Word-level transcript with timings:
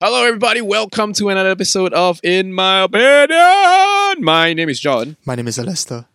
Hello, 0.00 0.24
everybody. 0.24 0.60
Welcome 0.60 1.12
to 1.14 1.28
another 1.28 1.50
episode 1.50 1.92
of 1.92 2.20
In 2.22 2.52
My 2.52 2.82
Opinion. 2.82 4.24
My 4.24 4.52
name 4.54 4.68
is 4.68 4.78
John, 4.78 5.16
My 5.26 5.34
name 5.34 5.48
is 5.48 5.58
Alester. 5.58 6.06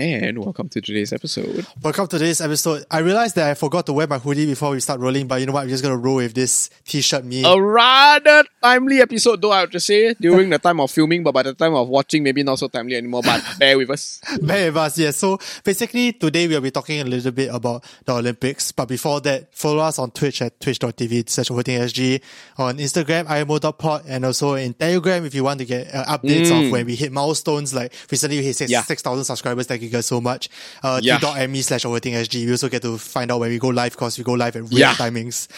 And 0.00 0.38
welcome 0.38 0.68
to 0.68 0.80
today's 0.80 1.12
episode. 1.12 1.66
Welcome 1.82 2.06
to 2.06 2.18
today's 2.20 2.40
episode. 2.40 2.84
I 2.88 3.00
realized 3.00 3.34
that 3.34 3.50
I 3.50 3.54
forgot 3.54 3.84
to 3.86 3.92
wear 3.92 4.06
my 4.06 4.18
hoodie 4.18 4.46
before 4.46 4.70
we 4.70 4.78
start 4.78 5.00
rolling, 5.00 5.26
but 5.26 5.40
you 5.40 5.46
know 5.46 5.52
what? 5.52 5.64
I'm 5.64 5.68
just 5.68 5.82
gonna 5.82 5.96
roll 5.96 6.16
with 6.16 6.34
this 6.34 6.70
t-shirt 6.84 7.24
me. 7.24 7.42
A 7.44 7.60
rather 7.60 8.44
timely 8.62 9.00
episode, 9.00 9.42
though 9.42 9.50
I 9.50 9.60
have 9.60 9.70
to 9.70 9.80
say, 9.80 10.14
during 10.20 10.50
the 10.50 10.58
time 10.60 10.78
of 10.78 10.92
filming, 10.92 11.24
but 11.24 11.32
by 11.34 11.42
the 11.42 11.52
time 11.52 11.74
of 11.74 11.88
watching, 11.88 12.22
maybe 12.22 12.44
not 12.44 12.60
so 12.60 12.68
timely 12.68 12.94
anymore. 12.94 13.22
But 13.24 13.42
bear 13.58 13.76
with 13.76 13.90
us. 13.90 14.20
Bear 14.40 14.66
with 14.68 14.76
us, 14.76 14.98
yes. 14.98 15.16
So 15.16 15.36
basically 15.64 16.12
today 16.12 16.46
we'll 16.46 16.60
be 16.60 16.70
talking 16.70 17.00
a 17.00 17.04
little 17.04 17.32
bit 17.32 17.52
about 17.52 17.82
the 18.04 18.12
Olympics. 18.14 18.70
But 18.70 18.86
before 18.86 19.20
that, 19.22 19.52
follow 19.52 19.78
us 19.80 19.98
on 19.98 20.12
Twitch 20.12 20.42
at 20.42 20.60
twitch.tv 20.60 21.28
slash 21.28 21.48
SG, 21.48 22.22
on 22.56 22.78
Instagram, 22.78 23.28
imo.pod, 23.28 24.04
and 24.06 24.24
also 24.24 24.54
in 24.54 24.74
Telegram 24.74 25.24
if 25.26 25.34
you 25.34 25.42
want 25.42 25.58
to 25.58 25.64
get 25.66 25.92
uh, 25.92 26.04
updates 26.18 26.66
of 26.66 26.70
when 26.70 26.86
we 26.86 26.94
hit 26.94 27.10
milestones. 27.10 27.74
Like 27.74 27.92
recently 28.12 28.38
we 28.38 28.44
hit 28.44 28.54
six- 28.54 28.70
Yeah. 28.70 28.82
6,000 28.82 29.24
subscribers. 29.24 29.66
Thank 29.66 29.82
you 29.82 29.87
guys 29.88 30.06
so 30.06 30.20
much. 30.20 30.48
Uh, 30.82 31.00
Yeah. 31.02 31.18
t.me 31.18 31.62
slash 31.62 31.84
SG. 31.84 32.44
We 32.46 32.50
also 32.52 32.68
get 32.68 32.82
to 32.82 32.98
find 32.98 33.30
out 33.32 33.40
when 33.40 33.50
we 33.50 33.58
go 33.58 33.68
live 33.68 33.92
because 33.92 34.16
we 34.18 34.24
go 34.24 34.32
live 34.32 34.56
at 34.56 34.62
weird 34.64 34.72
Yeah. 34.80 34.94
timings. 34.94 35.48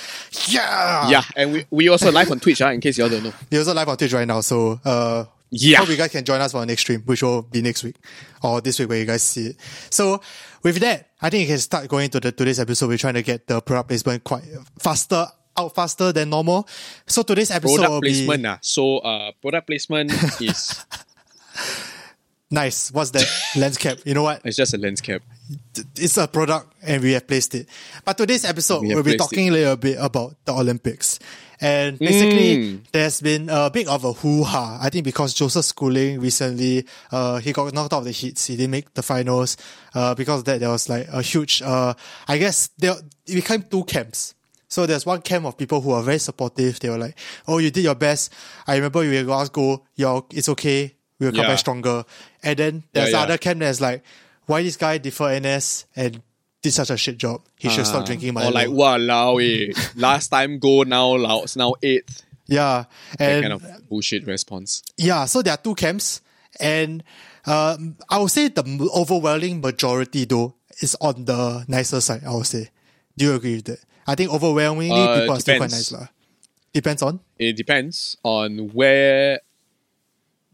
Yeah! 0.53 1.09
Yeah, 1.11 1.23
and 1.37 1.53
we, 1.53 1.67
we 1.71 1.89
also 1.89 2.11
live 2.11 2.31
on 2.31 2.41
Twitch, 2.41 2.61
ah, 2.63 2.71
in 2.71 2.81
case 2.81 2.99
you 2.99 3.05
all 3.05 3.11
don't 3.11 3.23
know. 3.25 3.33
We're 3.51 3.59
also 3.59 3.75
live 3.75 3.89
on 3.89 3.97
Twitch 3.97 4.13
right 4.13 4.27
now, 4.29 4.41
so 4.41 4.81
uh 4.85 5.25
Yeah. 5.51 5.79
hope 5.79 5.89
you 5.89 5.97
guys 5.97 6.11
can 6.11 6.25
join 6.25 6.41
us 6.41 6.53
for 6.53 6.59
our 6.59 6.67
next 6.67 6.83
stream, 6.83 7.03
which 7.07 7.23
will 7.23 7.43
be 7.43 7.61
next 7.63 7.83
week 7.83 7.97
or 8.43 8.61
this 8.61 8.79
week 8.79 8.89
where 8.89 8.99
you 8.99 9.05
guys 9.07 9.23
see 9.23 9.49
it. 9.49 9.57
So 9.91 10.21
with 10.63 10.77
that, 10.79 11.09
I 11.21 11.29
think 11.31 11.43
you 11.43 11.49
can 11.49 11.59
start 11.59 11.89
going 11.89 12.09
to 12.11 12.21
the 12.21 12.31
today's 12.33 12.61
episode. 12.61 12.89
We're 12.89 12.99
trying 12.99 13.15
to 13.15 13.23
get 13.23 13.47
the 13.49 13.61
product 13.61 13.89
placement 13.89 14.23
quite 14.25 14.45
faster, 14.79 15.27
out 15.57 15.75
faster 15.75 16.13
than 16.13 16.31
normal. 16.31 16.69
So 17.07 17.23
today's 17.23 17.51
episode 17.51 17.81
will 17.81 18.01
Product 18.01 18.03
be 18.05 18.11
placement. 18.27 18.47
ah. 18.47 18.59
So, 18.63 18.99
uh, 18.99 19.33
product 19.43 19.67
placement 19.67 20.13
is 20.41 20.85
nice. 22.51 22.93
What's 22.93 23.11
that 23.13 23.27
lens 23.57 23.79
cap? 23.79 23.99
You 24.05 24.15
know 24.15 24.23
what? 24.23 24.43
it's 24.45 24.57
just 24.57 24.75
a 24.75 24.79
lens 24.79 25.01
cap. 25.01 25.23
It's 25.97 26.17
a 26.17 26.29
product 26.29 26.75
and 26.83 27.03
we 27.03 27.13
have 27.13 27.27
placed 27.27 27.55
it. 27.55 27.69
But 28.05 28.17
today's 28.19 28.45
episode, 28.45 28.83
we 28.83 28.95
we'll 28.95 29.03
be 29.03 29.17
talking 29.17 29.49
a 29.49 29.53
little 29.53 29.77
bit 29.77 29.99
about 30.01 30.37
the 30.45 30.53
Olympics. 30.53 31.19
And 31.63 31.99
basically, 31.99 32.81
there's 32.91 33.21
been 33.21 33.51
a 33.51 33.69
bit 33.71 33.87
of 33.87 34.03
a 34.05 34.13
hoo-ha. 34.15 34.79
I 34.81 34.89
think 34.89 35.05
because 35.05 35.35
Joseph 35.35 35.67
Schooling 35.67 36.19
recently, 36.19 36.87
uh, 37.13 37.37
he 37.39 37.53
got 37.53 37.75
knocked 37.75 37.93
out 37.93 37.99
of 37.99 38.05
the 38.05 38.13
heats. 38.13 38.47
He 38.47 38.57
didn't 38.57 38.71
make 38.71 38.95
the 38.95 39.03
finals. 39.03 39.59
Uh, 39.95 40.15
because 40.15 40.39
of 40.41 40.45
that, 40.47 40.61
there 40.61 40.71
was 40.71 40.89
like 40.89 41.07
a 41.09 41.21
huge, 41.21 41.61
uh, 41.61 41.93
I 42.29 42.39
guess 42.39 42.69
there, 42.79 42.95
it 43.27 43.35
became 43.35 43.63
two 43.65 43.85
camps. 43.85 44.35
So 44.69 44.87
there's 44.87 45.05
one 45.05 45.21
camp 45.21 45.45
of 45.45 45.59
people 45.59 45.83
who 45.83 45.91
are 45.91 46.03
very 46.03 46.19
supportive. 46.19 46.81
They 46.81 46.89
were 46.89 46.97
like, 46.97 47.19
"Oh, 47.47 47.59
you 47.59 47.71
did 47.71 47.85
your 47.85 47.97
best. 47.97 48.33
I 48.67 48.77
remember 48.77 49.05
you 49.05 49.27
were 49.27 49.35
us 49.35 49.49
go. 49.51 49.85
You're, 49.97 50.25
it's 50.31 50.49
okay. 50.49 50.95
We'll 51.21 51.31
come 51.31 51.43
Yeah. 51.43 51.49
back 51.49 51.59
stronger." 51.61 52.05
And 52.43 52.59
then 52.59 52.83
there's 52.93 53.11
Yeah, 53.13 53.19
yeah. 53.19 53.23
other 53.23 53.39
camp 53.39 53.61
that's 53.61 53.81
like, 53.81 54.03
"Why 54.47 54.63
this 54.65 54.77
guy 54.77 54.99
defer 54.99 55.31
NS 55.39 55.85
and 55.95 56.23
did 56.63 56.73
such 56.73 56.91
a 56.91 56.97
shit 56.97 57.19
job? 57.19 57.43
He 57.57 57.69
should 57.71 57.87
stop 57.87 58.05
drinking 58.07 58.35
Milo." 58.35 58.49
Or 58.49 58.53
like, 58.53 58.71
wow, 58.71 59.37
eh. 59.39 59.71
Last 59.97 60.29
time 60.29 60.59
go, 60.59 60.83
now 60.83 61.15
Laos, 61.15 61.55
now 61.57 61.75
eighth. 61.83 62.25
yeah, 62.49 62.85
That 63.19 63.31
and 63.33 63.43
kind 63.45 63.53
of 63.55 63.89
bullshit 63.89 64.27
response. 64.27 64.83
yeah. 64.97 65.27
So 65.27 65.43
there 65.43 65.55
are 65.55 65.63
two 65.63 65.75
camps, 65.77 66.21
and 66.59 67.05
um, 67.47 67.97
I 68.09 68.19
would 68.19 68.31
say 68.33 68.49
the 68.49 68.65
overwhelming 68.97 69.61
majority 69.61 70.25
though 70.25 70.55
is 70.81 70.97
on 71.01 71.25
the 71.27 71.65
nicer 71.69 72.01
side. 72.01 72.25
I 72.27 72.35
would 72.35 72.47
say. 72.47 72.71
Do 73.17 73.27
you 73.27 73.35
agree 73.35 73.57
with 73.57 73.67
that? 73.67 73.81
I 74.07 74.15
think 74.15 74.33
overwhelmingly 74.33 74.97
Uh, 74.99 75.21
people 75.21 75.37
are 75.37 75.41
still 75.41 75.59
quite 75.59 75.71
nice 75.71 75.93
lah. 75.93 76.07
Depends 76.73 77.03
on. 77.03 77.21
it 77.39 77.57
depends 77.57 78.17
on 78.23 78.71
where 78.73 79.41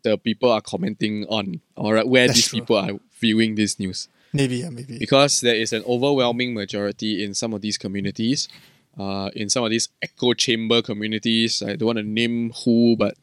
the 0.06 0.16
people 0.28 0.50
are 0.56 0.60
commenting 0.72 1.26
on 1.28 1.60
or 1.76 1.92
where 2.06 2.26
That's 2.26 2.38
these 2.38 2.48
true. 2.48 2.60
people 2.60 2.76
are 2.84 2.92
viewing 3.20 3.54
this 3.60 3.78
news 3.82 4.08
Maybe, 4.32 4.56
yeah, 4.62 4.70
maybe. 4.70 4.98
because 4.98 5.40
there 5.40 5.54
is 5.64 5.72
an 5.72 5.82
overwhelming 5.94 6.52
majority 6.54 7.24
in 7.24 7.34
some 7.34 7.54
of 7.56 7.60
these 7.62 7.78
communities 7.84 8.48
uh, 9.02 9.28
in 9.34 9.48
some 9.48 9.64
of 9.66 9.70
these 9.70 9.88
echo 10.02 10.32
chamber 10.34 10.78
communities 10.82 11.62
i 11.62 11.74
don't 11.76 11.86
want 11.92 11.98
to 11.98 12.02
name 12.20 12.52
who 12.64 12.96
but 13.02 13.14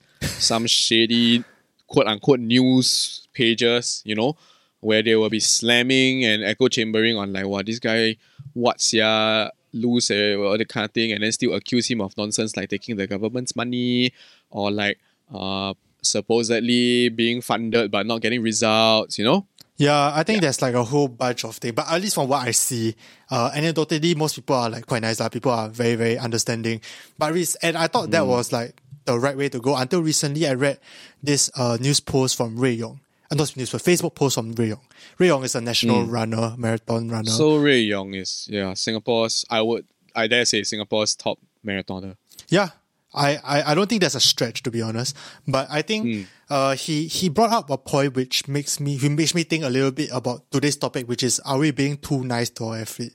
some 0.50 0.66
shady 0.68 1.44
quote 1.88 2.08
unquote 2.08 2.40
news 2.40 3.28
pages 3.34 4.02
you 4.06 4.16
know 4.16 4.36
where 4.80 5.02
they 5.04 5.16
will 5.16 5.30
be 5.30 5.40
slamming 5.40 6.26
and 6.26 6.44
echo 6.44 6.68
chambering 6.68 7.16
on 7.18 7.32
like 7.34 7.46
wow 7.46 7.62
this 7.66 7.80
guy 7.80 8.16
what's 8.54 8.94
ya 8.94 9.50
lose 9.74 10.12
eh, 10.12 10.34
all 10.36 10.58
the 10.58 10.66
kind 10.66 10.86
of 10.86 10.92
thing 10.92 11.12
and 11.14 11.24
then 11.24 11.32
still 11.32 11.54
accuse 11.54 11.88
him 11.92 12.02
of 12.02 12.16
nonsense 12.18 12.56
like 12.58 12.70
taking 12.70 12.96
the 12.98 13.08
government's 13.08 13.56
money 13.56 14.12
or 14.50 14.70
like 14.72 14.98
uh 15.34 15.74
supposedly 16.06 17.10
being 17.10 17.42
funded 17.42 17.92
but 17.92 18.06
not 18.06 18.22
getting 18.22 18.42
results 18.42 19.18
you 19.18 19.26
know 19.26 19.46
Yeah, 19.78 20.12
I 20.16 20.24
think 20.24 20.42
there's 20.42 20.62
like 20.62 20.76
a 20.76 20.84
whole 20.84 21.08
bunch 21.08 21.44
of 21.46 21.58
things, 21.58 21.74
but 21.74 21.90
at 21.90 22.00
least 22.00 22.14
from 22.16 22.30
what 22.30 22.48
I 22.48 22.52
see, 22.52 22.94
uh, 23.32 23.50
anecdotally, 23.58 24.16
most 24.16 24.36
people 24.36 24.56
are 24.56 24.70
like 24.70 24.86
quite 24.86 25.02
nice. 25.02 25.20
Like 25.20 25.32
people 25.32 25.52
are 25.52 25.68
very, 25.68 25.96
very 25.96 26.16
understanding. 26.18 26.80
But 27.18 27.34
re- 27.34 27.56
and 27.64 27.76
I 27.76 27.88
thought 27.88 28.12
that 28.12 28.26
was 28.28 28.54
like 28.54 28.78
the 29.06 29.18
right 29.18 29.36
way 29.36 29.50
to 29.50 29.60
go 29.60 29.76
until 29.76 30.02
recently. 30.04 30.46
I 30.48 30.54
read 30.54 30.78
this 31.24 31.50
uh 31.58 31.78
news 31.82 32.00
post 32.00 32.38
from 32.38 32.56
Rui 32.56 32.76
Yong, 32.78 33.00
uh, 33.32 33.36
not 33.36 33.58
news, 33.58 33.72
but 33.74 33.82
Facebook 33.82 34.14
post 34.14 34.36
from 34.36 34.54
Rui 34.54 34.70
Yong. 34.70 34.86
Rui 35.18 35.28
Yong 35.30 35.44
is 35.44 35.56
a 35.56 35.62
national 35.62 36.06
runner, 36.06 36.54
marathon 36.56 37.10
runner. 37.10 37.32
so 37.32 37.58
Rui 37.58 37.82
Yong 37.90 38.14
is 38.14 38.48
yeah 38.50 38.76
singapore's 38.76 39.44
i 39.50 39.60
would 39.60 39.86
i 40.16 40.28
dare 40.28 40.46
say 40.46 40.62
singapore's 40.64 41.16
top 41.16 41.40
marathoner 41.66 42.16
Yeah, 42.48 42.70
I, 43.14 43.38
I, 43.44 43.72
I 43.72 43.76
don't 43.76 43.88
think 43.88 44.02
that's 44.02 44.16
a 44.16 44.20
stretch 44.20 44.64
to 44.64 44.72
be 44.72 44.82
honest, 44.82 45.16
but 45.48 45.68
I 45.70 45.82
think 45.84 46.28
uh 46.50 46.76
he 46.76 47.08
he 47.08 47.30
brought 47.30 47.52
up 47.52 47.70
a 47.70 47.78
point 47.78 48.16
which 48.16 48.48
makes 48.48 48.80
me 48.80 48.98
he 48.98 49.08
makes 49.10 49.34
me 49.36 49.44
think 49.44 49.64
a 49.64 49.70
little 49.70 49.92
bit 49.92 50.10
about 50.12 50.50
today's 50.52 50.76
topic, 50.78 51.08
which 51.08 51.24
is 51.24 51.40
are 51.42 51.58
we 51.60 51.72
being 51.72 51.98
too 51.98 52.24
nice 52.24 52.50
to 52.52 52.66
our 52.66 52.78
athlete? 52.80 53.14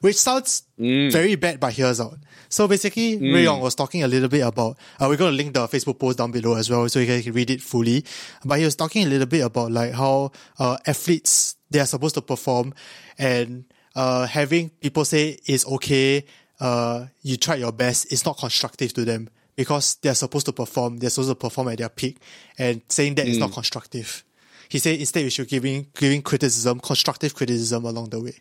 Which 0.00 0.16
sounds 0.16 0.62
very 1.10 1.34
bad, 1.36 1.58
but 1.60 1.72
here's 1.72 2.00
out. 2.00 2.18
So 2.48 2.68
basically, 2.68 3.16
Rui 3.18 3.42
Yong 3.44 3.60
was 3.60 3.74
talking 3.74 4.02
a 4.02 4.08
little 4.08 4.28
bit 4.28 4.40
about. 4.40 4.78
Uh, 5.00 5.06
we're 5.08 5.16
gonna 5.16 5.32
link 5.36 5.54
the 5.54 5.66
Facebook 5.66 5.98
post 5.98 6.18
down 6.18 6.30
below 6.30 6.54
as 6.54 6.70
well, 6.70 6.88
so 6.88 6.98
you 7.00 7.22
can 7.22 7.32
read 7.32 7.50
it 7.50 7.60
fully. 7.60 8.04
But 8.44 8.58
he 8.58 8.64
was 8.64 8.76
talking 8.76 9.04
a 9.06 9.08
little 9.08 9.26
bit 9.26 9.44
about 9.44 9.72
like 9.72 9.92
how 9.92 10.32
uh 10.58 10.76
athletes 10.86 11.56
they 11.70 11.80
are 11.80 11.86
supposed 11.86 12.14
to 12.14 12.22
perform, 12.22 12.74
and 13.18 13.64
uh 13.96 14.26
having 14.26 14.70
people 14.70 15.04
say 15.04 15.38
it's 15.46 15.66
okay 15.66 16.24
uh, 16.60 17.06
you 17.22 17.36
tried 17.36 17.60
your 17.60 17.70
best, 17.70 18.10
it's 18.12 18.24
not 18.24 18.36
constructive 18.36 18.92
to 18.92 19.04
them 19.04 19.28
because 19.58 19.96
they're 19.96 20.14
supposed 20.14 20.46
to 20.46 20.52
perform, 20.52 20.98
they're 20.98 21.10
supposed 21.10 21.30
to 21.30 21.34
perform 21.34 21.66
at 21.66 21.78
their 21.78 21.88
peak, 21.88 22.18
and 22.58 22.80
saying 22.88 23.16
that 23.16 23.26
is 23.26 23.38
not 23.38 23.48
hmm. 23.48 23.54
constructive. 23.54 24.22
He 24.68 24.78
said 24.78 25.00
instead 25.00 25.24
we 25.24 25.30
should 25.30 25.48
giving 25.48 25.88
giving 25.94 26.22
criticism, 26.22 26.78
constructive 26.78 27.34
criticism 27.34 27.84
along 27.84 28.10
the 28.10 28.22
way, 28.22 28.34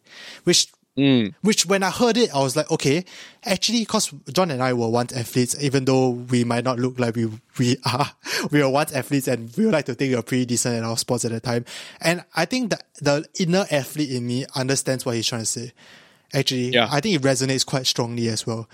which 0.44 0.68
hmm. 0.96 1.30
which 1.42 1.66
when 1.66 1.82
I 1.82 1.90
heard 1.90 2.18
it, 2.18 2.30
I 2.36 2.40
was 2.44 2.56
like, 2.56 2.70
okay, 2.70 3.04
actually, 3.44 3.80
because 3.80 4.14
John 4.32 4.52
and 4.52 4.62
I 4.62 4.74
were 4.74 4.90
once 4.90 5.12
athletes, 5.12 5.56
even 5.60 5.86
though 5.86 6.10
we 6.10 6.44
might 6.44 6.64
not 6.64 6.78
look 6.78 7.00
like 7.00 7.16
we 7.16 7.32
we 7.58 7.78
are, 7.92 8.12
we 8.52 8.62
were 8.62 8.70
once 8.70 8.94
athletes, 8.94 9.28
and 9.28 9.52
we 9.58 9.66
would 9.66 9.74
like 9.74 9.86
to 9.86 9.96
think 9.96 10.12
we 10.12 10.18
were 10.18 10.22
pretty 10.22 10.46
decent 10.46 10.76
at 10.76 10.84
our 10.84 10.98
sports 10.98 11.26
at 11.26 11.32
the 11.32 11.40
time. 11.40 11.66
And 12.00 12.24
I 12.36 12.46
think 12.46 12.70
that 12.70 12.84
the 13.02 13.26
inner 13.40 13.66
athlete 13.72 14.12
in 14.12 14.28
me 14.28 14.46
understands 14.56 15.04
what 15.04 15.16
he's 15.16 15.26
trying 15.26 15.42
to 15.42 15.48
say. 15.48 15.72
Actually, 16.32 16.70
Yeah. 16.74 16.90
I 16.92 17.00
think 17.00 17.16
it 17.16 17.22
resonates 17.24 17.66
quite 17.66 17.88
strongly 17.88 18.28
as 18.28 18.46
well. 18.46 18.70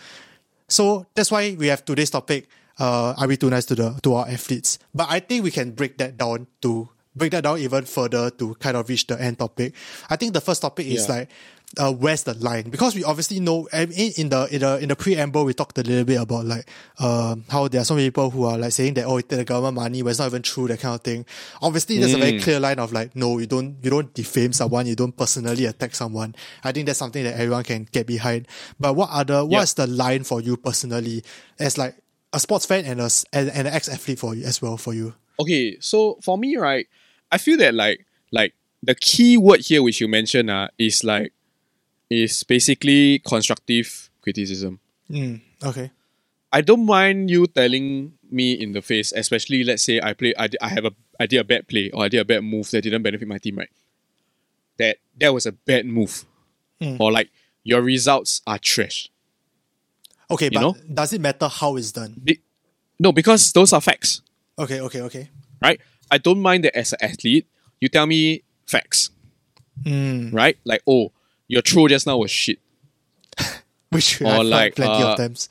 So 0.74 1.06
that's 1.14 1.30
why 1.30 1.56
we 1.58 1.68
have 1.68 1.86
today's 1.86 2.10
topic. 2.10 2.50
Uh, 2.80 3.14
are 3.16 3.28
we 3.28 3.38
too 3.38 3.52
nice 3.54 3.66
to 3.70 3.76
the 3.76 3.94
to 4.02 4.16
our 4.16 4.28
athletes? 4.28 4.80
But 4.94 5.06
I 5.10 5.20
think 5.20 5.44
we 5.46 5.52
can 5.52 5.72
break 5.78 6.00
that 6.02 6.18
down 6.18 6.48
to 6.66 6.90
break 7.16 7.30
that 7.38 7.44
down 7.46 7.60
even 7.60 7.86
further 7.86 8.32
to 8.42 8.56
kind 8.56 8.76
of 8.76 8.90
reach 8.90 9.06
the 9.06 9.22
end 9.22 9.38
topic. 9.38 9.76
I 10.10 10.16
think 10.16 10.34
the 10.34 10.42
first 10.42 10.64
topic 10.66 10.88
is 10.88 11.06
Yeah. 11.08 11.16
like, 11.16 11.30
uh, 11.78 11.92
where's 11.92 12.24
the 12.24 12.34
line? 12.36 12.70
Because 12.70 12.96
we 12.96 13.04
obviously 13.04 13.40
know 13.40 13.68
I 13.74 13.86
mean, 13.86 14.12
in 14.18 14.30
the 14.30 14.48
in 14.52 14.62
the 14.62 14.78
in 14.80 14.90
the 14.90 14.96
preamble 14.96 15.46
we 15.46 15.54
talked 15.54 15.78
a 15.78 15.82
little 15.82 16.06
bit 16.06 16.22
about 16.22 16.46
like 16.46 16.70
um 17.00 17.44
how 17.50 17.68
there 17.68 17.82
are 17.82 17.86
so 17.86 17.96
many 17.96 18.08
people 18.08 18.30
who 18.30 18.46
are 18.46 18.58
like 18.58 18.72
saying 18.72 18.94
that 18.96 19.06
oh 19.06 19.18
it 19.18 19.30
take 19.30 19.40
the 19.40 19.46
government 19.46 19.76
money 19.76 20.02
but 20.02 20.10
it's 20.10 20.20
not 20.20 20.28
even 20.28 20.42
true 20.42 20.68
that 20.68 20.80
kind 20.80 20.96
of 20.96 21.02
thing. 21.02 21.26
Obviously 21.62 21.98
there's 21.98 22.14
a 22.14 22.18
very 22.18 22.40
clear 22.40 22.60
line 22.60 22.80
of 22.80 22.94
like 22.94 23.16
no 23.16 23.40
you 23.40 23.48
don't 23.48 23.78
you 23.82 23.90
don't 23.90 24.14
defame 24.14 24.54
someone 24.54 24.86
you 24.86 24.96
don't 24.96 25.16
personally 25.16 25.66
attack 25.66 25.96
someone. 25.96 26.36
I 26.64 26.72
think 26.72 26.86
that's 26.86 27.00
something 27.00 27.24
that 27.24 27.36
everyone 27.36 27.64
can 27.64 27.88
get 27.92 28.08
behind. 28.08 28.48
But 28.80 28.96
what 28.96 29.10
other 29.12 29.46
what's 29.46 29.74
the 29.74 29.88
line 29.88 30.24
for 30.24 30.42
you 30.42 30.58
personally 30.58 31.24
as 31.60 31.78
like 31.78 31.96
a 32.34 32.40
sports 32.40 32.66
fan 32.66 32.86
and 32.86 33.00
a 33.00 33.10
and, 33.32 33.50
and 33.50 33.68
an 33.68 33.74
ex 33.74 33.90
athlete 33.90 34.20
for 34.20 34.36
you 34.36 34.46
as 34.46 34.62
well 34.62 34.78
for 34.78 34.94
you? 34.94 35.14
okay 35.40 35.78
so 35.80 36.18
for 36.22 36.38
me 36.38 36.56
right 36.58 36.88
i 37.32 37.38
feel 37.38 37.58
that 37.58 37.74
like 37.74 38.06
like 38.32 38.54
the 38.84 38.96
key 38.96 39.38
word 39.38 39.62
here 39.62 39.82
which 39.82 40.02
you 40.02 40.08
mentioned 40.08 40.50
uh, 40.50 40.68
is 40.78 41.04
like 41.04 41.34
is 42.14 42.44
basically 42.44 43.20
constructive 43.20 44.10
criticism 44.22 44.80
Mm, 45.12 45.42
okay. 45.64 45.92
I 46.52 46.62
don't 46.62 46.86
mind 46.86 47.30
you 47.30 47.46
telling 47.48 48.14
me 48.32 48.54
in 48.54 48.72
the 48.72 48.82
face, 48.82 49.12
especially 49.12 49.64
let's 49.64 49.84
say 49.84 50.00
I 50.02 50.14
play, 50.14 50.34
I, 50.40 50.48
I 50.62 50.70
have 50.70 50.86
a, 50.86 50.92
I 51.20 51.26
did 51.28 51.40
a 51.40 51.44
bad 51.44 51.68
play 51.68 51.92
or 51.92 52.06
I 52.06 52.08
did 52.08 52.20
a 52.22 52.26
bad 52.26 52.42
move 52.44 52.70
that 52.72 52.82
didn't 52.82 53.04
benefit 53.04 53.28
my 53.28 53.38
team, 53.38 53.58
right? 53.58 53.70
That 54.78 54.98
that 55.20 55.34
was 55.34 55.46
a 55.46 55.52
bad 55.52 55.86
move, 55.86 56.26
Hmm. 56.82 56.96
or 57.00 57.12
like 57.12 57.30
your 57.64 57.82
results 57.82 58.42
are 58.48 58.58
trash. 58.58 59.10
Okay, 60.32 60.50
but 60.50 60.62
know? 60.62 60.76
does 60.92 61.14
it 61.14 61.22
matter 61.22 61.48
how 61.48 61.76
it's 61.76 61.92
done? 61.92 62.16
Be- 62.24 62.42
No, 63.00 63.12
because 63.12 63.52
those 63.52 63.74
are 63.74 63.82
facts, 63.82 64.22
Okay, 64.58 64.80
okay, 64.82 65.02
okay. 65.02 65.30
right? 65.62 65.80
I 66.10 66.18
don't 66.18 66.40
mind 66.42 66.64
that 66.64 66.76
as 66.78 66.94
an 66.94 67.00
athlete, 67.02 67.46
you 67.82 67.90
tell 67.90 68.06
me 68.08 68.44
facts, 68.66 69.10
Mm. 69.86 70.34
right? 70.34 70.58
Like, 70.64 70.82
oh, 70.88 71.12
your 71.48 71.62
throw 71.62 71.88
just 71.88 72.08
now 72.08 72.18
was 72.18 72.32
shit. 72.32 72.60
Which 73.90 74.22
Or 74.22 74.28
I've 74.28 74.38
heard 74.38 74.46
like, 74.46 74.76
plenty 74.76 75.04
uh, 75.04 75.12
of 75.12 75.18
times. 75.18 75.50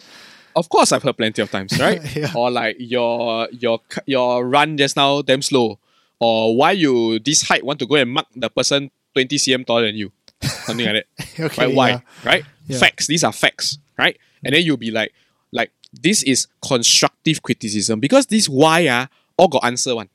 Of 0.54 0.68
course, 0.68 0.92
I've 0.92 1.02
heard 1.02 1.16
plenty 1.16 1.40
of 1.42 1.50
times, 1.50 1.78
right? 1.78 2.00
Yeah. 2.16 2.32
Or 2.34 2.50
like 2.50 2.76
your 2.78 3.48
your 3.52 3.80
your 4.06 4.46
run 4.46 4.76
just 4.76 4.96
now 4.96 5.22
damn 5.22 5.42
slow, 5.42 5.78
or 6.20 6.56
why 6.56 6.72
you 6.72 7.18
this 7.18 7.42
height 7.42 7.64
want 7.64 7.78
to 7.80 7.86
go 7.86 7.94
and 7.94 8.10
mark 8.10 8.26
the 8.34 8.50
person 8.50 8.90
twenty 9.14 9.36
cm 9.36 9.66
taller 9.66 9.86
than 9.86 9.96
you, 9.96 10.12
something 10.42 10.86
like 10.86 11.06
that. 11.16 11.40
Okay, 11.40 11.66
right? 11.66 11.74
Why? 11.74 11.88
yeah. 11.90 12.00
Right? 12.24 12.44
Yeah. 12.66 12.78
Facts. 12.78 13.06
These 13.06 13.24
are 13.24 13.32
facts, 13.32 13.78
right? 13.96 14.18
And 14.44 14.54
then 14.54 14.62
you'll 14.62 14.76
be 14.76 14.90
like, 14.90 15.12
like 15.52 15.70
this 15.92 16.22
is 16.22 16.48
constructive 16.66 17.42
criticism 17.42 18.00
because 18.00 18.26
this 18.26 18.48
why 18.48 18.88
ah 18.88 19.08
all 19.36 19.48
got 19.48 19.64
answer 19.64 19.94
one. 19.94 20.08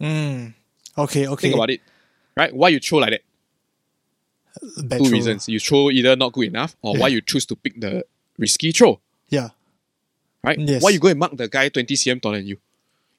Mm. 0.00 0.54
Okay, 0.96 1.26
okay. 1.26 1.42
Think 1.42 1.54
about 1.54 1.70
it, 1.70 1.80
right? 2.36 2.54
Why 2.54 2.68
you 2.68 2.78
throw 2.80 2.98
like 2.98 3.10
that? 3.10 3.22
Bad 4.84 4.98
Two 4.98 5.04
throw. 5.06 5.12
reasons. 5.12 5.48
You 5.48 5.58
throw 5.60 5.90
either 5.90 6.14
not 6.16 6.32
good 6.32 6.48
enough, 6.48 6.76
or 6.82 6.96
why 6.96 7.08
you 7.08 7.20
choose 7.20 7.44
to 7.46 7.56
pick 7.56 7.80
the 7.80 8.04
risky 8.38 8.72
throw. 8.72 9.00
Yeah. 9.28 9.50
right? 10.42 10.58
Yes. 10.58 10.82
Why 10.82 10.90
you 10.90 10.98
go 11.00 11.08
and 11.08 11.18
mark 11.18 11.36
the 11.36 11.48
guy 11.48 11.68
20 11.68 11.94
cm 11.94 12.20
taller 12.22 12.36
than 12.38 12.46
you? 12.46 12.58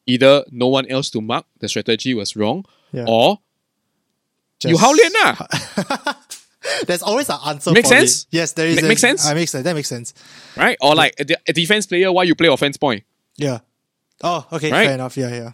Either 0.05 0.43
no 0.51 0.67
one 0.67 0.85
else 0.87 1.09
to 1.09 1.21
mark, 1.21 1.45
the 1.59 1.67
strategy 1.67 2.13
was 2.13 2.35
wrong, 2.35 2.63
Yeah. 2.93 3.05
or 3.07 3.39
you 4.63 4.71
Just- 4.71 4.81
hao 4.81 4.93
lian 4.93 5.11
lah, 5.13 6.15
There's 6.87 7.03
always 7.03 7.29
an 7.29 7.37
answer 7.45 7.71
Make 7.71 7.85
for 7.85 7.93
it. 7.93 7.97
sense? 8.09 8.27
Yes, 8.31 8.53
there 8.53 8.67
is. 8.67 8.81
A- 8.81 8.87
make 8.87 8.97
sense? 8.97 9.25
Uh, 9.27 9.35
makes 9.35 9.51
sense. 9.51 9.63
That 9.63 9.75
makes 9.75 9.87
sense. 9.87 10.13
right? 10.57 10.77
Or 10.81 10.95
like 10.95 11.13
a, 11.19 11.23
de- 11.25 11.37
a 11.47 11.53
defense 11.53 11.85
player, 11.85 12.11
why 12.11 12.23
you 12.23 12.33
play 12.35 12.47
offense 12.47 12.75
point? 12.77 13.03
Yeah. 13.37 13.59
Oh, 14.23 14.47
okay, 14.53 14.71
Right? 14.71 14.85
fair 14.85 14.95
enough. 14.95 15.15
Yeah, 15.17 15.29
yeah. 15.29 15.51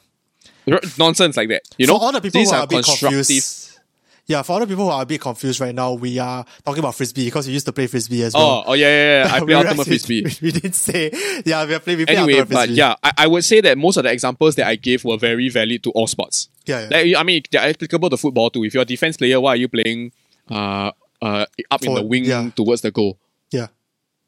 R- 0.73 0.79
Nonsense 0.97 1.35
like 1.35 1.49
that. 1.49 1.63
You 1.77 1.87
know, 1.87 1.97
for 1.97 2.05
all 2.05 2.11
the 2.13 2.21
people 2.21 2.39
these 2.39 2.49
who 2.51 2.55
are 2.55 2.59
are 2.61 2.63
a 2.63 2.67
bit 2.67 2.85
confused. 2.85 3.29
Yeah, 4.31 4.43
for 4.43 4.61
the 4.61 4.67
people 4.67 4.85
who 4.85 4.91
are 4.91 5.01
a 5.01 5.05
bit 5.05 5.19
confused 5.19 5.59
right 5.59 5.75
now, 5.75 5.91
we 5.91 6.17
are 6.17 6.45
talking 6.65 6.79
about 6.79 6.95
frisbee 6.95 7.25
because 7.25 7.47
we 7.47 7.53
used 7.53 7.65
to 7.65 7.73
play 7.73 7.87
frisbee 7.87 8.23
as 8.23 8.33
well. 8.33 8.63
Oh, 8.65 8.71
oh 8.71 8.73
yeah, 8.73 8.87
yeah, 8.87 9.25
yeah. 9.25 9.35
I 9.35 9.39
play 9.45 9.53
ultimate 9.55 9.85
frisbee. 9.85 10.23
We, 10.41 10.47
we 10.47 10.51
didn't 10.53 10.75
say. 10.75 11.11
Yeah, 11.45 11.65
we 11.65 11.73
are 11.73 11.79
playing. 11.81 11.99
We 11.99 12.05
play 12.05 12.15
Anyway, 12.15 12.39
but 12.39 12.47
frisbee. 12.47 12.75
yeah, 12.75 12.95
I, 13.03 13.11
I 13.17 13.27
would 13.27 13.43
say 13.43 13.59
that 13.59 13.77
most 13.77 13.97
of 13.97 14.03
the 14.03 14.11
examples 14.11 14.55
that 14.55 14.67
I 14.67 14.75
gave 14.75 15.03
were 15.03 15.17
very 15.17 15.49
valid 15.49 15.83
to 15.83 15.91
all 15.91 16.07
sports. 16.07 16.47
yeah, 16.65 16.87
yeah. 16.89 16.97
Like, 16.97 17.15
I 17.17 17.23
mean, 17.23 17.43
they're 17.51 17.69
applicable 17.69 18.09
to 18.09 18.15
football 18.15 18.49
too. 18.49 18.63
If 18.63 18.73
you're 18.73 18.83
a 18.83 18.85
defense 18.85 19.17
player, 19.17 19.41
why 19.41 19.49
are 19.49 19.57
you 19.57 19.67
playing 19.67 20.13
uh, 20.49 20.91
uh, 21.21 21.45
up 21.69 21.83
in 21.83 21.93
the 21.93 22.03
wing 22.03 22.23
yeah. 22.23 22.51
towards 22.55 22.81
the 22.81 22.91
goal? 22.91 23.17
yeah. 23.51 23.67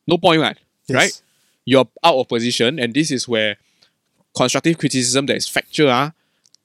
No 0.06 0.18
point, 0.18 0.42
right? 0.42 0.58
Yes. 0.88 0.96
Right? 0.98 1.22
You're 1.64 1.88
out 2.04 2.16
of 2.16 2.28
position, 2.28 2.78
and 2.78 2.94
this 2.94 3.10
is 3.10 3.26
where 3.26 3.56
constructive 4.36 4.78
criticism 4.78 5.28
that 5.28 5.38
is 5.38 5.48
factual 5.48 5.90
ah, 5.90 6.12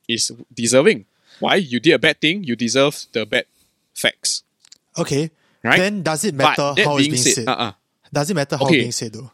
is 0.09 0.33
deserving. 0.53 1.07
Why? 1.41 1.57
You 1.57 1.81
did 1.81 1.93
a 1.93 1.99
bad 1.99 2.21
thing, 2.21 2.45
you 2.45 2.57
deserve 2.57 3.07
the 3.13 3.25
bad 3.27 3.47
facts. 3.95 4.43
Okay. 4.97 5.31
Right? 5.63 5.79
Then 5.79 6.03
does 6.03 6.25
it 6.25 6.35
matter 6.35 6.75
how 6.85 6.97
it's 6.99 7.07
being 7.09 7.17
said, 7.17 7.33
said? 7.35 7.49
uh-uh. 7.49 7.73
Does 8.13 8.31
it 8.31 8.35
matter 8.35 8.57
how 8.57 8.65
Okay. 8.67 8.77
it's 8.77 8.83
being 8.83 8.93
said 8.93 9.13
though? 9.13 9.31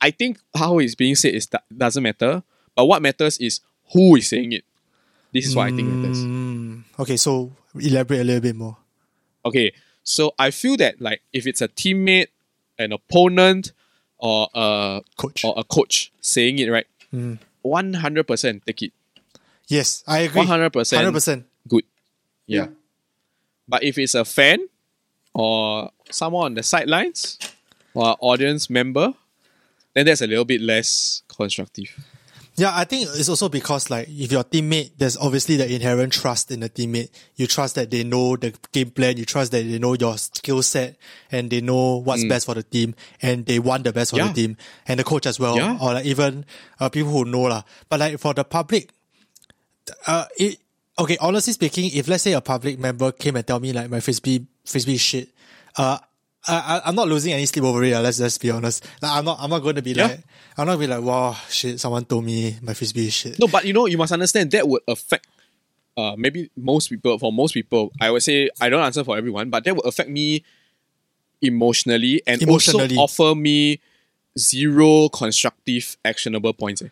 I 0.00 0.10
think 0.10 0.38
how 0.54 0.78
it's 0.78 0.94
being 0.94 1.14
said 1.14 1.34
is 1.34 1.46
that 1.48 1.64
doesn't 1.76 2.02
matter, 2.02 2.42
but 2.74 2.86
what 2.86 3.02
matters 3.02 3.38
is 3.38 3.60
who 3.92 4.16
is 4.16 4.28
saying 4.28 4.52
it. 4.52 4.64
This 5.32 5.46
is 5.46 5.54
what 5.54 5.66
I 5.72 5.76
think 5.76 5.88
matters. 5.88 6.18
Mm, 6.18 6.82
okay, 6.98 7.16
so 7.16 7.52
elaborate 7.78 8.20
a 8.20 8.24
little 8.24 8.40
bit 8.40 8.56
more. 8.56 8.76
Okay, 9.44 9.72
so 10.02 10.34
I 10.38 10.50
feel 10.50 10.76
that 10.78 11.00
like 11.00 11.22
if 11.32 11.46
it's 11.46 11.60
a 11.62 11.68
teammate, 11.68 12.28
an 12.78 12.92
opponent, 12.92 13.72
or 14.18 14.48
a 14.54 15.02
Coach. 15.16 15.44
or 15.44 15.54
a 15.56 15.64
coach 15.64 16.10
saying 16.20 16.58
it 16.58 16.68
right, 16.68 16.86
Mm. 17.14 17.38
one 17.62 17.92
hundred 17.94 18.26
percent 18.26 18.64
take 18.66 18.82
it. 18.82 18.92
Yes, 19.70 20.02
I 20.06 20.26
agree. 20.26 20.38
One 20.38 20.46
hundred 20.50 20.70
percent 20.72 20.98
Hundred 20.98 21.14
percent. 21.14 21.46
good. 21.68 21.84
Yeah. 22.46 22.66
But 23.68 23.84
if 23.84 23.98
it's 23.98 24.14
a 24.18 24.24
fan 24.24 24.66
or 25.32 25.90
someone 26.10 26.46
on 26.46 26.54
the 26.54 26.62
sidelines 26.62 27.38
or 27.94 28.16
audience 28.20 28.68
member, 28.68 29.14
then 29.94 30.06
that's 30.06 30.22
a 30.22 30.26
little 30.26 30.44
bit 30.44 30.60
less 30.60 31.22
constructive. 31.28 31.86
Yeah, 32.56 32.72
I 32.74 32.84
think 32.84 33.08
it's 33.14 33.28
also 33.28 33.48
because 33.48 33.88
like 33.88 34.08
if 34.10 34.32
your 34.32 34.42
teammate, 34.44 34.90
there's 34.98 35.16
obviously 35.16 35.56
the 35.56 35.72
inherent 35.72 36.12
trust 36.12 36.50
in 36.50 36.60
the 36.60 36.68
teammate. 36.68 37.08
You 37.36 37.46
trust 37.46 37.76
that 37.76 37.90
they 37.92 38.02
know 38.02 38.36
the 38.36 38.52
game 38.72 38.90
plan. 38.90 39.16
You 39.16 39.24
trust 39.24 39.52
that 39.52 39.62
they 39.62 39.78
know 39.78 39.94
your 39.94 40.18
skill 40.18 40.62
set 40.62 40.96
and 41.30 41.48
they 41.48 41.60
know 41.62 41.98
what's 41.98 42.24
best 42.24 42.46
for 42.46 42.54
the 42.54 42.64
team 42.64 42.96
and 43.22 43.46
they 43.46 43.60
want 43.60 43.84
the 43.84 43.92
best 43.92 44.10
for 44.10 44.16
Mm. 44.16 44.18
Yeah. 44.18 44.26
the 44.28 44.34
team 44.34 44.56
and 44.88 44.98
the 45.00 45.04
coach 45.04 45.26
as 45.26 45.38
well, 45.38 45.56
Yeah. 45.56 45.78
or 45.80 45.94
like 45.94 46.04
even 46.04 46.44
uh, 46.80 46.88
people 46.90 47.12
who 47.12 47.24
know 47.24 47.42
lah. 47.42 47.62
But 47.88 48.00
like 48.00 48.18
for 48.18 48.34
the 48.34 48.44
public, 48.44 48.90
uh, 50.06 50.24
it 50.38 50.58
okay. 50.98 51.16
Honestly 51.20 51.52
speaking, 51.52 51.90
if 51.94 52.08
let's 52.08 52.22
say 52.22 52.32
a 52.32 52.40
public 52.40 52.78
member 52.78 53.12
came 53.12 53.36
and 53.36 53.46
tell 53.46 53.60
me 53.60 53.72
like 53.72 53.90
my 53.90 54.00
frisbee 54.00 54.46
frisbee 54.64 54.96
shit, 54.96 55.28
uh, 55.76 55.98
I, 56.48 56.54
I 56.54 56.88
I'm 56.88 56.94
not 56.94 57.08
losing 57.08 57.32
any 57.32 57.46
sleep 57.46 57.64
over 57.64 57.82
it. 57.84 57.92
lah, 57.92 58.00
Let's 58.00 58.18
let's 58.20 58.38
be 58.38 58.50
honest. 58.50 58.84
Like 59.02 59.12
I'm 59.12 59.24
not 59.24 59.38
I'm 59.40 59.50
not 59.50 59.60
going 59.60 59.76
to 59.76 59.82
be 59.82 59.92
Yeah. 59.92 60.06
like 60.06 60.20
I'm 60.56 60.66
not 60.66 60.76
gonna 60.76 60.78
be 60.78 60.86
like 60.86 61.02
wow 61.02 61.36
shit. 61.48 61.80
Someone 61.80 62.04
told 62.04 62.24
me 62.24 62.56
my 62.62 62.74
frisbee 62.74 63.10
shit. 63.10 63.38
No, 63.38 63.46
but 63.46 63.64
you 63.64 63.72
know, 63.72 63.86
you 63.86 63.98
must 63.98 64.12
understand 64.12 64.50
that 64.52 64.66
would 64.68 64.82
affect 64.88 65.26
uh 65.96 66.14
maybe 66.16 66.50
most 66.56 66.88
people 66.88 67.18
for 67.18 67.32
most 67.32 67.52
people, 67.52 67.92
I 68.00 68.10
would 68.10 68.22
say 68.22 68.48
I 68.60 68.68
don't 68.68 68.80
answer 68.84 69.04
for 69.04 69.16
everyone, 69.18 69.50
but 69.50 69.64
that 69.64 69.74
would 69.76 69.86
affect 69.86 70.08
me 70.10 70.44
emotionally 71.42 72.22
and 72.26 72.40
Emotionally. 72.42 72.96
also 72.96 73.32
offer 73.32 73.34
me 73.38 73.80
zero 74.38 75.08
constructive 75.08 75.96
actionable 76.04 76.52
points. 76.52 76.82
eh. 76.82 76.88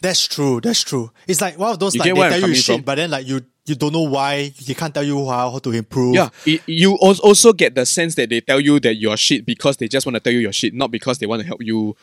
That's 0.00 0.26
true. 0.26 0.60
That's 0.60 0.82
true. 0.82 1.10
It's 1.26 1.40
like 1.40 1.58
one 1.58 1.70
of 1.72 1.78
those 1.78 1.94
You 1.94 2.00
like 2.14 2.30
they 2.32 2.40
tell 2.40 2.48
you 2.48 2.54
shit, 2.54 2.76
from? 2.76 2.82
but 2.82 2.96
then 2.96 3.10
like 3.10 3.26
you 3.26 3.40
you 3.66 3.74
don't 3.74 3.92
know 3.92 4.02
why. 4.02 4.52
They 4.66 4.74
can't 4.74 4.92
tell 4.92 5.04
you 5.04 5.26
how, 5.28 5.50
how 5.50 5.58
to 5.58 5.70
improve. 5.70 6.14
Yeah, 6.14 6.28
it, 6.44 6.60
you 6.66 6.94
also 6.96 7.52
get 7.52 7.74
the 7.74 7.86
sense 7.86 8.14
that 8.16 8.28
they 8.28 8.40
tell 8.40 8.60
you 8.60 8.78
that 8.80 8.94
you're 8.96 9.16
shit 9.16 9.46
because 9.46 9.76
they 9.78 9.88
just 9.88 10.04
want 10.06 10.14
to 10.16 10.20
tell 10.20 10.32
you 10.32 10.40
you're 10.40 10.52
shit, 10.52 10.74
not 10.74 10.90
because 10.90 11.18
they 11.18 11.26
want 11.26 11.40
to 11.40 11.46
help 11.46 11.62
you 11.62 11.96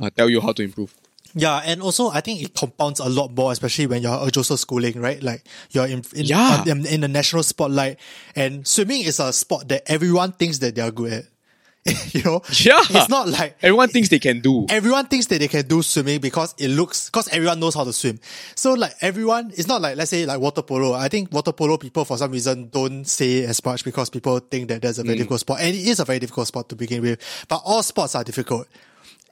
uh, 0.00 0.10
tell 0.10 0.28
you 0.30 0.40
how 0.40 0.52
to 0.52 0.62
improve. 0.62 0.94
Yeah, 1.34 1.60
and 1.64 1.82
also 1.82 2.08
I 2.10 2.20
think 2.22 2.40
it 2.42 2.54
compounds 2.54 3.00
a 3.00 3.08
lot 3.08 3.36
more, 3.36 3.52
especially 3.52 3.86
when 3.86 4.00
you're 4.02 4.12
also 4.12 4.56
schooling, 4.56 4.98
right? 5.00 5.22
Like 5.22 5.44
you're 5.72 5.86
in 5.86 6.02
in, 6.14 6.24
Yeah. 6.24 6.62
in, 6.66 6.86
in 6.86 7.00
the 7.02 7.08
national 7.08 7.42
spotlight, 7.42 7.98
and 8.36 8.66
swimming 8.66 9.02
is 9.02 9.20
a 9.20 9.32
sport 9.32 9.68
that 9.68 9.82
everyone 9.90 10.32
thinks 10.32 10.58
that 10.58 10.74
they're 10.74 10.90
good 10.90 11.12
at. 11.12 11.24
you 12.14 12.22
know, 12.22 12.40
Yeah. 12.60 12.80
it's 12.88 13.08
not 13.08 13.28
like 13.28 13.56
Everyone 13.62 13.88
thinks 13.88 14.08
they 14.08 14.18
can 14.18 14.40
do. 14.40 14.66
everyone 14.68 15.06
thinks 15.06 15.26
that 15.26 15.38
they 15.40 15.48
can 15.48 15.66
do 15.66 15.82
swimming 15.82 16.20
because 16.20 16.54
it 16.58 16.68
looks 16.68 17.06
because 17.10 17.28
everyone 17.28 17.60
knows 17.60 17.74
how 17.74 17.84
to 17.84 17.92
swim. 17.92 18.18
So 18.54 18.74
like 18.74 18.94
everyone, 19.00 19.52
it's 19.56 19.68
not 19.68 19.80
like 19.80 19.96
let's 19.96 20.10
say 20.10 20.26
like 20.26 20.40
water 20.40 20.62
polo. 20.62 20.92
I 20.94 21.08
think 21.08 21.32
water 21.32 21.52
polo 21.52 21.76
people 21.76 22.04
for 22.04 22.16
some 22.18 22.30
reason 22.32 22.68
don't 22.70 23.04
say 23.04 23.44
as 23.44 23.64
much 23.64 23.84
because 23.84 24.10
people 24.10 24.38
think 24.40 24.68
that 24.68 24.82
that's 24.82 24.98
a 24.98 25.02
very 25.02 25.14
Mm. 25.16 25.18
difficult 25.18 25.40
sport, 25.40 25.60
and 25.60 25.74
it 25.74 25.86
is 25.86 26.00
a 26.00 26.04
very 26.04 26.18
difficult 26.18 26.46
sport 26.48 26.68
to 26.68 26.76
begin 26.76 27.02
with. 27.02 27.18
But 27.48 27.62
all 27.64 27.82
sports 27.82 28.14
are 28.14 28.24
difficult 28.24 28.66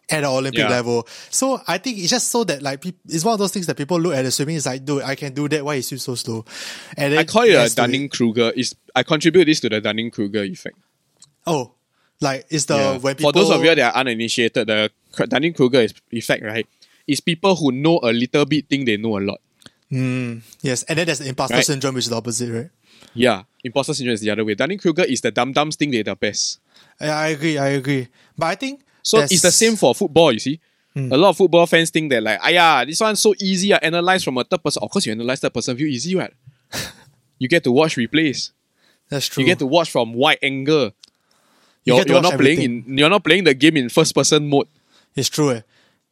at 0.09 0.21
the 0.21 0.29
Olympic 0.29 0.61
Yeah. 0.61 0.69
level. 0.69 1.07
So 1.31 1.61
I 1.67 1.79
think 1.79 1.99
it's 1.99 2.11
just 2.11 2.29
so 2.29 2.45
that 2.45 2.63
like 2.63 2.81
peop- 2.81 3.01
it's 3.09 3.25
one 3.25 3.33
of 3.33 3.39
those 3.41 3.51
things 3.51 3.67
that 3.67 3.77
people 3.77 3.99
look 4.01 4.15
at 4.15 4.23
the 4.23 4.31
swimming 4.31 4.55
is 4.57 4.65
like, 4.67 4.85
dude, 4.85 5.03
I 5.03 5.17
can 5.17 5.35
do 5.35 5.49
that. 5.49 5.65
Why 5.65 5.75
is 5.75 5.91
you 5.91 5.99
so 5.99 6.15
slow? 6.15 6.45
And 6.97 7.13
then 7.13 7.19
I 7.19 7.25
call 7.25 7.43
it 7.43 7.55
a 7.55 7.75
Dunning 7.75 8.09
Kruger. 8.09 8.53
Is 8.55 8.75
I 8.95 9.03
contribute 9.03 9.47
this 9.47 9.59
to 9.61 9.69
the 9.69 9.81
Dunning 9.81 10.11
Kruger 10.13 10.45
effect. 10.45 10.77
Oh, 11.47 11.73
like 12.21 12.47
it's 12.51 12.65
the 12.67 12.77
Yeah. 12.77 12.97
when 12.99 13.15
people 13.15 13.33
For 13.33 13.39
those 13.39 13.51
of 13.51 13.61
you 13.65 13.75
that 13.75 13.95
are 13.95 14.01
uninitiated, 14.01 14.67
the 14.67 14.91
Dunning 15.29 15.53
Kruger 15.55 15.87
effect, 16.13 16.43
right, 16.45 16.67
is 17.07 17.21
people 17.21 17.55
who 17.57 17.73
know 17.73 18.01
a 18.03 18.13
little 18.13 18.45
bit 18.45 18.69
think 18.69 18.87
they 18.87 18.97
know 18.97 19.19
a 19.19 19.21
lot. 19.21 19.41
yes, 19.91 20.83
and 20.85 20.99
then 20.99 21.07
there's 21.07 21.19
the 21.21 21.29
imposter 21.29 21.57
Right. 21.57 21.65
syndrome, 21.65 21.95
which 21.95 22.05
is 22.05 22.11
the 22.11 22.17
opposite, 22.17 22.51
right? 22.53 22.71
Yeah, 23.15 23.43
imposter 23.65 23.95
syndrome 23.95 24.15
is 24.15 24.21
the 24.21 24.31
other 24.31 24.45
way. 24.45 24.55
Dunning 24.55 24.79
Kruger 24.79 25.05
is 25.05 25.21
the 25.21 25.31
dumb 25.31 25.53
dumbs 25.53 25.77
think 25.77 25.93
they're 25.93 26.03
the 26.03 26.17
best. 26.17 26.59
Yeah, 27.01 27.17
I 27.17 27.29
agree. 27.29 27.59
I 27.59 27.69
agree. 27.69 28.09
But 28.37 28.47
I 28.47 28.55
think 28.57 28.81
So 29.03 29.19
there's- 29.19 29.33
it's 29.33 29.43
the 29.43 29.53
same 29.53 29.77
for 29.77 29.95
football, 29.95 30.33
you 30.33 30.39
see. 30.41 30.61
Hmm. 30.95 31.13
A 31.13 31.17
lot 31.17 31.31
of 31.31 31.37
football 31.37 31.67
fans 31.67 31.91
think 31.91 32.11
that 32.11 32.23
like, 32.23 32.41
ah 32.43 32.49
yeah, 32.49 32.85
this 32.85 33.01
one's 33.01 33.21
so 33.21 33.35
easy. 33.39 33.73
I 33.73 33.77
analyze 33.83 34.25
from 34.25 34.39
a 34.39 34.45
third 34.45 34.63
person. 34.65 34.83
Of 34.83 34.91
course, 34.91 35.07
you 35.07 35.13
analyze 35.13 35.41
third 35.41 35.53
person 35.55 35.77
view 35.77 35.87
easy, 35.87 36.15
right? 36.17 36.33
you 37.39 37.49
get 37.49 37.63
to 37.65 37.73
watch 37.73 37.97
replays. 37.97 38.51
That's 39.09 39.27
true. 39.27 39.43
You 39.43 39.47
get 39.47 39.59
to 39.61 39.67
watch 39.67 39.91
from 39.91 40.15
wide 40.15 40.39
angle. 40.43 40.93
You 41.87 41.95
You're, 41.95 42.05
you're 42.07 42.15
watch 42.17 42.33
not 42.33 42.39
playing 42.39 42.61
in 42.63 42.99
you're 42.99 43.09
not 43.09 43.23
playing 43.25 43.45
the 43.45 43.55
game 43.55 43.77
in 43.79 43.89
first 43.89 44.15
person 44.15 44.49
mode. 44.49 44.67
It's 45.15 45.29
true. 45.31 45.53
Eh. 45.53 45.61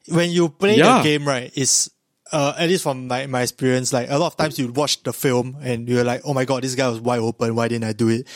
When 0.09 0.31
you 0.31 0.49
play 0.49 0.77
Yeah. 0.79 0.99
the 0.99 1.05
game, 1.05 1.27
right, 1.27 1.51
it's 1.55 1.91
uh, 2.33 2.55
at 2.57 2.69
least 2.69 2.83
from 2.85 3.07
my, 3.07 3.27
my 3.27 3.43
experience, 3.43 3.93
like 3.93 4.09
a 4.11 4.17
lot 4.19 4.29
of 4.29 4.37
times 4.37 4.59
you 4.59 4.69
watch 4.73 5.03
the 5.03 5.13
film 5.13 5.57
and 5.61 5.89
you're 5.89 6.05
like, 6.05 6.23
oh 6.25 6.33
my 6.33 6.45
god, 6.45 6.63
this 6.63 6.75
guy 6.75 6.89
was 6.89 7.01
wide 7.01 7.21
open. 7.21 7.55
Why 7.55 7.69
didn't 7.69 7.85
I 7.85 7.93
do 7.93 8.09
it? 8.09 8.27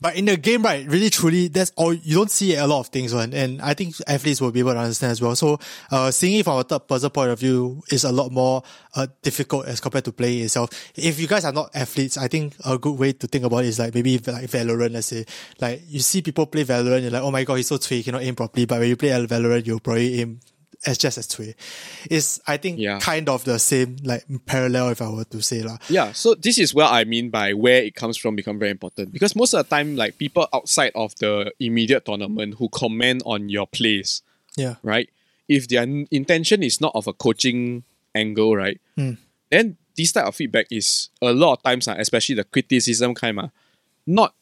But 0.00 0.16
in 0.16 0.26
the 0.26 0.36
game, 0.36 0.62
right, 0.62 0.86
really 0.86 1.08
truly, 1.08 1.48
that's 1.48 1.72
all 1.76 1.92
you 1.92 2.16
don't 2.16 2.30
see 2.30 2.54
a 2.54 2.66
lot 2.66 2.80
of 2.80 2.88
things, 2.88 3.14
one. 3.14 3.32
And 3.32 3.62
I 3.62 3.74
think 3.74 3.94
athletes 4.06 4.40
will 4.40 4.50
be 4.50 4.60
able 4.60 4.72
to 4.72 4.78
understand 4.78 5.12
as 5.12 5.22
well. 5.22 5.34
So, 5.34 5.58
uh, 5.90 6.10
seeing 6.10 6.38
it 6.38 6.44
from 6.44 6.58
a 6.58 6.64
third 6.64 6.86
person 6.86 7.10
point 7.10 7.30
of 7.30 7.38
view 7.38 7.82
is 7.90 8.04
a 8.04 8.12
lot 8.12 8.30
more 8.30 8.62
uh, 8.94 9.06
difficult 9.22 9.66
as 9.66 9.80
compared 9.80 10.04
to 10.04 10.12
playing 10.12 10.44
itself. 10.44 10.70
If 10.94 11.18
you 11.18 11.26
guys 11.26 11.44
are 11.44 11.52
not 11.52 11.70
athletes, 11.74 12.18
I 12.18 12.28
think 12.28 12.54
a 12.64 12.76
good 12.78 12.98
way 12.98 13.12
to 13.14 13.26
think 13.26 13.44
about 13.44 13.64
it 13.64 13.68
is 13.68 13.78
like 13.78 13.94
maybe 13.94 14.18
like 14.18 14.50
Valorant, 14.50 14.92
let's 14.92 15.08
say. 15.08 15.24
Like 15.60 15.82
you 15.88 16.00
see 16.00 16.20
people 16.20 16.46
play 16.46 16.64
Valorant, 16.64 17.02
you're 17.02 17.10
like, 17.10 17.22
oh 17.22 17.30
my 17.30 17.44
god, 17.44 17.54
he's 17.54 17.68
so 17.68 17.78
cui, 17.78 17.98
he 17.98 18.02
cannot 18.02 18.22
aim 18.22 18.34
properly. 18.34 18.66
But 18.66 18.80
when 18.80 18.88
you 18.88 18.96
play 18.96 19.10
Valorant, 19.10 19.66
you'll 19.66 19.80
probably 19.80 20.20
aim 20.20 20.40
as 20.84 20.98
just 20.98 21.16
as 21.18 21.26
Cui. 21.26 21.54
It's 22.10 22.40
I 22.46 22.56
think 22.56 22.78
Yeah. 22.78 22.98
kind 23.00 23.28
of 23.28 23.44
the 23.44 23.58
same 23.58 23.96
like 24.04 24.24
parallel 24.46 24.90
if 24.90 25.00
I 25.00 25.08
were 25.08 25.24
to 25.24 25.40
say 25.42 25.62
lah. 25.62 25.78
Yeah, 25.88 26.12
so 26.12 26.34
this 26.34 26.58
is 26.58 26.74
what 26.74 26.90
I 26.92 27.04
mean 27.04 27.30
by 27.30 27.54
where 27.54 27.82
it 27.82 27.94
comes 27.94 28.16
from 28.16 28.36
become 28.36 28.58
very 28.58 28.70
important 28.70 29.12
because 29.12 29.34
most 29.34 29.54
of 29.54 29.64
the 29.64 29.70
time, 29.74 29.96
like 29.96 30.18
people 30.18 30.46
outside 30.52 30.92
of 30.94 31.14
the 31.16 31.52
immediate 31.60 32.04
tournament 32.04 32.54
who 32.58 32.68
comment 32.68 33.22
on 33.24 33.48
your 33.48 33.66
plays, 33.66 34.22
Yeah. 34.56 34.76
right? 34.82 35.08
If 35.48 35.68
their 35.68 35.86
intention 36.10 36.62
is 36.62 36.80
not 36.80 36.92
of 36.94 37.06
a 37.06 37.12
coaching 37.12 37.84
angle, 38.14 38.56
right? 38.56 38.80
Then 39.50 39.76
this 39.96 40.12
type 40.12 40.26
of 40.26 40.34
feedback 40.34 40.66
is 40.70 41.08
a 41.22 41.32
lot 41.32 41.54
of 41.54 41.62
times, 41.62 41.86
ah, 41.88 41.94
especially 41.98 42.34
the 42.34 42.44
criticism 42.44 43.14
kind, 43.14 43.38
ah, 43.40 43.50
not 44.06 44.34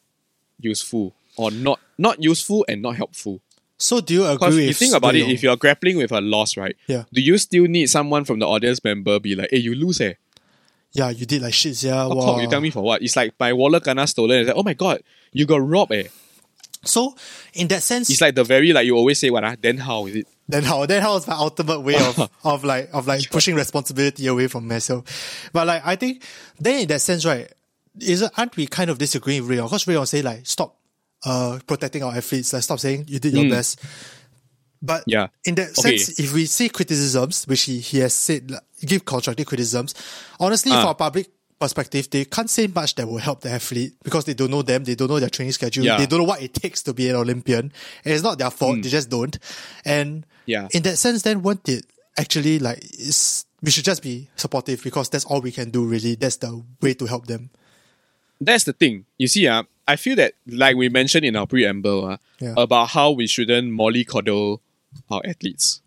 useful 0.61 1.15
or 1.37 1.51
not 1.51 1.81
not 1.99 2.23
useful 2.23 2.65
and 2.69 2.81
not 2.83 2.97
helpful. 2.97 3.41
So 3.77 4.01
do 4.01 4.15
you 4.15 4.27
agree 4.27 4.67
you 4.67 4.73
think 4.73 4.95
about 4.95 5.15
it, 5.15 5.29
if 5.29 5.43
you're 5.43 5.57
grappling 5.57 5.99
with 5.99 6.13
a 6.13 6.21
loss, 6.21 6.57
right? 6.57 6.77
Yeah. 6.87 7.05
Do 7.13 7.21
you 7.21 7.37
still 7.39 7.65
need 7.65 7.91
someone 7.91 8.25
from 8.25 8.39
the 8.39 8.47
audience 8.47 8.83
member 8.85 9.19
be 9.19 9.35
like, 9.35 9.51
hey, 9.51 9.59
you 9.59 9.75
lose 9.75 10.01
eh? 10.01 10.15
Yeah, 10.93 11.11
you 11.11 11.27
did 11.27 11.43
like 11.43 11.55
shit, 11.55 11.83
yeah. 11.83 12.07
What 12.07 12.19
wow. 12.19 12.39
you 12.39 12.49
tell 12.49 12.61
me 12.61 12.71
for 12.71 12.83
what? 12.83 13.03
It's 13.03 13.17
like 13.17 13.35
my 13.39 13.53
wallet 13.53 13.83
gonna 13.83 14.07
stolen. 14.07 14.41
It's 14.41 14.49
like, 14.49 14.57
oh 14.57 14.63
my 14.63 14.75
god, 14.75 15.03
you 15.33 15.45
got 15.45 15.67
robbed 15.67 15.93
eh. 15.93 16.05
So 16.85 17.17
in 17.55 17.67
that 17.69 17.83
sense 17.83 18.11
It's 18.11 18.21
like 18.21 18.35
the 18.35 18.45
very 18.45 18.73
like 18.73 18.87
you 18.87 18.95
always 18.97 19.19
say 19.19 19.31
what 19.31 19.43
ah, 19.43 19.57
then 19.61 19.79
how 19.79 20.07
is 20.07 20.17
it? 20.17 20.29
then 20.49 20.63
how 20.63 20.85
then 20.87 21.03
how 21.03 21.17
is 21.17 21.27
my 21.27 21.35
ultimate 21.35 21.81
way 21.81 21.97
of, 21.97 22.31
of 22.45 22.65
like 22.65 22.91
of 22.93 23.07
like 23.07 23.29
pushing 23.31 23.55
responsibility 23.55 24.27
away 24.27 24.47
from 24.47 24.69
myself. 24.69 25.51
But 25.53 25.67
like 25.67 25.83
I 25.85 25.97
think 25.97 26.23
then 26.61 26.81
in 26.81 26.89
that 26.89 27.01
sense, 27.01 27.25
right, 27.25 27.51
is 27.99 28.23
it 28.23 28.31
aren't 28.37 28.57
we 28.57 28.67
kind 28.67 28.91
of 28.91 28.99
disagreeing 28.99 29.43
with 29.43 29.51
Rui 29.51 29.59
Yong? 29.59 29.67
Because 29.67 29.87
Rui 29.87 29.97
Yong 29.97 30.07
say 30.07 30.23
like 30.23 30.47
stop 30.47 30.77
uh 31.25 31.59
protecting 31.67 32.03
our 32.03 32.15
athletes, 32.15 32.53
like 32.53 32.63
stop 32.63 32.79
saying 32.81 33.05
you 33.09 33.19
did 33.19 33.33
your 33.35 33.49
best. 33.51 33.81
But 34.83 35.01
Mm. 35.03 35.13
Yeah. 35.13 35.27
in 35.45 35.55
that 35.55 35.79
Okay. 35.79 35.97
sense, 35.97 36.19
if 36.21 36.33
we 36.35 36.45
see 36.47 36.69
criticisms, 36.69 37.45
which 37.47 37.63
he, 37.63 37.79
he 37.81 37.99
has 37.99 38.13
said, 38.13 38.51
like, 38.51 38.63
give 38.85 39.05
constructive 39.05 39.47
criticisms, 39.47 39.95
honestly, 40.39 40.73
Ah. 40.73 40.81
from 40.83 40.91
a 40.91 40.95
public 40.95 41.29
perspective, 41.59 42.11
they 42.11 42.27
can't 42.27 42.51
say 42.51 42.67
much 42.67 42.95
that 42.97 43.09
will 43.09 43.17
help 43.19 43.41
the 43.41 43.51
athlete 43.51 43.95
because 44.03 44.25
they 44.27 44.35
don't 44.35 44.51
know 44.51 44.61
them, 44.61 44.85
they 44.85 44.95
don't 44.95 45.09
know 45.09 45.19
their 45.21 45.31
training 45.31 45.53
schedule, 45.53 45.85
Yeah. 45.87 45.97
they 45.97 46.05
don't 46.07 46.19
know 46.19 46.25
what 46.29 46.43
it 46.43 46.53
takes 46.53 46.83
to 46.83 46.93
be 46.93 47.09
an 47.09 47.17
Olympian. 47.17 47.73
And 48.05 48.13
it's 48.15 48.23
not 48.23 48.37
their 48.39 48.51
fault, 48.51 48.83
they 48.83 48.91
just 48.91 49.09
don't. 49.09 49.39
And 49.87 50.23
Mm. 50.23 50.29
Yeah. 50.47 50.69
in 50.73 50.83
that 50.83 50.99
sense, 50.99 51.23
then 51.23 51.41
won't 51.41 51.67
it 51.69 51.87
actually 52.19 52.59
like 52.59 52.85
is 52.99 53.47
we 53.63 53.71
should 53.71 53.85
just 53.87 54.03
be 54.03 54.29
supportive 54.37 54.83
because 54.85 55.09
that's 55.09 55.25
all 55.25 55.41
we 55.41 55.51
can 55.53 55.71
do 55.71 55.87
really. 55.87 56.15
That's 56.17 56.37
the 56.37 56.63
way 56.83 56.93
to 56.93 57.07
help 57.07 57.27
them. 57.27 57.49
That's 58.39 58.65
the 58.65 58.75
thing. 58.75 59.07
You 59.17 59.29
see, 59.29 59.49
uh, 59.49 59.63
I 59.87 59.97
feel 59.97 60.17
that 60.17 60.35
like 60.47 60.77
we 60.77 60.89
mentioned 60.89 61.25
in 61.25 61.37
our 61.37 61.47
preamble 61.47 62.07
uh, 62.07 62.17
Yeah. 62.41 62.55
about 62.57 62.91
how 62.91 63.11
we 63.11 63.27
shouldn't 63.27 63.71
mollycoddle 63.73 64.61
our 65.11 65.21
athletes. 65.25 65.81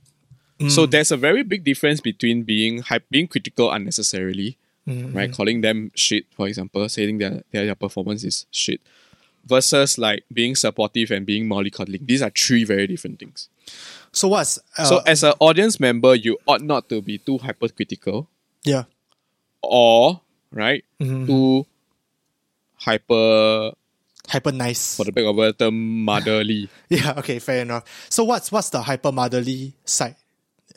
So 0.70 0.88
there's 0.88 1.12
a 1.12 1.18
very 1.18 1.44
big 1.44 1.64
difference 1.64 2.02
between 2.02 2.42
being 2.42 2.80
hy- 2.82 3.06
being 3.12 3.28
critical 3.28 3.72
unnecessarily, 3.72 4.58
right? 4.88 5.32
Calling 5.32 5.62
them 5.62 5.92
shit, 5.94 6.26
for 6.34 6.48
example, 6.48 6.90
saying 6.90 7.20
that 7.20 7.46
their, 7.52 7.66
their 7.66 7.76
performance 7.76 8.24
is 8.24 8.48
shit, 8.50 8.82
versus 9.46 10.00
like 10.00 10.24
being 10.34 10.56
supportive 10.56 11.12
and 11.12 11.28
being 11.28 11.46
mollycoddling. 11.48 12.08
These 12.08 12.24
are 12.24 12.32
three 12.32 12.64
very 12.64 12.88
different 12.88 13.20
things. 13.20 13.50
So 14.12 14.30
what's 14.30 14.58
uh, 14.80 14.86
So 14.86 14.98
as 15.06 15.24
an 15.24 15.34
audience 15.40 15.80
member, 15.80 16.16
you 16.16 16.40
ought 16.48 16.62
not 16.62 16.90
to 16.90 17.04
be 17.04 17.20
too 17.20 17.38
hypercritical 17.38 18.28
yeah. 18.64 18.86
or 19.62 20.22
right 20.52 20.84
too 21.00 21.68
hyper 22.78 23.74
Hyper 24.28 24.52
nice. 24.52 24.98
for 24.98 25.06
the 25.06 25.12
back 25.12 25.24
of 25.26 25.36
the 25.36 25.54
term 25.54 26.04
motherly. 26.04 26.70
Yeah, 26.90 27.14
okay, 27.18 27.40
fair 27.40 27.62
enough. 27.62 27.84
So 28.10 28.24
what's 28.26 28.52
what's 28.52 28.70
the 28.70 28.82
hyper 28.82 29.12
motherly 29.12 29.74
side, 29.86 30.16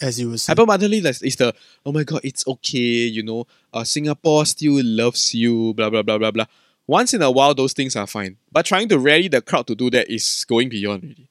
as 0.00 0.20
you 0.20 0.30
would 0.30 0.40
say? 0.40 0.52
hyper 0.52 0.66
motherly 0.66 0.98
is 0.98 1.22
is 1.22 1.36
the 1.36 1.52
oh 1.84 1.92
my 1.92 2.04
god 2.04 2.20
it's 2.22 2.46
okay 2.46 3.06
you 3.10 3.22
know 3.22 3.46
uh, 3.72 3.82
Singapore 3.84 4.46
still 4.46 4.80
loves 4.84 5.34
you 5.34 5.74
blah 5.74 5.90
blah 5.90 6.02
blah 6.02 6.18
blah 6.18 6.30
blah. 6.30 6.46
Once 6.86 7.14
in 7.14 7.22
a 7.22 7.30
while 7.30 7.54
those 7.54 7.72
things 7.72 7.94
are 7.96 8.06
fine, 8.06 8.36
but 8.50 8.66
trying 8.66 8.88
to 8.88 8.98
rally 8.98 9.28
the 9.28 9.40
crowd 9.40 9.66
to 9.66 9.74
do 9.74 9.90
that 9.90 10.08
is 10.10 10.44
going 10.48 10.68
beyond 10.68 11.02
really. 11.02 11.28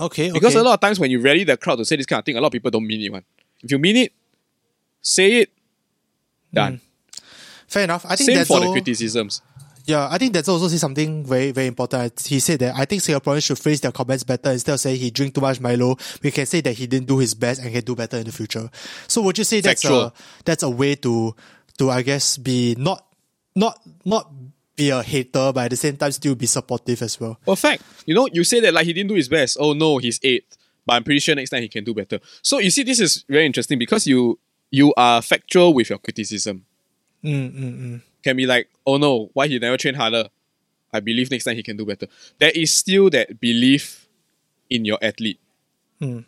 okay, 0.00 0.30
Because 0.30 0.54
a 0.54 0.62
lot 0.62 0.74
of 0.74 0.80
times 0.80 1.00
when 1.00 1.10
you 1.10 1.20
rally 1.20 1.44
the 1.44 1.56
crowd 1.56 1.76
to 1.76 1.84
say 1.84 1.96
this 1.96 2.06
kind 2.06 2.20
of 2.20 2.24
thing, 2.26 2.36
a 2.36 2.40
lot 2.40 2.48
of 2.48 2.52
people 2.52 2.70
don't 2.70 2.86
mean 2.86 3.00
it. 3.00 3.12
One, 3.12 3.24
if 3.62 3.70
you 3.70 3.78
mean 3.78 3.96
it, 3.96 4.12
say 5.00 5.36
it. 5.42 5.50
Done. 6.52 6.80
fair 7.66 7.84
enough. 7.84 8.04
I 8.06 8.16
think 8.16 8.26
Same 8.28 8.36
that's 8.36 8.48
for 8.48 8.60
the 8.60 8.72
criticisms. 8.72 9.42
Yeah, 9.88 10.06
I 10.10 10.18
think 10.18 10.34
that's 10.34 10.50
also 10.50 10.68
say 10.68 10.76
something 10.76 11.24
very, 11.24 11.50
very 11.50 11.66
important. 11.66 12.20
He 12.20 12.40
said 12.40 12.58
that 12.58 12.76
I 12.76 12.84
think 12.84 13.00
Singaporeans 13.00 13.42
should 13.42 13.58
phrase 13.58 13.80
their 13.80 13.90
comments 13.90 14.22
better 14.22 14.50
instead 14.50 14.74
of 14.74 14.80
saying 14.80 15.00
he 15.00 15.10
drink 15.10 15.34
too 15.34 15.40
much 15.40 15.62
Milo. 15.62 15.96
We 16.22 16.30
can 16.30 16.44
say 16.44 16.60
that 16.60 16.74
he 16.74 16.86
didn't 16.86 17.08
do 17.08 17.16
his 17.16 17.32
best 17.32 17.62
and 17.62 17.72
can 17.72 17.82
do 17.82 17.96
better 17.96 18.18
in 18.18 18.24
the 18.24 18.32
future. 18.32 18.68
So 19.06 19.22
would 19.22 19.38
you 19.38 19.44
say 19.44 19.62
that's 19.62 19.86
a 19.86 20.12
that's 20.44 20.62
a 20.62 20.68
way 20.68 20.96
to 20.96 21.34
to 21.78 21.90
I 21.90 22.02
guess 22.02 22.36
be 22.36 22.74
not 22.76 23.02
not 23.56 23.80
not 24.04 24.30
be 24.76 24.90
a 24.90 25.02
hater, 25.02 25.52
but 25.54 25.64
at 25.64 25.70
the 25.70 25.76
same 25.76 25.96
time 25.96 26.12
still 26.12 26.34
be 26.34 26.44
supportive 26.44 27.00
as 27.00 27.18
well. 27.18 27.40
Perfect. 27.46 27.82
You 28.04 28.14
know, 28.14 28.28
you 28.30 28.44
say 28.44 28.60
that 28.60 28.74
like 28.74 28.84
he 28.84 28.92
didn't 28.92 29.08
do 29.08 29.14
his 29.14 29.30
best. 29.30 29.56
Oh 29.58 29.72
no, 29.72 29.96
he's 29.96 30.20
eighth. 30.22 30.58
But 30.84 30.96
I'm 30.96 31.04
pretty 31.04 31.20
sure 31.20 31.34
next 31.34 31.48
time 31.48 31.62
he 31.62 31.68
can 31.68 31.84
do 31.84 31.94
better. 31.94 32.20
So 32.42 32.58
you 32.58 32.70
see, 32.70 32.82
this 32.82 33.00
is 33.00 33.24
very 33.26 33.46
interesting 33.46 33.78
because 33.78 34.06
you 34.06 34.38
you 34.70 34.92
are 34.98 35.22
factual 35.22 35.72
with 35.72 35.88
your 35.88 35.98
criticism. 35.98 36.66
Mm, 37.24 37.52
mm, 37.54 37.78
mm. 37.80 38.02
Can 38.28 38.36
be 38.36 38.44
like, 38.44 38.68
oh 38.84 38.98
no, 38.98 39.30
why 39.32 39.48
he 39.48 39.58
never 39.58 39.78
train 39.80 39.94
harder? 39.94 40.28
I 40.92 41.00
believe 41.00 41.30
next 41.30 41.44
time 41.44 41.56
he 41.56 41.62
can 41.62 41.78
do 41.78 41.86
better. 41.86 42.06
There 42.38 42.50
is 42.54 42.70
still 42.72 43.08
that 43.10 43.40
belief 43.40 44.06
in 44.68 44.84
your 44.84 44.98
athlete. 45.00 45.40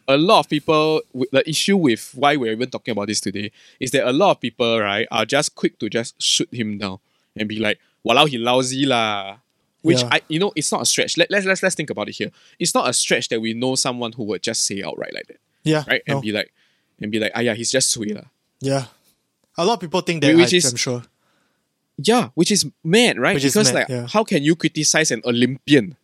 A 0.09 0.17
lot 0.17 0.41
of 0.41 0.49
people, 0.49 1.03
the 1.31 1.45
issue 1.49 1.77
with 1.77 2.11
why 2.15 2.37
we're 2.37 2.53
even 2.53 2.71
talking 2.71 2.93
about 2.93 3.07
this 3.09 3.21
today 3.21 3.53
is 3.79 3.91
that 3.93 4.09
a 4.09 4.13
lot 4.13 4.31
of 4.33 4.41
people, 4.41 4.81
right, 4.81 5.07
are 5.13 5.27
just 5.27 5.55
quick 5.55 5.79
to 5.79 5.91
just 5.91 6.21
shoot 6.21 6.49
him 6.53 6.79
down 6.79 6.99
and 7.37 7.49
be 7.49 7.59
like, 7.61 7.79
"Walao, 8.05 8.27
he 8.29 8.39
lousy 8.39 8.87
lah." 8.87 9.37
Which 9.83 10.01
Yeah. 10.03 10.09
I, 10.11 10.21
you 10.29 10.41
know, 10.41 10.53
it's 10.57 10.73
not 10.73 10.83
a 10.83 10.87
stretch. 10.87 11.17
Let, 11.19 11.31
let's 11.31 11.47
let's 11.47 11.63
let's 11.63 11.75
think 11.77 11.91
about 11.91 12.09
it 12.09 12.17
here. 12.17 12.33
It's 12.59 12.75
not 12.75 12.89
a 12.89 12.93
stretch 12.93 13.29
that 13.29 13.41
we 13.41 13.53
know 13.55 13.77
someone 13.77 14.13
who 14.13 14.25
would 14.25 14.43
just 14.43 14.65
say 14.67 14.83
outright 14.83 15.15
like 15.15 15.29
that, 15.29 15.39
Yeah, 15.63 15.85
right? 15.87 16.03
And 16.09 16.17
no, 16.17 16.21
be 16.23 16.33
like, 16.33 16.51
and 17.01 17.13
be 17.13 17.21
like, 17.21 17.33
ah 17.37 17.41
yeah, 17.41 17.55
he's 17.55 17.71
just 17.71 17.91
sweet 17.95 18.17
lah. 18.17 18.27
yeah. 18.61 18.87
A 19.59 19.65
lot 19.65 19.75
of 19.75 19.81
people 19.81 20.01
think 20.01 20.23
that. 20.23 20.35
Which 20.35 20.55
I, 20.55 20.57
is- 20.57 20.71
I'm 20.73 20.77
sure. 20.77 21.03
Yeah, 22.03 22.29
which 22.35 22.51
is 22.51 22.67
mad, 22.85 23.19
right? 23.19 23.35
Which 23.35 23.45
because 23.45 23.73
mad, 23.73 23.81
like, 23.81 23.89
yeah. 23.89 24.07
how 24.09 24.25
can 24.25 24.43
you 24.43 24.57
criticize 24.57 25.11
an 25.11 25.23
Olympian? 25.25 25.97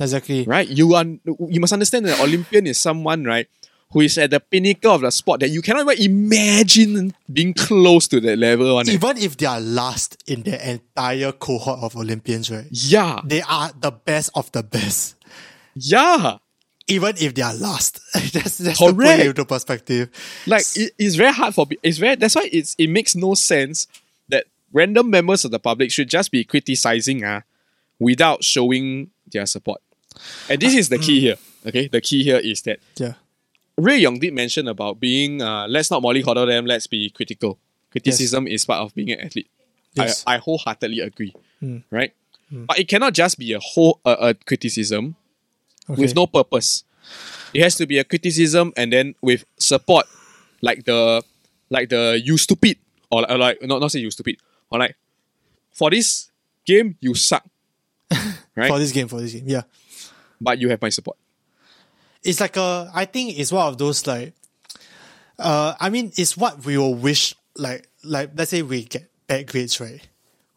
Exactly. 0.00 0.44
right? 0.44 0.68
You 0.68 0.94
are 0.94 1.04
you 1.04 1.60
must 1.60 1.72
understand 1.72 2.06
that 2.06 2.18
an 2.18 2.24
Olympian 2.24 2.66
is 2.66 2.78
someone, 2.78 3.24
right, 3.24 3.46
who 3.92 4.00
is 4.00 4.16
at 4.18 4.30
the 4.30 4.40
pinnacle 4.40 4.94
of 4.94 5.02
the 5.02 5.10
sport 5.10 5.40
that 5.40 5.50
you 5.50 5.60
cannot 5.62 5.98
even 5.98 6.12
imagine 6.32 7.14
being 7.30 7.52
close 7.54 8.08
to 8.08 8.20
that 8.20 8.38
level. 8.38 8.78
Eh. 8.80 8.84
Even 8.88 9.18
if 9.18 9.36
they 9.36 9.46
are 9.46 9.60
last 9.60 10.22
in 10.26 10.42
their 10.42 10.60
entire 10.60 11.32
cohort 11.32 11.80
of 11.82 11.96
Olympians, 11.96 12.50
right? 12.50 12.66
yeah, 12.70 13.20
They 13.24 13.42
are 13.42 13.70
the 13.78 13.90
best 13.90 14.30
of 14.34 14.50
the 14.52 14.62
best. 14.62 15.16
yeah. 15.74 16.38
even 16.88 17.14
if 17.20 17.34
they 17.34 17.42
are 17.42 17.54
lost. 17.54 18.00
that's 18.32 18.58
that's 18.58 18.78
Correct. 18.78 19.20
it 19.20 19.26
into 19.26 19.44
perspective. 19.44 20.08
Like 20.46 20.64
it, 20.74 20.92
it's 20.98 21.14
very 21.16 21.32
hard 21.32 21.54
for 21.54 21.66
it's 21.82 21.98
very 21.98 22.16
that's 22.16 22.34
why 22.34 22.48
it's 22.52 22.74
it 22.78 22.88
makes 22.88 23.14
no 23.14 23.34
sense 23.34 23.86
random 24.72 25.10
members 25.10 25.44
of 25.44 25.50
the 25.50 25.58
public 25.58 25.90
should 25.90 26.08
just 26.08 26.30
be 26.30 26.44
criticizing 26.44 27.24
ah 27.24 27.42
without 27.98 28.42
showing 28.44 29.10
their 29.32 29.46
support. 29.46 29.80
And 30.48 30.60
this 30.60 30.74
is 30.74 30.88
the 30.88 30.98
key 30.98 31.20
here. 31.20 31.36
Okay, 31.66 31.88
the 31.88 32.00
key 32.00 32.22
here 32.22 32.38
is 32.38 32.62
that 32.62 32.78
Yeah. 32.96 33.14
Rui 33.76 33.96
Yong 33.96 34.18
did 34.18 34.34
mention 34.34 34.68
about 34.68 35.00
being 35.00 35.40
uh, 35.42 35.66
let's 35.68 35.90
not 35.90 36.02
mollycoddle 36.02 36.46
them, 36.46 36.66
let's 36.66 36.86
be 36.86 37.10
critical. 37.10 37.58
Criticism 37.90 38.46
is 38.46 38.64
part 38.64 38.80
of 38.80 38.94
being 38.94 39.10
an 39.10 39.20
athlete. 39.20 39.48
Yes. 39.94 40.22
I, 40.26 40.34
I 40.34 40.38
wholeheartedly 40.38 41.00
agree. 41.00 41.34
Right? 41.90 42.12
But 42.50 42.78
it 42.78 42.88
cannot 42.88 43.12
just 43.14 43.38
be 43.38 43.52
a 43.52 43.60
whole 43.60 44.00
a, 44.04 44.12
a 44.30 44.34
criticism 44.34 45.16
Okay. 45.88 46.02
with 46.02 46.14
no 46.14 46.26
purpose. 46.26 46.84
It 47.52 47.62
has 47.62 47.74
to 47.76 47.86
be 47.86 47.98
a 47.98 48.04
criticism 48.04 48.72
and 48.76 48.92
then 48.92 49.14
with 49.22 49.44
support, 49.58 50.06
like 50.62 50.84
the 50.84 51.22
like 51.68 51.88
the 51.88 52.20
you 52.22 52.38
stupid 52.38 52.78
or 53.10 53.22
like, 53.22 53.38
like 53.38 53.62
not 53.62 53.80
not 53.80 53.90
say 53.90 53.98
you 53.98 54.10
stupid 54.10 54.36
or 54.70 54.78
like 54.78 54.96
for 55.72 55.90
this 55.90 56.30
game 56.66 56.96
you 57.00 57.14
suck, 57.14 57.44
right? 58.56 58.68
for 58.68 58.78
this 58.78 58.92
game, 58.92 59.08
for 59.08 59.20
this 59.20 59.32
game. 59.32 59.44
Yeah. 59.46 59.62
but 60.40 60.58
you 60.58 60.68
have 60.70 60.80
my 60.80 60.88
support. 60.88 61.16
It's 62.22 62.40
like 62.40 62.56
a 62.56 62.90
I 62.94 63.04
think 63.06 63.38
it's 63.38 63.50
one 63.52 63.66
of 63.66 63.78
those 63.78 64.06
like 64.06 64.34
uh 65.38 65.74
I 65.80 65.88
mean 65.90 66.12
it's 66.16 66.36
what 66.36 66.64
we 66.64 66.76
will 66.76 66.94
wish 66.94 67.34
like 67.56 67.88
like 68.04 68.30
let's 68.36 68.50
say 68.50 68.62
we 68.62 68.84
get 68.84 69.10
bad 69.26 69.46
grades, 69.46 69.80
right? 69.80 70.00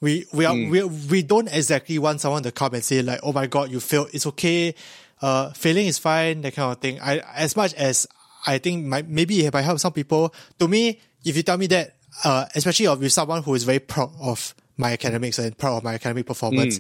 We 0.02 0.26
we 0.34 0.44
are 0.46 0.54
we 0.54 0.84
we 0.84 1.24
don't 1.24 1.48
exactly 1.48 1.98
want 2.00 2.20
someone 2.20 2.44
to 2.44 2.52
come 2.52 2.74
and 2.74 2.84
say 2.84 3.02
like, 3.02 3.22
oh 3.24 3.32
my 3.32 3.48
god, 3.48 3.72
you 3.72 3.80
failed, 3.80 4.10
it's 4.14 4.28
okay, 4.28 4.76
uh 5.22 5.52
failing 5.52 5.88
is 5.88 5.98
fine, 5.98 6.42
that 6.42 6.54
kind 6.54 6.72
of 6.72 6.80
thing. 6.82 7.00
I 7.00 7.20
as 7.36 7.56
much 7.56 7.74
as 7.76 8.08
I 8.46 8.58
think 8.58 8.86
might 8.86 9.08
maybe 9.08 9.46
it 9.46 9.54
might 9.54 9.62
help 9.62 9.80
some 9.80 9.94
people. 9.94 10.34
To 10.60 10.68
me, 10.68 11.00
if 11.24 11.38
you 11.38 11.44
tell 11.44 11.58
me 11.58 11.68
that, 11.68 11.96
uh 12.24 12.46
especially 12.56 12.88
with 12.98 13.12
someone 13.12 13.44
who 13.44 13.54
is 13.56 13.64
very 13.64 13.80
proud 13.80 14.12
of 14.20 14.54
my 14.78 14.94
academics 14.94 15.40
and 15.40 15.58
proud 15.58 15.78
of 15.78 15.84
my 15.84 15.94
academic 15.96 16.26
performance, 16.26 16.80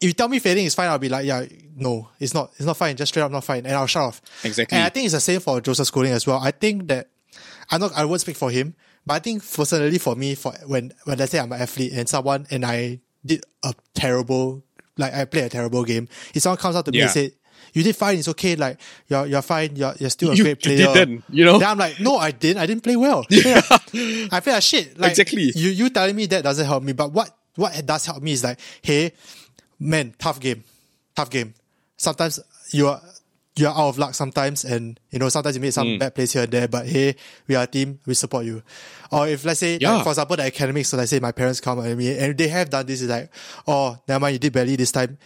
If 0.00 0.08
you 0.08 0.12
tell 0.12 0.28
me 0.28 0.38
failing 0.38 0.66
is 0.66 0.74
fine, 0.74 0.88
I'll 0.90 0.98
be 0.98 1.08
like, 1.08 1.24
yeah, 1.24 1.46
no, 1.74 2.08
it's 2.20 2.34
not, 2.34 2.50
it's 2.56 2.66
not 2.66 2.76
fine. 2.76 2.94
Just 2.96 3.12
straight 3.12 3.22
up 3.22 3.32
not 3.32 3.44
fine. 3.44 3.64
And 3.64 3.74
I'll 3.74 3.86
shut 3.86 4.02
off. 4.02 4.20
Exactly. 4.44 4.76
And 4.76 4.84
I 4.84 4.90
think 4.90 5.06
it's 5.06 5.14
the 5.14 5.20
same 5.20 5.40
for 5.40 5.58
Joseph 5.62 5.86
Schooling 5.86 6.12
as 6.12 6.26
well. 6.26 6.38
I 6.38 6.50
think 6.50 6.88
that 6.88 7.08
I'm 7.70 7.80
not, 7.80 7.92
I 7.96 8.04
won't 8.04 8.20
speak 8.20 8.36
for 8.36 8.50
him, 8.50 8.74
but 9.06 9.14
I 9.14 9.18
think 9.20 9.42
personally 9.50 9.96
for 9.98 10.14
me, 10.14 10.34
for 10.34 10.52
when, 10.66 10.92
when 11.04 11.16
let's 11.16 11.32
say 11.32 11.38
I'm 11.38 11.50
an 11.52 11.62
athlete 11.62 11.92
and 11.94 12.06
someone, 12.06 12.46
and 12.50 12.66
I 12.66 13.00
did 13.24 13.42
a 13.64 13.72
terrible, 13.94 14.62
like 14.98 15.14
I 15.14 15.24
played 15.24 15.44
a 15.44 15.48
terrible 15.48 15.82
game, 15.84 16.08
if 16.34 16.42
someone 16.42 16.58
comes 16.58 16.76
up 16.76 16.84
to 16.84 16.92
me 16.92 16.98
Yeah. 16.98 17.04
and 17.04 17.12
say, 17.12 17.32
you 17.72 17.82
did 17.82 17.96
fine, 17.96 18.18
it's 18.18 18.28
okay, 18.28 18.56
like, 18.56 18.78
you're, 19.08 19.26
you're 19.26 19.42
fine, 19.42 19.76
you're, 19.76 19.94
you're 19.98 20.10
still 20.10 20.30
a 20.30 20.34
You- 20.34 20.44
great 20.44 20.62
player. 20.62 20.78
you 20.78 20.94
didn't, 20.94 21.24
you 21.30 21.44
know? 21.44 21.58
Then 21.58 21.68
I'm 21.68 21.78
like, 21.78 22.00
no, 22.00 22.16
I 22.16 22.30
didn't, 22.30 22.62
I 22.62 22.66
didn't 22.66 22.82
play 22.82 22.96
well. 22.96 23.24
Yeah. 23.30 23.60
I 24.32 24.40
feel 24.40 24.54
like 24.54 24.62
shit. 24.62 24.98
Like, 24.98 25.10
Exactly. 25.10 25.52
You, 25.54 25.70
you 25.70 25.90
telling 25.90 26.16
me 26.16 26.26
that 26.26 26.42
doesn't 26.44 26.66
help 26.66 26.82
me, 26.82 26.92
but 26.92 27.12
what, 27.12 27.30
what 27.56 27.84
does 27.86 28.06
help 28.06 28.22
me 28.22 28.32
is 28.32 28.44
like, 28.44 28.58
hey, 28.82 29.12
man, 29.78 30.14
tough 30.18 30.40
game, 30.40 30.64
tough 31.14 31.30
game. 31.30 31.54
Sometimes 31.96 32.40
you 32.72 32.88
are 32.88 33.00
you 33.56 33.66
are 33.66 33.74
out 33.74 33.88
of 33.88 33.98
luck 33.98 34.14
sometimes, 34.14 34.64
and 34.64 35.00
you 35.10 35.18
know 35.18 35.28
sometimes 35.30 35.56
you 35.56 35.62
make 35.62 35.72
some 35.72 35.86
mm. 35.86 35.98
bad 35.98 36.14
plays 36.14 36.32
here 36.32 36.42
and 36.42 36.52
there. 36.52 36.68
But 36.68 36.86
hey, 36.86 37.16
we 37.48 37.54
are 37.54 37.64
a 37.64 37.66
team, 37.66 37.98
we 38.06 38.12
support 38.14 38.44
you. 38.44 38.62
Or 39.10 39.26
if 39.26 39.44
let's 39.44 39.60
say, 39.60 39.78
Yeah. 39.80 39.94
like, 39.94 40.04
for 40.04 40.10
example, 40.10 40.36
the 40.36 40.44
academics. 40.44 40.90
So 40.90 40.96
let's 40.98 41.10
say 41.10 41.20
my 41.20 41.32
parents 41.32 41.60
come 41.60 41.80
at 41.80 41.96
me, 41.96 42.18
and 42.18 42.36
they 42.36 42.48
have 42.48 42.68
done 42.68 42.84
this. 42.84 43.00
Is 43.00 43.08
like, 43.08 43.30
oh, 43.66 43.98
never 44.06 44.20
mind, 44.20 44.34
you 44.34 44.38
did 44.38 44.52
badly 44.52 44.76
this 44.76 44.92
time. 44.92 45.16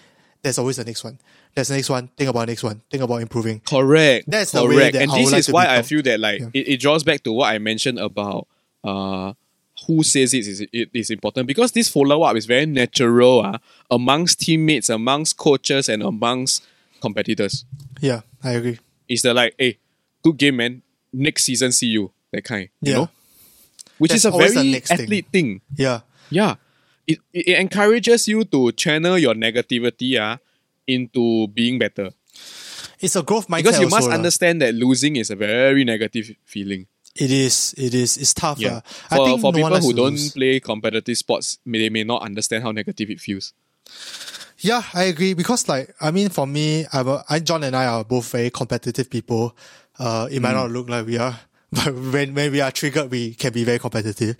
There's 0.42 0.58
always 0.58 0.76
the 0.76 0.84
next 0.84 1.04
one. 1.04 1.18
There's 1.54 1.68
the 1.68 1.74
next 1.76 1.90
one. 1.90 2.08
Think 2.16 2.30
about 2.30 2.40
the 2.40 2.46
next 2.52 2.62
one. 2.62 2.80
Think 2.90 3.02
about 3.02 3.16
improving. 3.20 3.60
Correct. 3.60 4.24
That's 4.30 4.52
the 4.52 4.64
way 4.64 4.90
that 4.90 5.02
and 5.02 5.10
this 5.10 5.30
like 5.32 5.38
is 5.40 5.46
to 5.46 5.52
why 5.52 5.76
I 5.76 5.82
feel 5.82 6.02
that 6.02 6.18
like 6.20 6.40
Yeah. 6.40 6.46
it, 6.54 6.68
it 6.68 6.80
draws 6.80 7.04
back 7.04 7.22
to 7.24 7.32
what 7.32 7.52
I 7.52 7.58
mentioned 7.58 7.98
about 7.98 8.46
uh 8.82 9.34
who 9.86 10.02
says 10.02 10.32
it 10.34 10.46
is 10.46 10.60
it 10.72 10.90
is 10.94 11.10
important 11.10 11.46
because 11.46 11.72
this 11.72 11.88
follow 11.88 12.22
up 12.22 12.36
is 12.36 12.46
very 12.46 12.66
natural 12.66 13.40
uh, 13.44 13.58
amongst 13.90 14.40
teammates, 14.40 14.88
amongst 14.90 15.36
coaches, 15.36 15.88
and 15.88 16.02
amongst 16.02 16.62
competitors. 17.00 17.64
Yeah, 18.00 18.20
I 18.42 18.52
agree. 18.52 18.78
It's 19.08 19.22
the 19.22 19.32
like, 19.34 19.54
hey, 19.58 19.78
good 20.22 20.36
game, 20.36 20.56
man. 20.56 20.82
Next 21.12 21.44
season, 21.44 21.72
see 21.72 21.86
you. 21.88 22.12
That 22.32 22.44
kind. 22.44 22.68
You 22.82 22.92
Yeah. 22.92 22.98
know? 22.98 23.08
Which 23.98 24.10
There's 24.10 24.24
is 24.24 24.34
a 24.34 24.36
very 24.36 24.70
next 24.70 24.88
thing. 24.88 25.00
athlete 25.00 25.26
thing. 25.32 25.60
Yeah, 25.76 26.00
Yeah. 26.30 26.54
It, 27.10 27.18
it 27.32 27.58
encourages 27.58 28.28
you 28.28 28.44
to 28.54 28.70
channel 28.72 29.18
your 29.18 29.34
negativity 29.34 30.18
uh, 30.20 30.38
into 30.86 31.48
being 31.48 31.78
better. 31.78 32.10
it's 33.00 33.16
a 33.16 33.22
growth 33.24 33.48
mindset. 33.48 33.64
Because 33.64 33.80
you 33.80 33.88
must 33.88 34.08
lah. 34.08 34.14
understand 34.20 34.60
that 34.60 34.74
losing 34.76 35.16
is 35.16 35.30
a 35.30 35.36
very 35.36 35.84
negative 35.84 36.36
feeling. 36.44 36.86
It 37.16 37.30
is. 37.32 37.74
It 37.76 37.94
is. 37.94 38.16
It's 38.20 38.34
tough. 38.36 38.58
Yeah. 38.60 38.74
lah. 38.74 38.80
For, 39.08 39.14
I 39.14 39.24
think 39.26 39.40
for 39.40 39.50
no 39.52 39.58
people 39.58 39.80
who 39.80 39.92
don't 39.96 40.12
lose. 40.20 40.30
play 40.36 40.60
competitive 40.60 41.16
sports, 41.16 41.58
they 41.66 41.88
may 41.90 42.04
not 42.04 42.22
understand 42.22 42.62
how 42.62 42.70
negative 42.72 43.10
it 43.10 43.18
feels. 43.20 43.52
Yeah, 44.60 44.82
I 44.92 45.04
agree 45.08 45.32
because 45.34 45.66
like 45.68 45.94
I 46.00 46.10
mean 46.12 46.28
for 46.28 46.46
me, 46.46 46.84
I'm 46.92 47.08
a, 47.08 47.24
I 47.28 47.40
John 47.40 47.64
and 47.64 47.74
I 47.74 47.86
are 47.86 48.04
both 48.04 48.30
very 48.30 48.50
competitive 48.52 49.08
people. 49.08 49.56
Uh, 49.98 50.28
it 50.30 50.36
Hmm. 50.38 50.42
might 50.44 50.52
not 50.52 50.70
look 50.70 50.88
like 50.88 51.06
we 51.08 51.16
are, 51.18 51.40
but 51.72 51.94
when 51.94 52.34
when 52.36 52.52
we 52.52 52.60
are 52.60 52.70
triggered, 52.70 53.10
we 53.10 53.34
can 53.34 53.52
be 53.52 53.64
very 53.64 53.78
competitive, 53.80 54.36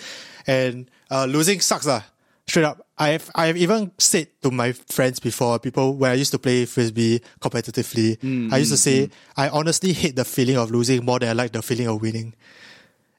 and 0.46 0.90
uh, 1.10 1.24
losing 1.24 1.60
sucks 1.64 1.86
lah. 1.88 2.04
Straight 2.50 2.64
up, 2.64 2.84
I've 2.98 3.30
I've 3.36 3.56
even 3.56 3.92
said 3.96 4.26
to 4.42 4.50
my 4.50 4.72
friends 4.72 5.20
before, 5.20 5.60
people 5.60 5.94
when 5.94 6.10
I 6.10 6.14
used 6.14 6.32
to 6.32 6.38
play 6.40 6.64
frisbee 6.64 7.20
competitively, 7.40 8.20
Hmm, 8.20 8.52
I 8.52 8.58
used 8.58 8.72
to 8.72 8.76
say 8.76 9.08
I 9.36 9.48
honestly 9.50 9.92
hate 9.92 10.16
the 10.16 10.24
feeling 10.24 10.56
of 10.56 10.72
losing 10.72 11.04
more 11.04 11.20
than 11.20 11.28
I 11.28 11.32
like 11.32 11.52
the 11.52 11.62
feeling 11.62 11.86
of 11.86 12.02
winning, 12.02 12.34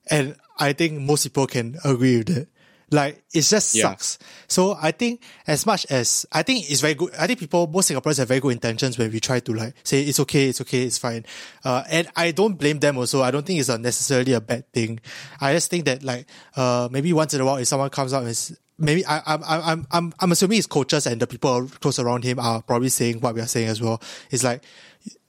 and 0.09 0.35
I 0.59 0.73
think 0.73 0.99
most 0.99 1.23
people 1.23 1.47
can 1.47 1.77
agree 1.85 2.17
with 2.17 2.27
that. 2.27 2.47
Like 2.91 3.23
it 3.33 3.43
just 3.43 3.73
Yeah. 3.73 3.83
sucks. 3.91 4.19
So 4.49 4.77
I 4.81 4.91
think 4.91 5.21
as 5.47 5.65
much 5.65 5.85
as 5.89 6.25
I 6.33 6.43
think 6.43 6.69
it's 6.69 6.81
very 6.81 6.95
good. 6.95 7.15
I 7.17 7.25
think 7.25 7.39
people, 7.39 7.67
most 7.67 7.89
Singaporeans 7.89 8.17
have 8.17 8.27
very 8.27 8.41
good 8.41 8.51
intentions 8.51 8.97
when 8.97 9.09
we 9.13 9.21
try 9.21 9.39
to 9.39 9.53
like 9.53 9.75
say 9.85 10.01
it's 10.03 10.19
okay, 10.19 10.49
it's 10.49 10.59
okay, 10.59 10.81
it's 10.83 10.97
fine. 10.97 11.25
Uh, 11.63 11.83
and 11.89 12.09
I 12.17 12.31
don't 12.31 12.55
blame 12.59 12.79
them 12.79 12.97
also. 12.97 13.21
I 13.21 13.31
don't 13.31 13.45
think 13.45 13.61
it's 13.61 13.69
a 13.69 13.77
necessarily 13.77 14.33
a 14.33 14.41
bad 14.41 14.69
thing. 14.73 14.99
I 15.39 15.53
just 15.53 15.69
think 15.69 15.85
that 15.85 16.03
like, 16.03 16.25
uh, 16.57 16.89
maybe 16.91 17.13
once 17.13 17.33
in 17.33 17.39
a 17.39 17.45
while 17.45 17.55
if 17.63 17.69
someone 17.69 17.89
comes 17.91 18.11
up 18.11 18.25
and 18.25 18.35
maybe 18.81 19.05
I, 19.05 19.21
I'm, 19.25 19.43
I'm, 19.43 19.61
I'm, 19.61 19.87
I'm, 19.91 20.13
I'm 20.19 20.31
assuming 20.31 20.57
his 20.57 20.67
coaches 20.67 21.07
and 21.07 21.21
the 21.21 21.27
people 21.27 21.67
close 21.79 21.99
around 21.99 22.23
him 22.23 22.39
are 22.39 22.61
probably 22.61 22.89
saying 22.89 23.21
what 23.21 23.35
we 23.35 23.41
are 23.41 23.47
saying 23.47 23.67
as 23.67 23.81
well. 23.81 24.01
It's 24.29 24.43
like, 24.43 24.63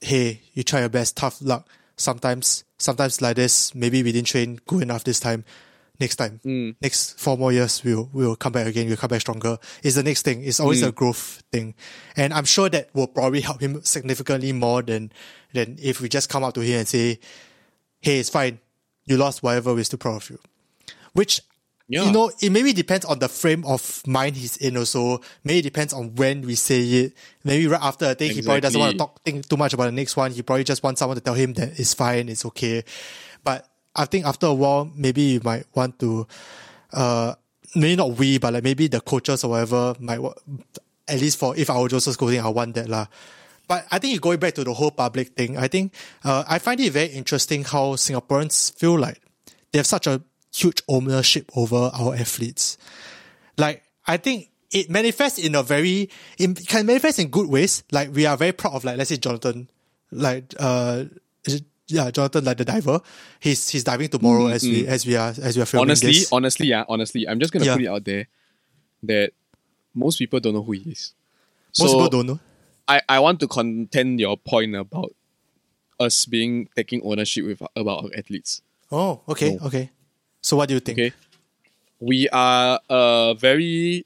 hey, 0.01 0.41
you 0.53 0.63
try 0.63 0.81
your 0.81 0.89
best, 0.89 1.17
tough 1.17 1.41
luck. 1.41 1.67
Sometimes, 1.95 2.63
sometimes 2.77 3.21
like 3.21 3.35
this, 3.35 3.73
maybe 3.75 4.03
we 4.03 4.11
didn't 4.11 4.27
train 4.27 4.59
good 4.65 4.81
enough 4.81 5.03
this 5.03 5.19
time 5.19 5.45
next 5.99 6.15
time, 6.17 6.39
hmm. 6.43 6.71
next 6.81 7.19
four 7.19 7.37
more 7.37 7.51
years, 7.51 7.83
we'll 7.83 8.09
we'll 8.13 8.35
come 8.35 8.51
back 8.51 8.67
again. 8.67 8.87
We'll 8.87 8.97
come 8.97 9.09
back 9.09 9.21
stronger. 9.21 9.57
It's 9.81 9.95
the 9.95 10.03
next 10.03 10.23
thing. 10.23 10.43
It's 10.43 10.59
always 10.59 10.81
hmm. 10.81 10.89
a 10.89 10.91
growth 10.91 11.43
thing, 11.51 11.75
and 12.15 12.33
I'm 12.33 12.45
sure 12.45 12.69
that 12.69 12.89
will 12.93 13.07
probably 13.07 13.41
help 13.41 13.61
him 13.61 13.81
significantly 13.83 14.51
more 14.51 14.81
than 14.81 15.11
than 15.53 15.77
if 15.81 16.01
we 16.01 16.09
just 16.09 16.29
come 16.29 16.43
up 16.43 16.53
to 16.55 16.61
him 16.61 16.79
and 16.79 16.87
say, 16.87 17.19
"Hey, 18.01 18.19
it's 18.19 18.29
fine. 18.29 18.59
You 19.05 19.17
lost 19.17 19.43
whatever. 19.43 19.73
We're 19.73 19.83
still 19.83 19.99
proud 19.99 20.17
of 20.17 20.29
you." 20.29 20.39
Which 21.13 21.41
Yeah. 21.93 22.05
you 22.05 22.11
know, 22.11 22.31
it 22.41 22.49
maybe 22.51 22.73
depends 22.73 23.05
on 23.05 23.19
the 23.19 23.29
frame 23.29 23.63
of 23.65 24.01
mind 24.07 24.35
he's 24.35 24.57
in. 24.57 24.77
Also, 24.77 25.21
maybe 25.43 25.59
it 25.59 25.63
depends 25.63 25.93
on 25.93 26.15
when 26.15 26.41
we 26.41 26.55
say 26.55 26.81
it. 26.81 27.13
Maybe 27.43 27.67
right 27.67 27.81
after 27.81 28.05
a 28.05 28.15
thing, 28.15 28.31
he 28.31 28.41
probably 28.41 28.61
doesn't 28.61 28.79
want 28.79 28.91
to 28.93 28.97
talk 28.97 29.21
think 29.23 29.47
too 29.47 29.57
much 29.57 29.73
about 29.73 29.85
the 29.85 29.91
next 29.91 30.17
one. 30.17 30.31
He 30.31 30.41
probably 30.41 30.63
just 30.63 30.81
wants 30.81 30.99
someone 30.99 31.17
to 31.17 31.21
tell 31.21 31.35
him 31.35 31.53
that 31.53 31.79
it's 31.79 31.93
fine, 31.93 32.29
it's 32.29 32.45
okay. 32.45 32.83
But 33.43 33.67
I 33.95 34.05
think 34.05 34.25
after 34.25 34.47
a 34.47 34.53
while, 34.53 34.89
maybe 34.95 35.21
you 35.21 35.41
might 35.43 35.65
want 35.75 35.99
to, 35.99 36.25
uh, 36.93 37.35
maybe 37.75 37.95
not 37.95 38.17
we, 38.17 38.39
but 38.39 38.53
like 38.53 38.63
maybe 38.63 38.87
the 38.87 39.01
coaches 39.01 39.43
or 39.43 39.51
whatever 39.51 39.93
might, 39.99 40.19
at 41.07 41.21
least 41.21 41.37
for 41.37 41.55
if 41.55 41.69
I 41.69 41.79
were 41.79 41.89
Joseph 41.89 42.13
Schooling, 42.13 42.39
I 42.39 42.49
want 42.49 42.73
that 42.75 42.89
lah. 42.89 43.05
But 43.67 43.85
I 43.91 43.99
think 43.99 44.19
going 44.19 44.39
back 44.39 44.55
to 44.55 44.63
the 44.63 44.73
whole 44.73 44.91
public 44.91 45.29
thing, 45.29 45.57
I 45.57 45.67
think 45.67 45.93
uh, 46.23 46.43
I 46.47 46.59
find 46.59 46.79
it 46.79 46.91
very 46.91 47.07
interesting 47.07 47.63
how 47.63 47.93
Singaporeans 47.95 48.73
feel 48.77 48.99
like 48.99 49.21
they 49.71 49.79
have 49.79 49.87
such 49.87 50.07
a 50.07 50.21
huge 50.53 50.81
ownership 50.87 51.49
over 51.55 51.89
our 51.93 52.15
athletes. 52.15 52.77
Like 53.57 53.83
I 54.07 54.17
think 54.17 54.49
it 54.71 54.89
manifests 54.89 55.39
in 55.39 55.55
a 55.55 55.63
very 55.63 56.09
it 56.37 56.67
can 56.67 56.85
manifest 56.85 57.19
in 57.19 57.29
good 57.29 57.49
ways. 57.49 57.83
Like 57.91 58.13
we 58.13 58.25
are 58.25 58.37
very 58.37 58.51
proud 58.51 58.73
of 58.73 58.83
like 58.83 58.97
let's 58.97 59.09
say 59.09 59.17
Jonathan, 59.17 59.69
like 60.11 60.53
uh 60.59 61.05
yeah 61.87 62.09
Jonathan 62.11 62.43
like 62.45 62.57
the 62.57 62.65
diver. 62.65 62.99
He's 63.39 63.69
he's 63.69 63.83
diving 63.83 64.09
tomorrow 64.09 64.47
as 64.47 64.63
we 64.63 64.87
as 64.87 65.05
we 65.05 65.15
are 65.15 65.33
as 65.41 65.55
we 65.55 65.61
are 65.61 65.65
filming 65.65 65.89
honestly, 65.89 66.11
this. 66.11 66.31
honestly, 66.31 66.67
yeah, 66.67 66.85
honestly, 66.87 67.27
I'm 67.27 67.39
just 67.39 67.51
gonna 67.53 67.65
Yeah. 67.65 67.73
put 67.75 67.83
it 67.83 67.87
out 67.87 68.03
there 68.05 68.27
that 69.03 69.31
most 69.93 70.17
people 70.17 70.39
don't 70.39 70.53
know 70.53 70.63
who 70.63 70.71
he 70.73 70.91
is. 70.91 71.13
Most 71.79 71.91
so 71.91 71.97
people 71.97 72.09
don't 72.09 72.27
know. 72.27 72.39
I, 72.87 73.01
I 73.07 73.19
want 73.19 73.39
to 73.41 73.47
contend 73.47 74.19
your 74.19 74.37
point 74.37 74.75
about 74.75 75.15
us 75.99 76.25
being 76.25 76.67
taking 76.75 77.01
ownership 77.03 77.45
with 77.45 77.61
about 77.75 78.03
our 78.05 78.09
athletes. 78.17 78.61
Oh, 78.91 79.21
okay, 79.29 79.55
No. 79.55 79.67
okay. 79.67 79.89
So 80.43 80.57
what 80.57 80.67
do 80.67 80.75
you 80.75 80.81
think? 80.81 80.99
Okay. 80.99 81.13
We 81.99 82.27
are 82.29 82.79
a 82.89 83.33
very 83.39 84.05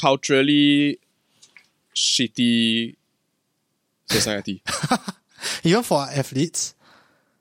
culturally 0.00 0.98
shitty 1.94 2.96
society. 4.06 4.62
Even 5.62 5.82
for 5.82 5.98
our 6.00 6.08
athletes, 6.08 6.74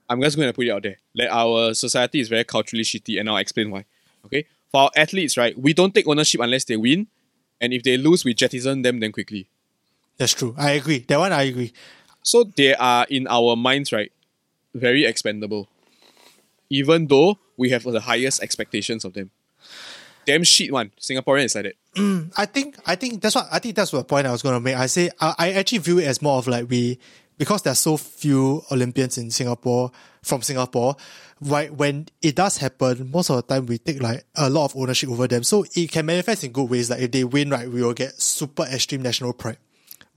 I'm 0.09 0.21
just 0.21 0.35
going 0.35 0.49
to 0.49 0.53
put 0.53 0.67
it 0.67 0.71
out 0.71 0.83
there. 0.83 0.97
Like 1.15 1.29
our 1.31 1.73
society 1.73 2.19
is 2.19 2.27
very 2.27 2.43
culturally 2.43 2.83
shitty, 2.83 3.19
and 3.19 3.29
I'll 3.29 3.37
explain 3.37 3.71
why. 3.71 3.85
Okay, 4.25 4.45
for 4.69 4.81
our 4.81 4.91
athletes, 4.97 5.37
right, 5.37 5.57
we 5.57 5.73
don't 5.73 5.95
take 5.95 6.07
ownership 6.07 6.41
unless 6.41 6.65
they 6.65 6.75
win, 6.75 7.07
and 7.61 7.71
if 7.73 7.83
they 7.83 7.95
lose, 7.95 8.25
we 8.25 8.33
jettison 8.33 8.81
them 8.81 8.99
then 8.99 9.13
quickly. 9.13 9.47
that's 10.17 10.33
true. 10.33 10.53
I 10.57 10.71
agree. 10.71 10.99
That 11.07 11.19
one 11.19 11.31
I 11.31 11.43
agree. 11.43 11.71
So 12.23 12.43
they 12.43 12.75
are 12.75 13.05
in 13.09 13.25
our 13.29 13.55
minds, 13.55 13.93
right, 13.93 14.11
very 14.75 15.05
expendable. 15.05 15.69
Even 16.69 17.07
though 17.07 17.39
we 17.55 17.69
have 17.69 17.83
the 17.83 18.01
highest 18.01 18.41
expectations 18.41 19.05
of 19.05 19.13
them. 19.13 19.31
Damn 20.25 20.43
shit 20.43 20.73
one. 20.73 20.91
Singaporean 20.99 21.45
is 21.45 21.55
like 21.55 21.73
that. 21.95 22.31
I 22.37 22.45
think 22.45 22.77
I 22.85 22.95
think 22.95 23.21
that's 23.21 23.35
what 23.35 23.47
I 23.51 23.59
think 23.59 23.75
that's 23.75 23.93
what 23.93 24.07
point 24.07 24.27
I 24.27 24.31
was 24.31 24.41
gonna 24.41 24.59
make. 24.59 24.75
I 24.75 24.87
say 24.87 25.09
I, 25.19 25.33
I 25.37 25.51
actually 25.53 25.77
view 25.79 25.99
it 25.99 26.05
as 26.05 26.21
more 26.21 26.37
of 26.37 26.47
like 26.47 26.69
we 26.69 26.99
because 27.37 27.61
there's 27.61 27.79
so 27.79 27.97
few 27.97 28.63
Olympians 28.71 29.17
in 29.17 29.31
Singapore 29.31 29.91
from 30.21 30.41
Singapore. 30.41 30.95
Right 31.39 31.71
when 31.73 32.07
it 32.21 32.35
does 32.35 32.57
happen, 32.57 33.11
most 33.11 33.29
of 33.29 33.35
the 33.37 33.41
time 33.43 33.67
we 33.67 33.77
take 33.77 34.01
like 34.01 34.25
a 34.35 34.49
lot 34.49 34.65
of 34.65 34.75
ownership 34.75 35.09
over 35.09 35.27
them. 35.27 35.43
So 35.43 35.65
it 35.75 35.91
can 35.91 36.05
manifest 36.05 36.43
in 36.43 36.51
good 36.51 36.69
ways. 36.69 36.89
Like 36.89 37.01
if 37.01 37.11
they 37.11 37.23
win, 37.23 37.51
right, 37.51 37.69
we 37.69 37.81
will 37.81 37.93
get 37.93 38.19
super 38.19 38.63
extreme 38.63 39.03
national 39.03 39.33
pride, 39.33 39.59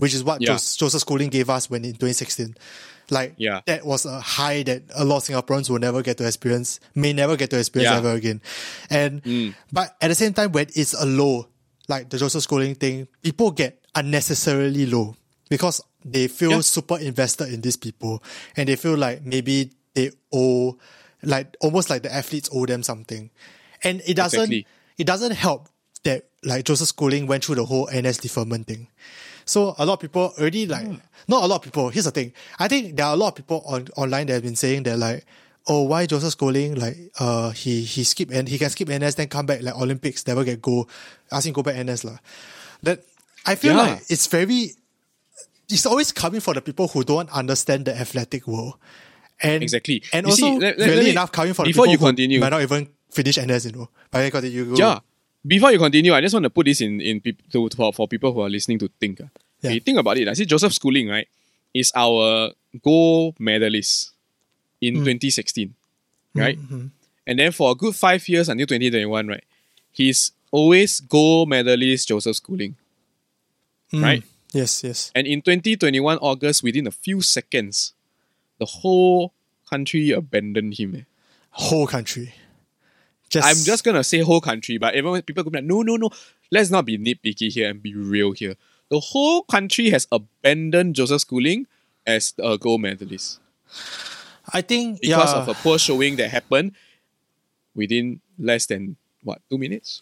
which 0.01 0.15
is 0.15 0.25
what 0.25 0.41
Yeah. 0.43 0.49
Jos- 0.55 0.77
Joseph 0.77 1.01
Schooling 1.03 1.31
gave 1.31 1.49
us 1.49 1.71
when 1.71 1.85
in 1.85 1.93
2016. 1.93 2.57
Like 3.11 3.35
Yeah. 3.39 3.61
that 3.67 3.85
was 3.87 4.05
a 4.07 4.21
high 4.21 4.63
that 4.65 4.83
a 4.95 5.05
lot 5.05 5.19
of 5.19 5.25
Singaporeans 5.25 5.69
will 5.71 5.79
never 5.79 6.03
get 6.03 6.17
to 6.19 6.27
experience, 6.27 6.79
may 6.95 7.13
never 7.13 7.37
get 7.37 7.51
to 7.51 7.59
experience 7.59 7.91
Yeah. 7.93 7.99
ever 7.99 8.13
again. 8.13 8.41
And 8.91 9.23
mm. 9.23 9.55
but 9.73 9.97
at 10.01 10.09
the 10.09 10.15
same 10.15 10.33
time, 10.33 10.53
when 10.53 10.67
it's 10.75 10.95
a 10.95 11.07
low, 11.07 11.47
like 11.89 12.09
the 12.11 12.19
Joseph 12.19 12.43
Schooling 12.43 12.75
thing, 12.77 13.09
people 13.23 13.51
get 13.51 13.79
unnecessarily 13.95 14.87
low 14.87 15.17
because 15.49 15.81
they 16.05 16.29
feel 16.29 16.51
Yeah. 16.53 16.61
super 16.61 16.99
invested 16.99 17.53
in 17.53 17.61
these 17.61 17.77
people 17.77 18.23
and 18.57 18.69
they 18.69 18.77
feel 18.77 18.97
like 18.97 19.25
maybe 19.25 19.71
they 19.95 20.11
owe 20.33 20.79
like 21.23 21.57
almost 21.61 21.91
like 21.91 22.03
the 22.03 22.15
athletes 22.15 22.49
owe 22.53 22.65
them 22.65 22.83
something. 22.83 23.29
And 23.83 24.01
it 24.07 24.15
doesn't 24.15 24.39
Exactly. 24.41 24.67
it 24.99 25.07
doesn't 25.07 25.33
help 25.33 25.69
like 26.43 26.65
Joseph 26.65 26.89
Schooling 26.89 27.27
went 27.27 27.45
through 27.45 27.57
the 27.57 27.65
whole 27.65 27.89
NS 27.93 28.19
deferment 28.19 28.67
thing. 28.67 28.89
So 29.45 29.75
a 29.79 29.85
lot 29.87 29.95
of 29.95 30.01
people 30.01 30.33
already 30.39 30.67
like, 30.67 30.87
not 31.29 31.43
a 31.43 31.47
lot 31.47 31.57
of 31.57 31.63
people. 31.63 31.89
Here's 31.91 32.05
the 32.05 32.11
thing. 32.13 32.33
I 32.59 32.69
think 32.69 32.97
there 32.97 33.07
are 33.07 33.15
a 33.15 33.17
lot 33.17 33.29
of 33.29 33.35
people 33.35 33.63
on 33.67 33.89
online 33.97 34.27
that 34.29 34.35
have 34.35 34.43
been 34.43 34.57
saying 34.57 34.85
that 34.85 34.99
like, 34.99 35.25
oh, 35.69 35.83
why 35.83 36.07
Joseph 36.07 36.33
Schooling 36.33 36.75
like 36.77 36.97
uh 37.19 37.51
he 37.51 37.83
he 37.83 38.05
skip 38.05 38.31
and 38.33 38.49
he 38.49 38.59
can 38.59 38.71
skip 38.71 38.89
NS 38.89 39.17
then 39.17 39.29
come 39.29 39.47
back 39.47 39.63
like 39.63 39.75
Olympics 39.77 40.27
never 40.27 40.45
get 40.45 40.63
go, 40.63 40.87
ask 41.33 41.47
him 41.47 41.53
go 41.53 41.63
back 41.63 41.77
NS 41.85 42.05
lah. 42.05 42.19
That 42.83 43.03
I 43.45 43.55
feel 43.57 43.75
Yeah. 43.75 43.83
like 43.83 44.03
it's 44.09 44.27
very 44.27 44.73
it's 45.69 45.87
always 45.87 46.11
coming 46.13 46.41
for 46.41 46.55
the 46.55 46.61
people 46.63 46.89
who 46.89 47.05
don't 47.05 47.31
understand 47.31 47.85
the 47.85 47.95
athletic 47.97 48.47
world. 48.47 48.75
And 49.43 49.63
Exactly. 49.63 50.03
And 50.13 50.27
You 50.27 50.31
also 50.33 50.43
see, 50.47 50.59
let- 50.59 50.79
let- 50.79 50.87
really 50.87 50.97
let 50.97 51.05
me- 51.05 51.11
enough 51.11 51.33
coming 51.33 51.55
for 51.55 51.65
the 51.65 51.71
before 51.71 51.85
people 51.87 51.93
you 51.93 51.99
who 51.99 52.07
continue. 52.07 52.41
might 52.41 52.51
not 52.51 52.61
even 52.63 52.89
finish 53.11 53.39
NS, 53.39 53.67
you 53.67 53.73
know. 53.73 53.89
But 54.11 54.25
you 54.25 54.31
got 54.31 54.45
you 54.45 54.65
go. 54.67 54.77
Yeah. 54.77 54.99
Before 55.47 55.73
you 55.73 55.79
continue, 55.79 56.13
I 56.13 56.21
just 56.21 56.35
want 56.35 56.45
to 56.45 56.51
put 56.51 56.67
this 56.67 56.81
in 56.81 57.01
in 57.01 57.21
to, 57.53 57.69
for, 57.71 57.93
for 57.93 58.07
people 58.09 58.33
who 58.33 58.41
are 58.41 58.51
listening 58.51 58.79
to 58.81 58.89
think. 59.01 59.21
ah. 59.25 59.29
Yeah. 59.63 59.71
Okay, 59.71 59.81
think 59.81 59.99
about 59.99 60.17
it. 60.19 60.29
I 60.29 60.33
see 60.35 60.47
Joseph 60.47 60.73
Schooling, 60.73 61.09
right, 61.09 61.29
is 61.75 61.93
our 61.95 62.53
gold 62.83 63.39
medalist 63.41 64.13
in 64.81 64.95
Mm. 64.97 65.05
2016, 65.05 65.75
right? 66.35 66.59
Mm-hmm. 66.59 66.87
And 67.27 67.39
then 67.39 67.53
for 67.53 67.71
a 67.71 67.75
good 67.75 67.95
five 67.95 68.27
years 68.29 68.49
until 68.49 68.67
2021, 68.67 69.29
right, 69.29 69.45
he's 69.93 70.33
always 70.51 71.01
gold 71.01 71.49
medalist 71.49 72.09
Joseph 72.09 72.37
Schooling, 72.37 72.77
Mm. 73.93 74.03
right? 74.03 74.23
Yes, 74.53 74.83
yes. 74.83 75.11
And 75.15 75.27
in 75.27 75.43
2021 75.43 76.19
August, 76.19 76.63
within 76.63 76.87
a 76.87 76.91
few 76.91 77.21
seconds, 77.23 77.93
the 78.59 78.67
whole 78.67 79.33
country 79.69 80.11
abandoned 80.11 80.75
him. 80.79 80.95
eh. 80.97 81.03
Whole 81.51 81.87
country. 81.87 82.35
Just 83.31 83.47
I'm 83.47 83.65
just 83.65 83.85
gonna 83.85 84.05
say 84.05 84.19
whole 84.21 84.41
country, 84.41 84.79
but 84.79 84.95
everyone 84.95 85.23
people 85.23 85.45
could 85.45 85.53
be 85.53 85.59
like, 85.59 85.67
no, 85.67 85.83
no, 85.83 85.97
no. 85.97 86.11
Let's 86.51 86.71
not 86.71 86.85
be 86.85 86.99
nitpicky 86.99 87.53
here 87.53 87.71
and 87.71 87.83
be 87.83 87.95
real 87.95 88.33
here. 88.33 88.57
The 88.89 88.99
whole 88.99 89.43
country 89.43 89.91
has 89.91 90.09
abandoned 90.11 90.97
Joseph 90.97 91.21
Schooling 91.21 91.67
as 92.07 92.35
a 92.39 92.59
gold 92.59 92.81
medalist 92.81 93.39
I 94.53 94.63
think 94.63 95.01
because 95.01 95.33
yeah, 95.33 95.41
of 95.41 95.49
a 95.49 95.55
poor 95.55 95.79
showing 95.79 96.17
that 96.17 96.31
happened 96.31 96.73
within 97.75 98.21
less 98.39 98.67
than 98.67 98.97
what 99.23 99.41
two 99.49 99.59
minutes. 99.59 100.01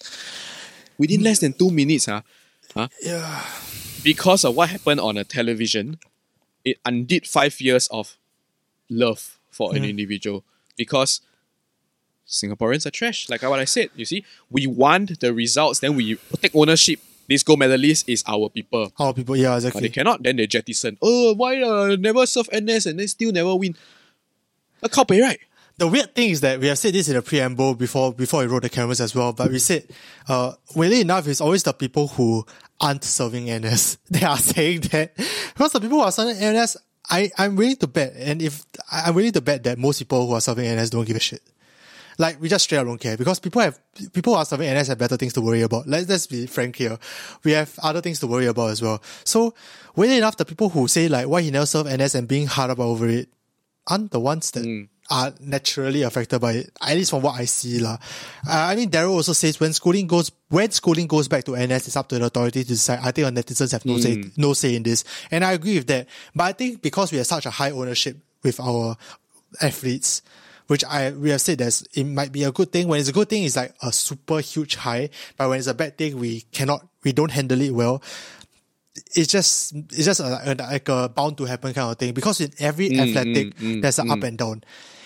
Within 0.97 1.23
less 1.23 1.41
than 1.41 1.53
two 1.53 1.71
minutes, 1.71 2.07
huh? 2.07 2.23
Huh? 2.75 2.88
yeah. 3.03 3.45
Because 4.03 4.45
of 4.45 4.57
what 4.57 4.71
happened 4.71 5.01
on 5.01 5.17
a 5.17 5.25
television, 5.25 5.99
it 6.64 6.79
undid 6.85 7.27
five 7.27 7.61
years 7.61 7.88
of 7.88 8.17
love 8.88 9.38
for 9.51 9.75
an 9.75 9.83
mm. 9.83 9.91
individual. 9.91 10.45
Because 10.77 11.21
Singaporeans 12.29 12.85
are 12.87 12.91
trash. 12.91 13.29
Like 13.29 13.43
what 13.43 13.59
I 13.59 13.64
said, 13.64 13.88
you 13.97 14.05
see, 14.05 14.25
we 14.51 14.67
want 14.67 15.21
the 15.21 15.33
results, 15.33 15.81
then 15.81 15.97
we 15.97 16.17
take 16.41 16.55
ownership. 16.55 17.01
This 17.29 17.43
gold 17.43 17.59
medalist 17.59 18.09
is 18.09 18.23
our 18.27 18.49
people. 18.49 18.93
Our 18.99 19.12
people, 19.12 19.37
yeah, 19.37 19.55
exactly. 19.55 19.81
But 19.81 19.83
they 19.83 19.93
cannot, 19.93 20.23
then 20.23 20.37
they 20.37 20.47
jettison. 20.47 20.97
Oh, 21.03 21.35
why 21.35 21.61
uh, 21.61 21.97
never 21.99 22.25
serve 22.27 22.49
NS 22.55 22.87
and 22.87 23.01
then 23.01 23.09
still 23.09 23.33
never 23.33 23.55
win? 23.55 23.77
A 24.83 24.88
copy, 24.88 25.21
right? 25.21 25.38
The 25.79 25.87
weird 25.87 26.14
thing 26.14 26.31
is 26.31 26.41
that 26.41 26.59
we 26.59 26.67
have 26.67 26.79
said 26.79 26.93
this 26.95 27.09
in 27.09 27.14
the 27.14 27.23
preamble 27.23 27.75
before 27.75 28.12
before 28.12 28.41
we 28.41 28.47
wrote 28.47 28.62
the 28.62 28.69
cameras 28.69 29.01
as 29.01 29.14
well, 29.14 29.33
but 29.33 29.51
we 29.51 29.61
said, 29.61 29.87
uh, 30.29 30.53
weirdly 30.75 31.03
enough, 31.03 31.29
it's 31.29 31.41
always 31.41 31.62
the 31.62 31.73
people 31.73 32.09
who 32.09 32.45
aren't 32.81 33.05
serving 33.05 33.45
NS. 33.47 33.99
They 34.11 34.25
are 34.25 34.37
saying 34.37 34.81
that 34.93 35.17
because 35.17 35.73
the 35.73 35.81
people 35.81 35.99
who 35.99 36.05
are 36.05 36.12
serving 36.12 36.37
NS, 36.37 36.79
I 37.09 37.31
I'm 37.38 37.55
willing 37.55 37.77
to 37.77 37.87
bet, 37.87 38.14
and 38.17 38.43
if 38.43 38.64
I'm 38.91 39.14
willing 39.14 39.33
to 39.33 39.41
bet 39.41 39.62
that 39.64 39.79
most 39.79 40.01
people 40.01 40.27
who 40.27 40.35
are 40.35 40.41
serving 40.41 40.64
NS 40.64 40.91
don't 40.91 41.07
give 41.07 41.17
a 41.17 41.21
shit. 41.21 41.43
Like 42.18 42.40
we 42.40 42.48
just 42.48 42.64
straight 42.64 42.78
up 42.78 42.87
don't 42.87 43.00
care 43.00 43.16
because 43.16 43.38
people 43.38 43.62
have 43.62 43.78
people 44.12 44.35
who 44.35 44.38
are 44.38 44.44
serving 44.44 44.68
NS 44.68 44.88
have 44.88 44.98
better 44.98 45.16
things 45.16 45.33
to 45.35 45.40
worry 45.40 45.62
about. 45.62 45.87
Let's 45.87 46.09
let's 46.09 46.26
be 46.26 46.46
frank 46.46 46.76
here. 46.76 46.98
We 47.44 47.52
have 47.52 47.78
other 47.83 48.00
things 48.00 48.18
to 48.20 48.26
worry 48.26 48.46
about 48.46 48.70
as 48.70 48.83
well. 48.83 49.00
So 49.24 49.54
weirdly 49.94 50.18
enough, 50.18 50.37
the 50.37 50.44
people 50.44 50.68
who 50.68 50.88
say 50.88 51.09
like 51.09 51.28
why 51.28 51.42
he 51.42 51.50
never 51.52 51.66
served 51.66 51.88
NS 51.88 52.16
and 52.16 52.26
being 52.26 52.48
hard 52.48 52.70
up 52.70 52.81
over 52.81 53.09
it 53.09 53.28
aren't 53.87 54.11
the 54.11 54.20
ones 54.20 54.50
that 54.50 54.88
are 55.11 55.33
naturally 55.40 56.02
affected 56.02 56.40
by 56.40 56.52
it. 56.52 56.72
At 56.81 56.96
least 56.96 57.11
from 57.11 57.22
what 57.22 57.40
I 57.40 57.46
see, 57.46 57.78
lah. 57.78 57.98
Uh, 58.46 58.52
I 58.52 58.76
mean, 58.76 58.90
Daryl 58.90 59.12
also 59.12 59.33
says 59.33 59.59
when 59.59 59.72
schooling 59.72 60.07
goes 60.07 60.31
when 60.48 60.70
schooling 60.70 61.07
goes 61.07 61.28
back 61.28 61.44
to 61.44 61.57
NS, 61.57 61.88
it's 61.88 61.96
up 61.96 62.09
to 62.09 62.18
the 62.18 62.26
authority 62.26 62.62
to 62.62 62.68
decide. 62.68 63.00
I 63.02 63.12
think 63.12 63.26
our 63.26 63.33
netizens 63.33 63.72
have 63.72 63.87
no 63.87 63.98
say 63.98 64.24
no 64.37 64.52
say 64.52 64.74
in 64.76 64.83
this, 64.83 65.04
and 65.31 65.44
I 65.44 65.52
agree 65.52 65.76
with 65.76 65.87
that. 65.87 66.09
But 66.35 66.44
I 66.44 66.52
think 66.52 66.83
because 66.83 67.12
we 67.12 67.18
have 67.18 67.26
such 67.26 67.46
a 67.46 67.50
high 67.50 67.70
ownership 67.70 68.18
with 68.42 68.61
our 68.61 68.96
athletes, 69.62 70.22
which 70.68 70.85
I 70.85 71.11
we 71.11 71.31
have 71.31 71.40
said 71.40 71.59
that 71.59 71.83
it 71.94 72.04
might 72.04 72.31
be 72.33 72.44
a 72.44 72.52
good 72.52 72.70
thing. 72.72 72.88
When 72.88 73.00
it's 73.00 73.09
a 73.09 73.12
good 73.12 73.28
thing, 73.28 73.42
it's 73.44 73.57
like 73.57 73.74
a 73.83 73.90
super 73.92 74.40
huge 74.40 74.76
high. 74.76 75.11
But 75.37 75.48
when 75.48 75.59
it's 75.59 75.66
a 75.68 75.74
bad 75.74 75.98
thing, 75.98 76.18
we 76.18 76.42
cannot 76.52 76.87
we 77.04 77.12
don't 77.12 77.31
handle 77.33 77.61
it 77.61 77.74
well 77.74 78.02
it's 79.14 79.28
just 79.31 79.72
it's 79.74 80.04
just 80.04 80.20
a, 80.20 80.57
like 80.59 80.88
a 80.88 81.09
bound 81.09 81.37
to 81.38 81.44
happen 81.44 81.72
kind 81.72 81.90
of 81.92 81.96
thing 81.98 82.12
because 82.12 82.40
in 82.40 82.50
every 82.59 82.90
mm, 82.90 82.98
athletic 83.00 83.54
mm, 83.54 83.74
mm, 83.76 83.81
there's 83.83 83.98
an 84.00 84.11
up 84.11 84.22
and 84.24 84.37
down 84.38 84.62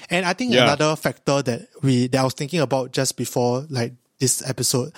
and 0.08 0.24
i 0.24 0.32
think 0.32 0.52
Yeah. 0.52 0.62
another 0.62 0.96
factor 0.96 1.42
that 1.42 1.68
we 1.82 2.06
that 2.08 2.20
i 2.20 2.24
was 2.24 2.32
thinking 2.32 2.60
about 2.60 2.92
just 2.92 3.18
before 3.18 3.66
like 3.68 3.92
this 4.18 4.48
episode 4.48 4.92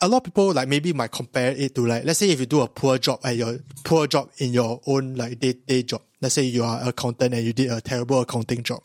a 0.00 0.06
lot 0.08 0.18
of 0.18 0.24
people 0.24 0.52
like 0.52 0.68
maybe 0.68 0.92
might 0.92 1.10
compare 1.10 1.52
it 1.56 1.74
to 1.74 1.84
like 1.86 2.04
let's 2.04 2.20
say 2.20 2.30
if 2.30 2.38
you 2.38 2.46
do 2.46 2.60
a 2.60 2.68
poor 2.68 2.98
job 2.98 3.18
at 3.24 3.34
your 3.36 3.58
poor 3.82 4.06
job 4.06 4.30
in 4.38 4.52
your 4.52 4.80
own 4.86 5.16
like 5.16 5.40
day 5.40 5.54
day 5.54 5.82
job. 5.82 6.02
Let's 6.24 6.34
say 6.34 6.42
you 6.42 6.64
are 6.64 6.80
an 6.80 6.88
accountant 6.88 7.34
and 7.34 7.44
you 7.44 7.52
did 7.52 7.70
a 7.70 7.80
terrible 7.80 8.20
accounting 8.20 8.62
job. 8.62 8.82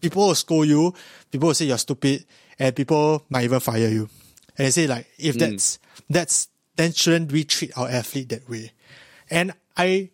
People 0.00 0.28
will 0.28 0.34
scold 0.34 0.68
you, 0.68 0.94
people 1.30 1.48
will 1.48 1.54
say 1.54 1.66
you're 1.66 1.78
stupid, 1.78 2.24
and 2.58 2.74
people 2.74 3.24
might 3.28 3.44
even 3.44 3.60
fire 3.60 3.88
you. 3.88 4.08
And 4.56 4.66
they 4.66 4.70
say 4.70 4.86
like 4.86 5.06
if 5.18 5.34
hmm. 5.34 5.40
that's 5.40 5.78
that's 6.08 6.48
then 6.76 6.92
shouldn't 6.92 7.32
we 7.32 7.44
treat 7.44 7.76
our 7.76 7.88
athlete 7.88 8.28
that 8.28 8.48
way? 8.48 8.72
And 9.28 9.52
I 9.76 10.10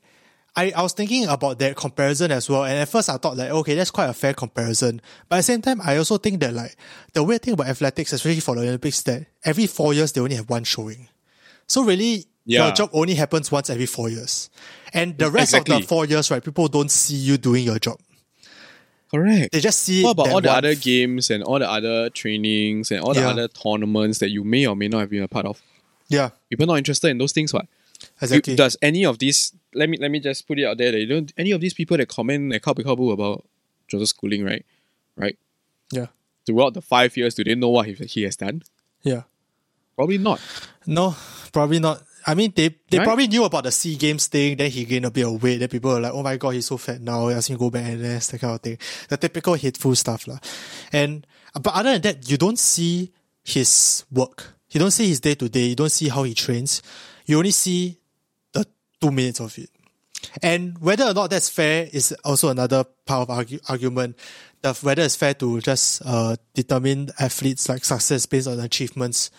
I, 0.57 0.73
I 0.75 0.83
was 0.83 0.93
thinking 0.93 1.27
about 1.27 1.59
that 1.59 1.77
comparison 1.77 2.31
as 2.31 2.49
well. 2.49 2.65
And 2.65 2.79
at 2.79 2.89
first 2.89 3.11
I 3.11 3.17
thought 3.17 3.37
like, 3.37 3.51
okay, 3.51 3.75
that's 3.75 3.91
quite 3.91 4.09
a 4.09 4.15
fair 4.15 4.35
comparison. 4.35 5.03
But 5.29 5.37
at 5.37 5.39
the 5.41 5.43
same 5.43 5.63
time, 5.63 5.81
I 5.83 5.97
also 5.97 6.17
think 6.17 6.41
that 6.41 6.55
like 6.55 6.77
the 7.13 7.23
weird 7.23 7.43
thing 7.43 7.55
about 7.55 7.67
athletics, 7.67 8.13
especially 8.13 8.41
for 8.41 8.55
the 8.55 8.63
Olympics, 8.63 9.03
that 9.03 9.27
every 9.45 9.67
four 9.67 9.93
years 9.95 10.13
they 10.13 10.21
only 10.21 10.37
have 10.37 10.49
one 10.49 10.65
showing. 10.65 11.09
So 11.67 11.83
really, 11.83 12.27
Yeah. 12.47 12.67
your 12.67 12.75
job 12.75 12.91
only 12.93 13.15
happens 13.15 13.51
once 13.51 13.71
every 13.71 13.87
four 13.87 14.09
years. 14.11 14.51
And 14.93 15.17
the 15.19 15.31
rest 15.31 15.55
of 15.55 15.65
the 15.65 15.81
four 15.81 16.05
years, 16.07 16.31
right, 16.31 16.45
people 16.45 16.69
don't 16.69 16.91
see 16.91 17.15
you 17.17 17.37
doing 17.39 17.65
your 17.65 17.79
job. 17.79 17.99
Correct. 19.11 19.53
They 19.53 19.61
just 19.61 19.81
see 19.81 20.03
What 20.03 20.13
about 20.13 20.29
all 20.31 20.41
the 20.41 20.51
other 20.51 20.71
f- 20.71 20.81
games 20.81 21.31
and 21.31 21.43
all 21.45 21.59
the 21.59 21.71
other 21.71 22.11
trainings 22.11 22.91
and 22.91 23.01
all 23.01 23.15
the 23.15 23.21
Yeah. 23.21 23.31
other 23.31 23.49
tournaments 23.49 24.19
that 24.19 24.31
you 24.31 24.43
may 24.45 24.67
or 24.67 24.75
may 24.75 24.89
not 24.89 25.01
have 25.01 25.11
been 25.11 25.23
a 25.23 25.29
part 25.29 25.47
of? 25.47 25.63
Yeah, 26.09 26.31
People 26.51 26.67
not 26.67 26.79
interested 26.79 27.09
in 27.09 27.19
those 27.19 27.33
things, 27.33 27.53
what? 27.53 27.67
exactly. 28.21 28.53
You- 28.53 28.57
does 28.57 28.77
any 28.83 29.05
of 29.05 29.19
these 29.19 29.53
let 29.73 29.89
me 29.89 29.97
let 29.99 30.11
me 30.11 30.21
just 30.21 30.47
put 30.47 30.59
it 30.59 30.65
out 30.65 30.79
there 30.79 30.93
that 30.93 30.99
you 31.01 31.07
don't 31.07 31.33
any 31.39 31.51
of 31.53 31.61
these 31.61 31.75
people 31.75 31.97
that 31.97 32.09
comment 32.09 32.53
at 32.55 32.63
Kabu 32.63 32.83
Kabu 32.85 33.13
about 33.13 33.45
Joseph 33.89 34.09
Schooling, 34.09 34.45
right? 34.45 34.65
Right? 35.17 35.39
yeah, 35.93 36.07
Throughout 36.45 36.75
the 36.75 36.83
five 36.83 37.17
years, 37.17 37.35
do 37.35 37.45
they 37.45 37.55
know 37.55 37.69
what 37.71 37.87
he, 37.87 37.93
he 38.07 38.23
has 38.25 38.37
done? 38.37 38.63
yeah. 39.03 39.23
Probably 39.97 40.19
not. 40.19 40.41
No, 40.87 41.15
probably 41.53 41.79
not. 41.79 42.03
I 42.27 42.35
mean, 42.35 42.53
they 42.57 42.75
they 42.91 42.99
Right? 42.99 43.05
probably 43.05 43.27
knew 43.29 43.45
about 43.45 43.65
the 43.65 43.71
Sea 43.73 43.97
Games 43.97 44.27
thing. 44.29 44.57
Then 44.57 44.71
he 44.71 44.85
gained 44.85 45.05
a 45.05 45.11
bit 45.11 45.27
of 45.27 45.43
weight. 45.43 45.59
Then 45.59 45.69
people 45.69 45.93
were 45.93 46.01
like, 46.01 46.13
"Oh 46.13 46.23
my 46.23 46.37
god, 46.37 46.51
he's 46.51 46.67
so 46.67 46.77
fat 46.77 47.01
now." 47.01 47.29
Ask 47.29 47.51
him 47.51 47.57
to 47.57 47.61
go 47.61 47.71
back 47.71 47.85
and 47.85 48.03
that 48.03 48.39
kind 48.41 48.55
of 48.55 48.61
thing. 48.61 48.79
The 49.09 49.17
typical 49.17 49.55
hateful 49.55 49.95
stuff, 49.95 50.27
lah. 50.27 50.39
And 50.93 51.27
but 51.61 51.75
other 51.75 51.93
than 51.93 52.03
that, 52.03 52.31
you 52.31 52.37
don't 52.39 52.59
see 52.59 53.13
his 53.43 54.05
work. 54.11 54.55
You 54.71 54.81
don't 54.81 54.91
see 54.91 55.09
his 55.09 55.21
day 55.21 55.35
to 55.35 55.49
day. 55.49 55.67
You 55.67 55.77
don't 55.77 55.93
see 55.93 56.09
how 56.09 56.23
he 56.25 56.35
trains. 56.35 56.83
You 57.27 57.39
only 57.39 57.53
see 57.53 57.99
the 58.53 58.67
two 59.01 59.11
minutes 59.11 59.41
of 59.41 59.57
it. 59.59 59.71
And 60.43 60.79
whether 60.79 61.05
or 61.05 61.13
not 61.15 61.31
that's 61.31 61.51
fair 61.51 61.89
is 61.93 62.13
also 62.25 62.49
another 62.49 62.85
part 63.05 63.29
of 63.29 63.53
argument. 63.69 64.17
The, 64.63 64.73
whether 64.73 65.03
it's 65.03 65.15
fair 65.17 65.35
to 65.35 65.61
just 65.61 66.01
uh, 66.07 66.37
determine 66.55 67.11
athletes 67.21 67.69
like 67.69 67.85
success 67.85 68.25
based 68.25 68.49
on 68.49 68.59
achievements 68.61 69.31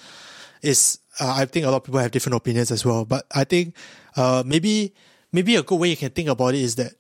is 0.62 1.00
uh, 1.20 1.34
I 1.38 1.46
think 1.46 1.66
a 1.66 1.72
lot 1.72 1.78
of 1.78 1.84
people 1.84 2.00
have 2.00 2.12
different 2.12 2.36
opinions 2.36 2.72
as 2.72 2.86
well. 2.86 3.06
But 3.06 3.26
I 3.34 3.44
think 3.44 3.76
uh, 4.16 4.44
maybe 4.46 4.94
maybe 5.32 5.56
a 5.56 5.64
good 5.64 5.80
way 5.80 5.90
you 5.90 5.98
can 5.98 6.12
think 6.12 6.30
about 6.30 6.54
it 6.54 6.62
is 6.62 6.76
that 6.76 6.94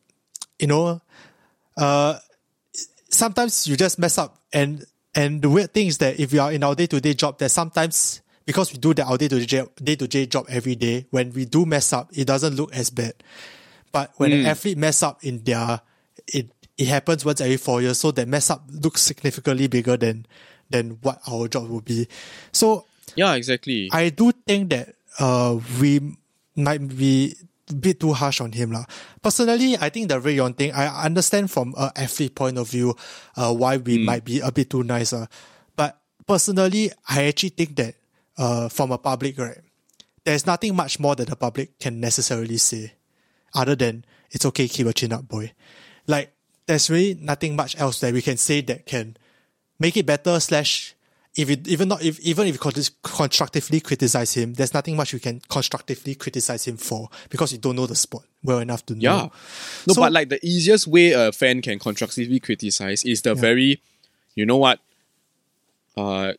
you 0.59 0.67
know 0.67 1.01
uh, 1.77 2.19
sometimes 3.09 3.67
you 3.67 3.75
just 3.75 3.99
mess 3.99 4.17
up 4.17 4.39
and 4.53 4.85
and 5.15 5.41
the 5.41 5.49
weird 5.49 5.73
thing 5.73 5.87
is 5.87 5.97
that 5.99 6.19
if 6.19 6.33
you 6.33 6.41
are 6.41 6.51
in 6.51 6.63
our 6.63 6.75
day 6.75 6.87
to 6.87 6.99
day 6.99 7.13
job, 7.13 7.39
that 7.39 7.49
sometimes 7.49 8.21
because 8.45 8.71
we 8.71 8.77
do 8.77 8.93
that 8.93 9.07
our 9.07 9.17
day 9.17 9.27
to 9.27 9.45
day 9.45 9.95
to 9.95 10.07
day 10.07 10.25
job 10.25 10.45
every 10.49 10.75
day, 10.75 11.07
when 11.09 11.31
we 11.31 11.45
do 11.45 11.65
mess 11.65 11.93
up, 11.93 12.09
it 12.13 12.25
doesn't 12.27 12.55
look 12.55 12.73
as 12.75 12.89
bad. 12.89 13.13
But 13.91 14.11
when 14.17 14.33
an 14.33 14.45
athlete 14.45 14.77
mess 14.77 15.01
up 15.03 15.23
in 15.23 15.43
their 15.43 15.81
it 16.27 16.51
it 16.77 16.87
happens 16.87 17.23
once 17.23 17.39
every 17.39 17.57
four 17.57 17.81
years, 17.81 17.97
so 17.97 18.11
that 18.11 18.27
mess 18.27 18.49
up 18.49 18.63
looks 18.69 19.01
significantly 19.01 19.67
bigger 19.67 19.95
than 19.95 20.25
than 20.69 20.97
what 21.01 21.21
our 21.31 21.47
job 21.47 21.69
would 21.69 21.85
be. 21.85 22.07
So 22.51 22.85
Yeah, 23.15 23.35
exactly. 23.35 23.89
I 23.91 24.09
do 24.09 24.31
think 24.31 24.69
that 24.69 24.95
uh 25.19 25.59
we 25.79 26.17
might 26.55 26.81
be 26.87 27.35
a 27.69 27.73
bit 27.73 27.99
too 27.99 28.13
harsh 28.13 28.41
on 28.41 28.51
him 28.51 28.71
lah. 28.71 28.85
Personally, 29.21 29.77
I 29.77 29.89
think 29.89 30.09
the 30.09 30.19
Rui 30.19 30.33
Yong 30.33 30.53
thing, 30.53 30.71
I 30.71 31.05
understand 31.05 31.49
from 31.49 31.73
an 31.77 31.89
athlete 31.95 32.35
point 32.35 32.57
of 32.57 32.69
view, 32.69 32.95
uh, 33.35 33.53
why 33.53 33.77
we 33.77 33.97
might 33.97 34.23
be 34.23 34.39
a 34.39 34.51
bit 34.51 34.69
too 34.69 34.83
nice. 34.83 35.13
Uh. 35.13 35.25
But 35.75 35.97
personally, 36.27 36.91
I 37.09 37.25
actually 37.25 37.49
think 37.49 37.75
that 37.77 37.95
uh, 38.37 38.69
from 38.69 38.91
a 38.91 38.97
public, 38.97 39.37
right, 39.39 39.57
there's 40.23 40.45
nothing 40.45 40.75
much 40.75 40.99
more 40.99 41.15
that 41.15 41.27
the 41.27 41.35
public 41.35 41.79
can 41.79 41.99
necessarily 41.99 42.57
say 42.57 42.93
other 43.53 43.75
than 43.75 44.05
it's 44.31 44.45
okay, 44.45 44.67
keep 44.67 44.85
your 44.85 44.93
chin 44.93 45.13
up, 45.13 45.27
boy. 45.27 45.51
Like, 46.07 46.33
there's 46.65 46.89
really 46.89 47.15
nothing 47.15 47.55
much 47.55 47.79
else 47.79 47.99
that 48.01 48.13
we 48.13 48.21
can 48.21 48.37
say 48.37 48.61
that 48.61 48.85
can 48.85 49.17
make 49.79 49.95
it 49.97 50.05
better 50.05 50.39
slash 50.39 50.94
if 51.35 51.49
you 51.49 51.57
even 51.65 51.89
not 51.89 52.01
if 52.03 52.19
even 52.21 52.47
if 52.47 52.55
you 52.63 52.83
constructively 53.03 53.79
criticize 53.81 54.33
him, 54.33 54.53
there's 54.53 54.73
nothing 54.73 54.95
much 54.95 55.11
you 55.13 55.19
can 55.19 55.41
constructively 55.49 56.15
criticize 56.15 56.65
him 56.67 56.77
for 56.77 57.09
because 57.29 57.51
you 57.51 57.57
don't 57.57 57.75
know 57.75 57.85
the 57.87 57.95
sport 57.95 58.23
well 58.43 58.59
enough 58.59 58.85
to 58.85 58.93
know. 58.93 58.99
Yeah. 59.01 59.29
No, 59.87 59.93
So- 59.93 60.01
but 60.01 60.11
like 60.13 60.29
the 60.29 60.39
easiest 60.45 60.87
way 60.87 61.11
a 61.11 61.31
fan 61.31 61.61
can 61.61 61.77
constructively 61.79 62.39
criticize 62.39 63.03
is 63.03 63.21
the 63.21 63.35
very, 63.35 63.81
you 64.35 64.45
know 64.45 64.57
what? 64.57 64.79
Uh, 65.97 66.33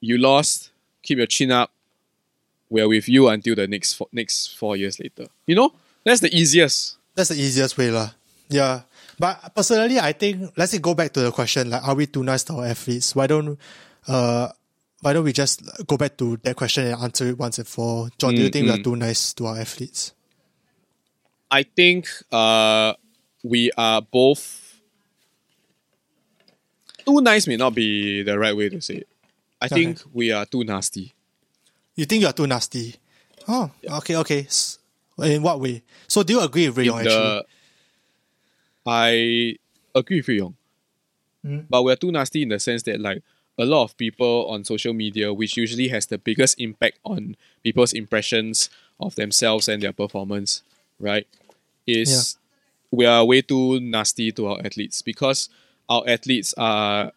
you 0.00 0.18
lost. 0.18 0.70
Keep 1.02 1.18
your 1.18 1.26
chin 1.26 1.50
up. 1.50 1.70
We're 2.68 2.88
with 2.88 3.08
you 3.08 3.28
until 3.28 3.54
the 3.56 3.66
next 3.66 3.94
four, 3.94 4.06
next 4.12 4.56
four 4.56 4.76
years 4.76 5.00
later. 5.00 5.26
You 5.46 5.54
know, 5.56 5.72
that's 6.04 6.20
the 6.20 6.32
easiest. 6.34 6.96
That's 7.14 7.30
the 7.30 7.36
easiest 7.36 7.76
way, 7.76 7.90
lah. 7.90 8.10
Yeah. 8.48 8.82
But 9.18 9.52
personally, 9.54 9.98
I 9.98 10.12
think 10.12 10.52
let's 10.56 10.76
go 10.78 10.94
back 10.94 11.12
to 11.14 11.20
the 11.20 11.32
question 11.32 11.68
like, 11.70 11.86
are 11.86 11.94
we 11.94 12.06
too 12.06 12.22
nice 12.22 12.44
to 12.44 12.54
our 12.54 12.66
athletes? 12.66 13.14
Why 13.14 13.26
don't, 13.26 13.58
uh, 14.08 14.48
why 15.00 15.12
don't 15.12 15.24
we 15.24 15.32
just 15.32 15.62
go 15.86 15.96
back 15.96 16.16
to 16.18 16.36
that 16.38 16.56
question 16.56 16.86
and 16.86 17.02
answer 17.02 17.28
it 17.28 17.38
once 17.38 17.58
and 17.58 17.66
for 17.66 17.84
all? 17.84 18.08
John, 18.18 18.34
do 18.34 18.42
you 18.42 18.50
think 18.50 18.66
we 18.66 18.72
are 18.72 18.82
too 18.82 18.96
nice 18.96 19.32
to 19.34 19.46
our 19.46 19.58
athletes? 19.58 20.12
I 21.50 21.62
think 21.64 22.08
uh, 22.30 22.94
we 23.42 23.70
are 23.76 24.02
both 24.02 24.80
too 27.04 27.20
nice. 27.20 27.46
May 27.46 27.56
not 27.56 27.74
be 27.74 28.22
the 28.22 28.38
right 28.38 28.56
way 28.56 28.68
to 28.68 28.80
say 28.80 28.96
it. 28.96 29.08
I 29.60 29.68
think 29.68 30.00
we 30.12 30.32
are 30.32 30.46
too 30.46 30.64
nasty. 30.64 31.12
You 31.94 32.04
think 32.04 32.22
you 32.22 32.28
are 32.28 32.32
too 32.32 32.46
nasty? 32.46 32.96
Oh, 33.48 33.70
okay, 33.84 34.16
okay. 34.16 34.46
In 35.18 35.42
what 35.42 35.60
way? 35.60 35.82
So 36.08 36.22
do 36.22 36.34
you 36.34 36.40
agree 36.40 36.68
with 36.68 36.78
Rui 36.78 36.86
Yong 36.86 37.00
actually? 37.00 37.42
I 38.86 39.56
agree 39.94 40.18
with 40.18 40.28
you, 40.28 40.34
Yong. 40.34 40.56
Mm. 41.44 41.66
But 41.68 41.82
we're 41.82 41.96
too 41.96 42.12
nasty 42.12 42.42
in 42.42 42.48
the 42.50 42.58
sense 42.58 42.82
that 42.84 43.00
like 43.00 43.22
a 43.60 43.66
lot 43.66 43.84
of 43.84 43.96
people 43.96 44.46
on 44.48 44.64
social 44.64 44.94
media, 44.94 45.32
which 45.32 45.56
usually 45.56 45.88
has 45.88 46.06
the 46.06 46.18
biggest 46.18 46.58
impact 46.58 46.98
on 47.04 47.36
people's 47.62 47.92
impressions 47.92 48.70
of 48.98 49.14
themselves 49.16 49.68
and 49.68 49.82
their 49.82 49.92
performance, 49.92 50.62
right? 50.98 51.26
Is 51.86 52.38
we 52.90 53.04
are 53.06 53.24
way 53.24 53.42
too 53.42 53.78
nasty 53.80 54.32
to 54.32 54.46
our 54.46 54.58
athletes 54.64 55.02
because 55.02 55.48
our 55.88 56.02
athletes 56.06 56.54
are, 56.56 57.12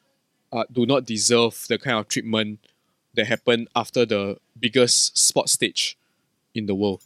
are 0.51 0.65
do 0.71 0.85
not 0.85 1.05
deserve 1.05 1.65
the 1.69 1.77
kind 1.77 1.97
of 1.97 2.07
treatment 2.07 2.59
that 3.13 3.27
happened 3.27 3.67
after 3.75 4.05
the 4.05 4.37
biggest 4.59 5.17
sports 5.17 5.53
stage 5.53 5.97
in 6.53 6.65
the 6.65 6.75
world. 6.75 7.01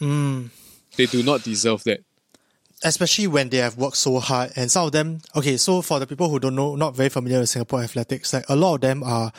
Mm. 0.00 0.50
They 0.96 1.06
do 1.06 1.22
not 1.22 1.42
deserve 1.42 1.84
that. 1.84 2.00
Especially 2.86 3.26
when 3.26 3.48
they 3.48 3.58
have 3.58 3.76
worked 3.76 3.96
so 3.96 4.18
hard 4.18 4.52
and 4.56 4.70
some 4.70 4.86
of 4.86 4.92
them 4.92 5.20
okay 5.34 5.56
so 5.56 5.82
for 5.82 5.98
the 5.98 6.06
people 6.06 6.28
who 6.28 6.38
don't 6.38 6.54
know 6.54 6.76
not 6.76 6.94
very 6.94 7.08
familiar 7.08 7.40
with 7.40 7.48
singapore 7.48 7.82
athletics 7.82 8.32
like 8.32 8.48
a 8.48 8.56
lot 8.56 8.76
of 8.76 8.80
them 8.80 9.02
are 9.02 9.32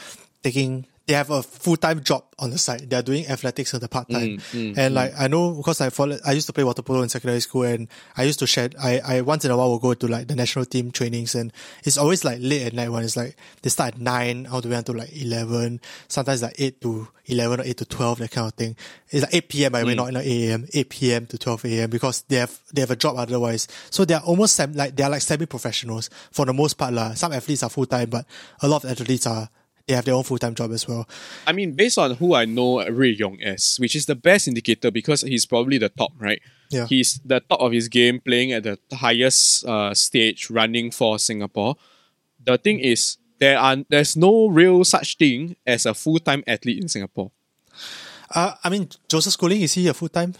taking 0.43 0.85
they 1.07 1.13
have 1.13 1.29
a 1.29 1.41
full-time 1.41 2.03
job 2.03 2.23
on 2.37 2.51
the 2.51 2.57
side. 2.57 2.89
They're 2.89 3.01
doing 3.01 3.25
athletics 3.27 3.73
on 3.73 3.79
the 3.79 3.87
part-time. 3.87 4.37
Mm, 4.37 4.73
mm, 4.73 4.77
and 4.77 4.93
like 4.93 5.13
mm. 5.13 5.21
i 5.21 5.27
know 5.27 5.53
because 5.53 5.81
i 5.81 5.89
follow 5.89 6.17
i 6.25 6.33
used 6.33 6.47
to 6.47 6.53
play 6.53 6.63
water 6.63 6.81
polo 6.81 7.01
in 7.01 7.09
secondary 7.09 7.39
school 7.39 7.63
and 7.63 7.87
i 8.17 8.23
used 8.23 8.39
to 8.39 8.47
share 8.47 8.69
i 8.81 8.99
i 9.05 9.21
once 9.21 9.45
in 9.45 9.51
a 9.51 9.57
while 9.57 9.69
will 9.69 9.79
go 9.79 9.93
to 9.93 10.07
like 10.07 10.27
the 10.27 10.35
national 10.35 10.65
team 10.65 10.91
trainings 10.91 11.33
and 11.33 11.51
it's 11.83 11.97
always 11.97 12.23
like 12.23 12.37
late 12.41 12.63
at 12.67 12.73
night 12.73 12.89
when 12.89 13.03
it's 13.03 13.17
like 13.17 13.35
they 13.61 13.69
start 13.69 13.95
at 13.95 14.01
9 14.01 14.47
all 14.47 14.61
the 14.61 14.69
way 14.69 14.75
until 14.75 14.95
like 14.95 15.09
11 15.15 15.79
sometimes 16.07 16.43
like 16.43 16.55
8 16.57 16.81
to 16.81 17.07
11 17.27 17.59
or 17.59 17.63
8 17.63 17.77
to 17.77 17.85
12 17.85 18.19
that 18.19 18.31
kind 18.31 18.47
of 18.47 18.53
thing. 18.53 18.75
It's 19.09 19.23
like 19.23 19.35
8 19.35 19.49
p.m 19.49 19.71
by 19.71 19.79
the 19.81 19.87
way 19.87 19.95
not 19.95 20.13
like 20.13 20.25
8 20.25 20.49
a.m 20.49 20.67
8 20.73 20.89
p.m 20.89 21.25
to 21.27 21.37
12 21.37 21.65
a.m 21.65 21.89
because 21.89 22.23
they 22.27 22.37
have 22.37 22.59
they 22.73 22.81
have 22.81 22.91
a 22.91 22.95
job 22.95 23.17
otherwise. 23.17 23.67
So 23.89 24.05
they're 24.05 24.19
almost 24.19 24.55
sem- 24.55 24.73
like 24.73 24.95
they're 24.95 25.09
like 25.09 25.21
semi-professionals 25.21 26.09
for 26.31 26.45
the 26.45 26.53
most 26.53 26.75
part 26.75 26.93
lah. 26.93 27.13
some 27.13 27.33
athletes 27.33 27.63
are 27.63 27.69
full-time 27.69 28.09
but 28.09 28.25
a 28.61 28.67
lot 28.67 28.83
of 28.83 28.91
athletes 28.91 29.27
are 29.27 29.49
they 29.87 29.93
have 29.95 30.05
their 30.05 30.13
own 30.13 30.23
full-time 30.23 30.53
job 30.53 30.71
as 30.71 30.87
well 30.87 31.07
I 31.47 31.53
mean, 31.53 31.71
based 31.73 31.97
on 31.97 32.15
who 32.15 32.35
I 32.35 32.45
know 32.45 32.85
Rui 32.89 33.15
Yong 33.15 33.41
as, 33.41 33.77
which 33.77 33.95
is 33.95 34.05
the 34.05 34.15
best 34.15 34.47
indicator 34.47 34.91
because 34.91 35.21
he's 35.21 35.45
probably 35.45 35.77
the 35.77 35.89
top, 35.89 36.11
right? 36.19 36.41
Yeah. 36.69 36.85
He's 36.87 37.19
the 37.23 37.39
top 37.39 37.61
of 37.61 37.71
his 37.71 37.87
game, 37.87 38.19
playing 38.19 38.51
at 38.51 38.63
the 38.63 38.77
highest 38.93 39.65
uh, 39.65 39.93
stage, 39.93 40.49
running 40.49 40.91
for 40.91 41.17
Singapore. 41.17 41.75
The 42.43 42.57
thing 42.57 42.79
is, 42.79 43.17
there 43.39 43.57
are 43.57 43.77
there's 43.89 44.17
no 44.17 44.47
real 44.49 44.83
such 44.83 45.15
thing 45.17 45.55
as 45.65 45.85
a 45.85 45.93
full 45.93 46.19
time 46.19 46.43
athlete 46.47 46.81
in 46.81 46.89
Singapore. 46.89 47.31
uh, 48.35 48.53
i 48.63 48.69
mean 48.69 48.89
joseph 49.07 49.33
schooling 49.33 49.61
is 49.61 49.73
he 49.73 49.87
a 49.87 49.93
full-time 49.93 50.33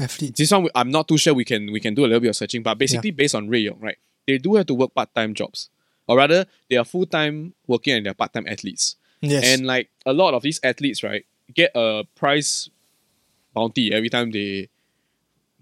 athlete 0.00 0.34
This 0.36 0.50
one 0.50 0.68
I'm 0.74 0.90
not 0.90 1.06
too 1.06 1.18
sure. 1.18 1.34
We 1.34 1.44
can 1.44 1.70
we 1.70 1.78
can 1.80 1.94
do 1.94 2.02
a 2.02 2.08
little 2.08 2.20
bit 2.20 2.30
of 2.30 2.36
searching, 2.36 2.62
but 2.62 2.78
basically 2.78 3.10
based 3.12 3.34
on 3.34 3.48
Rui 3.48 3.60
Yong, 3.60 3.78
right? 3.80 3.98
They 4.26 4.38
do 4.38 4.54
have 4.56 4.66
to 4.66 4.74
work 4.74 4.94
part 4.94 5.14
time 5.14 5.34
jobs, 5.34 5.68
or 6.10 6.16
rather, 6.18 6.46
they 6.68 6.74
are 6.76 6.84
full 6.84 7.06
time 7.06 7.54
working 7.70 7.94
and 7.94 8.02
they're 8.06 8.14
part 8.18 8.32
time 8.34 8.46
athletes. 8.50 8.96
yes 9.22 9.44
And 9.46 9.66
like 9.66 9.88
a 10.04 10.12
lot 10.12 10.34
of 10.34 10.42
these 10.42 10.58
athletes, 10.66 11.02
right, 11.06 11.24
get 11.54 11.70
a 11.74 12.02
prize 12.18 12.68
bounty 13.54 13.92
every 13.94 14.08
time 14.10 14.30
they 14.32 14.68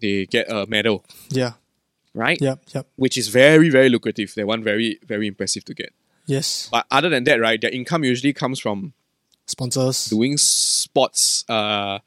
they 0.01 0.27
get 0.27 0.47
a 0.51 0.65
medal, 0.67 1.05
yeah 1.31 1.53
right? 2.15 2.39
yep 2.41 2.59
yep 2.75 2.87
Which 2.97 3.19
is 3.19 3.29
very, 3.29 3.69
very 3.69 3.89
lucrative. 3.89 4.33
That 4.37 4.47
one 4.47 4.63
very, 4.63 4.99
very 5.07 5.27
impressive 5.27 5.65
to 5.67 5.75
get. 5.75 5.93
yes 6.27 6.69
But 6.71 6.87
other 6.91 7.09
than 7.11 7.25
that, 7.25 7.41
right, 7.41 7.61
their 7.61 7.71
income 7.71 8.05
usually 8.05 8.33
comes 8.33 8.59
from 8.61 8.93
sponsors 9.47 10.07
doing 10.07 10.37
sports 10.37 11.45
uh 11.49 11.99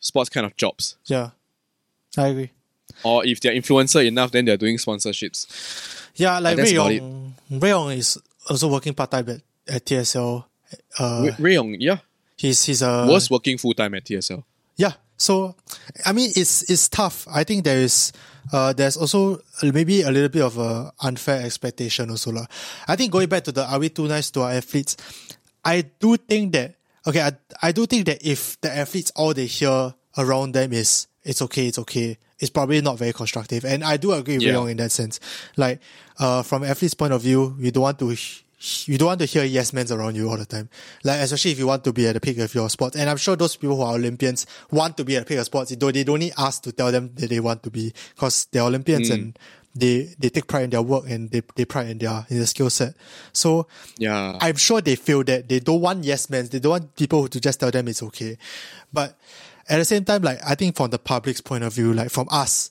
sports 0.00 0.30
kind 0.30 0.46
of 0.46 0.56
jobs. 0.56 0.96
yeah 1.06 1.30
i 2.16 2.28
agree 2.28 2.50
Or 3.04 3.24
if 3.24 3.38
they're 3.40 3.54
influencer 3.54 4.02
enough, 4.04 4.30
then 4.32 4.44
they're 4.46 4.56
doing 4.56 4.78
sponsorships. 4.78 5.46
Yeah, 6.18 6.38
like 6.40 6.56
that's 6.56 6.72
Rui 6.72 6.94
Yong, 6.98 7.34
Rui 7.50 7.70
Yong 7.70 7.90
is 7.92 8.18
also 8.50 8.68
working 8.68 8.92
part 8.94 9.10
time 9.10 9.28
at, 9.30 9.40
at 9.66 9.84
TSL. 9.86 10.44
Uh, 10.98 11.22
Ray- 11.24 11.36
Rui 11.38 11.54
Yong, 11.54 11.76
yeah, 11.80 11.98
he's 12.36 12.64
he's 12.64 12.82
a 12.82 13.06
was 13.06 13.30
working 13.30 13.56
full 13.56 13.72
time 13.74 13.94
at 13.94 14.04
TSL. 14.04 14.42
yeah. 14.76 14.92
So 15.16 15.56
I 16.06 16.12
mean, 16.12 16.30
it's 16.36 16.62
it's 16.70 16.88
tough. 16.88 17.26
I 17.30 17.42
think 17.42 17.64
there 17.64 17.78
is 17.78 18.12
uh 18.52 18.72
there's 18.72 18.96
also 18.96 19.40
maybe 19.62 20.02
a 20.02 20.10
little 20.10 20.28
bit 20.28 20.42
of 20.42 20.58
a 20.58 20.92
unfair 21.02 21.42
expectation 21.42 22.10
also 22.10 22.30
lah. 22.30 22.46
I 22.86 22.94
think 22.94 23.10
going 23.10 23.28
back 23.28 23.42
to 23.44 23.52
the 23.52 23.66
are 23.66 23.78
we 23.80 23.88
too 23.90 24.06
nice 24.06 24.30
to 24.30 24.42
our 24.42 24.52
athletes? 24.52 24.96
I 25.64 25.82
do 25.98 26.16
think 26.16 26.52
that 26.52 26.76
okay. 27.06 27.22
I 27.22 27.32
I 27.62 27.72
do 27.72 27.86
think 27.86 28.06
that 28.06 28.22
if 28.22 28.60
the 28.60 28.70
athletes 28.70 29.10
all 29.16 29.34
they 29.34 29.46
hear 29.46 29.94
around 30.16 30.52
them 30.54 30.72
is 30.72 31.08
it's 31.24 31.42
okay, 31.42 31.66
it's 31.66 31.78
okay. 31.82 32.16
It's 32.40 32.50
probably 32.50 32.80
not 32.80 32.98
very 32.98 33.12
constructive, 33.12 33.64
and 33.64 33.82
I 33.82 33.96
do 33.96 34.12
agree 34.12 34.34
with 34.38 34.44
Yeah. 34.44 34.66
In 34.66 34.76
that 34.78 34.92
sense. 34.92 35.18
Like, 35.56 35.80
uh, 36.18 36.42
from 36.42 36.62
athlete's 36.64 36.94
point 36.94 37.12
of 37.12 37.22
view, 37.22 37.56
you 37.58 37.70
don't 37.70 37.82
want 37.82 37.98
to 37.98 38.16
you 38.86 38.98
don't 38.98 39.06
want 39.06 39.20
to 39.20 39.26
hear 39.26 39.44
yes 39.44 39.72
men 39.72 39.86
around 39.92 40.16
you 40.16 40.28
all 40.28 40.36
the 40.36 40.44
time. 40.44 40.68
Like 41.04 41.20
especially 41.20 41.52
if 41.52 41.58
you 41.60 41.66
want 41.68 41.84
to 41.84 41.92
be 41.92 42.08
at 42.08 42.14
the 42.14 42.20
peak 42.20 42.38
of 42.38 42.52
your 42.54 42.68
sport. 42.68 42.96
And 42.96 43.08
I'm 43.08 43.16
sure 43.16 43.36
those 43.36 43.54
people 43.54 43.76
who 43.76 43.82
are 43.82 43.94
Olympians 43.94 44.46
want 44.72 44.96
to 44.96 45.04
be 45.04 45.16
at 45.16 45.20
the 45.20 45.26
peak 45.28 45.38
of 45.38 45.44
sports. 45.44 45.70
They 45.70 45.76
don't, 45.76 45.92
they 45.94 46.02
don't 46.02 46.18
need 46.18 46.32
us 46.36 46.58
to 46.60 46.72
tell 46.72 46.90
them 46.90 47.12
that 47.14 47.30
they 47.30 47.38
want 47.38 47.62
to 47.62 47.70
be 47.70 47.92
because 48.16 48.46
they're 48.50 48.62
Olympians 48.64 49.10
and 49.10 49.38
they 49.76 50.12
they 50.18 50.28
take 50.28 50.48
pride 50.48 50.64
in 50.64 50.70
their 50.70 50.82
work 50.82 51.04
and 51.08 51.30
they, 51.30 51.40
they 51.54 51.64
pride 51.66 51.86
in 51.88 51.98
their 51.98 52.26
in 52.30 52.38
their 52.38 52.46
skill 52.46 52.68
set. 52.68 52.96
So 53.32 53.68
Yeah. 53.96 54.36
I'm 54.40 54.56
sure 54.56 54.80
they 54.80 54.96
feel 54.96 55.22
that 55.24 55.48
they 55.48 55.60
don't 55.60 55.80
want 55.80 56.02
yes 56.02 56.28
men. 56.28 56.48
They 56.50 56.58
don't 56.58 56.70
want 56.72 56.96
people 56.96 57.28
to 57.28 57.40
just 57.40 57.60
tell 57.60 57.70
them 57.70 57.86
it's 57.86 58.02
okay. 58.02 58.38
But 58.92 59.16
at 59.68 59.78
the 59.78 59.84
same 59.84 60.04
time, 60.04 60.22
like 60.22 60.40
I 60.46 60.54
think 60.54 60.76
from 60.76 60.90
the 60.90 60.98
public's 60.98 61.40
point 61.40 61.64
of 61.64 61.72
view, 61.74 61.92
like 61.92 62.10
from 62.10 62.28
us, 62.30 62.70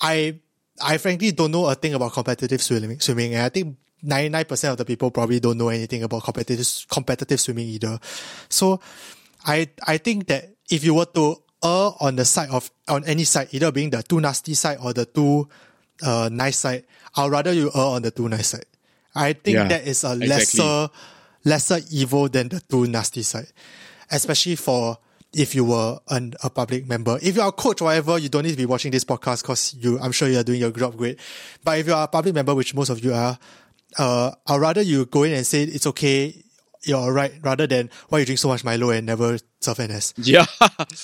I 0.00 0.40
I 0.82 0.98
frankly 0.98 1.32
don't 1.32 1.50
know 1.52 1.66
a 1.66 1.74
thing 1.74 1.94
about 1.94 2.12
competitive 2.12 2.62
swimming. 2.62 3.00
Swimming, 3.00 3.34
and 3.34 3.42
I 3.42 3.48
think 3.48 3.76
ninety 4.02 4.28
nine 4.28 4.44
percent 4.44 4.72
of 4.72 4.78
the 4.78 4.84
people 4.84 5.10
probably 5.10 5.40
don't 5.40 5.58
know 5.58 5.68
anything 5.68 6.02
about 6.02 6.24
competitive 6.24 6.66
competitive 6.90 7.40
swimming 7.40 7.68
either. 7.68 7.98
So, 8.48 8.80
I 9.46 9.68
I 9.86 9.98
think 9.98 10.26
that 10.28 10.54
if 10.70 10.84
you 10.84 10.94
were 10.94 11.06
to 11.06 11.36
err 11.64 11.90
on 12.00 12.16
the 12.16 12.24
side 12.24 12.50
of 12.50 12.70
on 12.88 13.04
any 13.04 13.24
side, 13.24 13.48
either 13.52 13.72
being 13.72 13.90
the 13.90 14.02
too 14.02 14.20
nasty 14.20 14.54
side 14.54 14.78
or 14.82 14.92
the 14.92 15.06
too 15.06 15.48
uh 16.02 16.28
nice 16.32 16.58
side, 16.58 16.84
I'd 17.16 17.30
rather 17.30 17.52
you 17.52 17.68
err 17.74 17.96
on 17.96 18.02
the 18.02 18.10
too 18.10 18.28
nice 18.28 18.48
side. 18.48 18.66
I 19.14 19.32
think 19.32 19.54
Yeah, 19.54 19.68
that 19.68 19.86
is 19.86 20.04
a 20.04 20.12
exactly. 20.12 20.28
lesser 20.28 20.88
lesser 21.44 21.78
evil 21.90 22.28
than 22.28 22.48
the 22.48 22.60
too 22.60 22.86
nasty 22.86 23.22
side, 23.22 23.48
especially 24.10 24.56
for 24.56 24.98
if 25.36 25.54
you 25.54 25.64
were 25.64 25.98
an, 26.08 26.32
a 26.42 26.48
public 26.48 26.88
member. 26.88 27.18
If 27.20 27.36
you're 27.36 27.46
a 27.46 27.52
coach, 27.52 27.82
or 27.82 27.84
whatever, 27.84 28.18
you 28.18 28.30
don't 28.30 28.44
need 28.44 28.52
to 28.52 28.56
be 28.56 28.64
watching 28.64 28.90
this 28.90 29.04
podcast 29.04 29.42
because 29.42 29.74
you, 29.78 30.00
I'm 30.00 30.10
sure 30.10 30.28
you 30.28 30.38
are 30.38 30.42
doing 30.42 30.60
your 30.60 30.70
job 30.70 30.96
great. 30.96 31.20
But 31.62 31.78
if 31.78 31.86
you 31.86 31.92
are 31.92 32.04
a 32.04 32.08
public 32.08 32.34
member, 32.34 32.54
which 32.54 32.74
most 32.74 32.88
of 32.88 33.04
you 33.04 33.12
are, 33.12 33.38
uh, 33.98 34.30
I'd 34.46 34.56
rather 34.56 34.80
you 34.80 35.04
go 35.04 35.24
in 35.24 35.34
and 35.34 35.46
say 35.46 35.64
it's 35.64 35.86
okay, 35.88 36.42
you're 36.84 36.98
alright, 36.98 37.32
rather 37.42 37.66
than 37.66 37.90
why 38.08 38.20
you 38.20 38.24
drink 38.24 38.38
so 38.38 38.48
much 38.48 38.64
Milo 38.64 38.88
and 38.90 39.04
never 39.04 39.36
serve 39.60 39.78
NS. 39.78 40.14
yeah. 40.22 40.46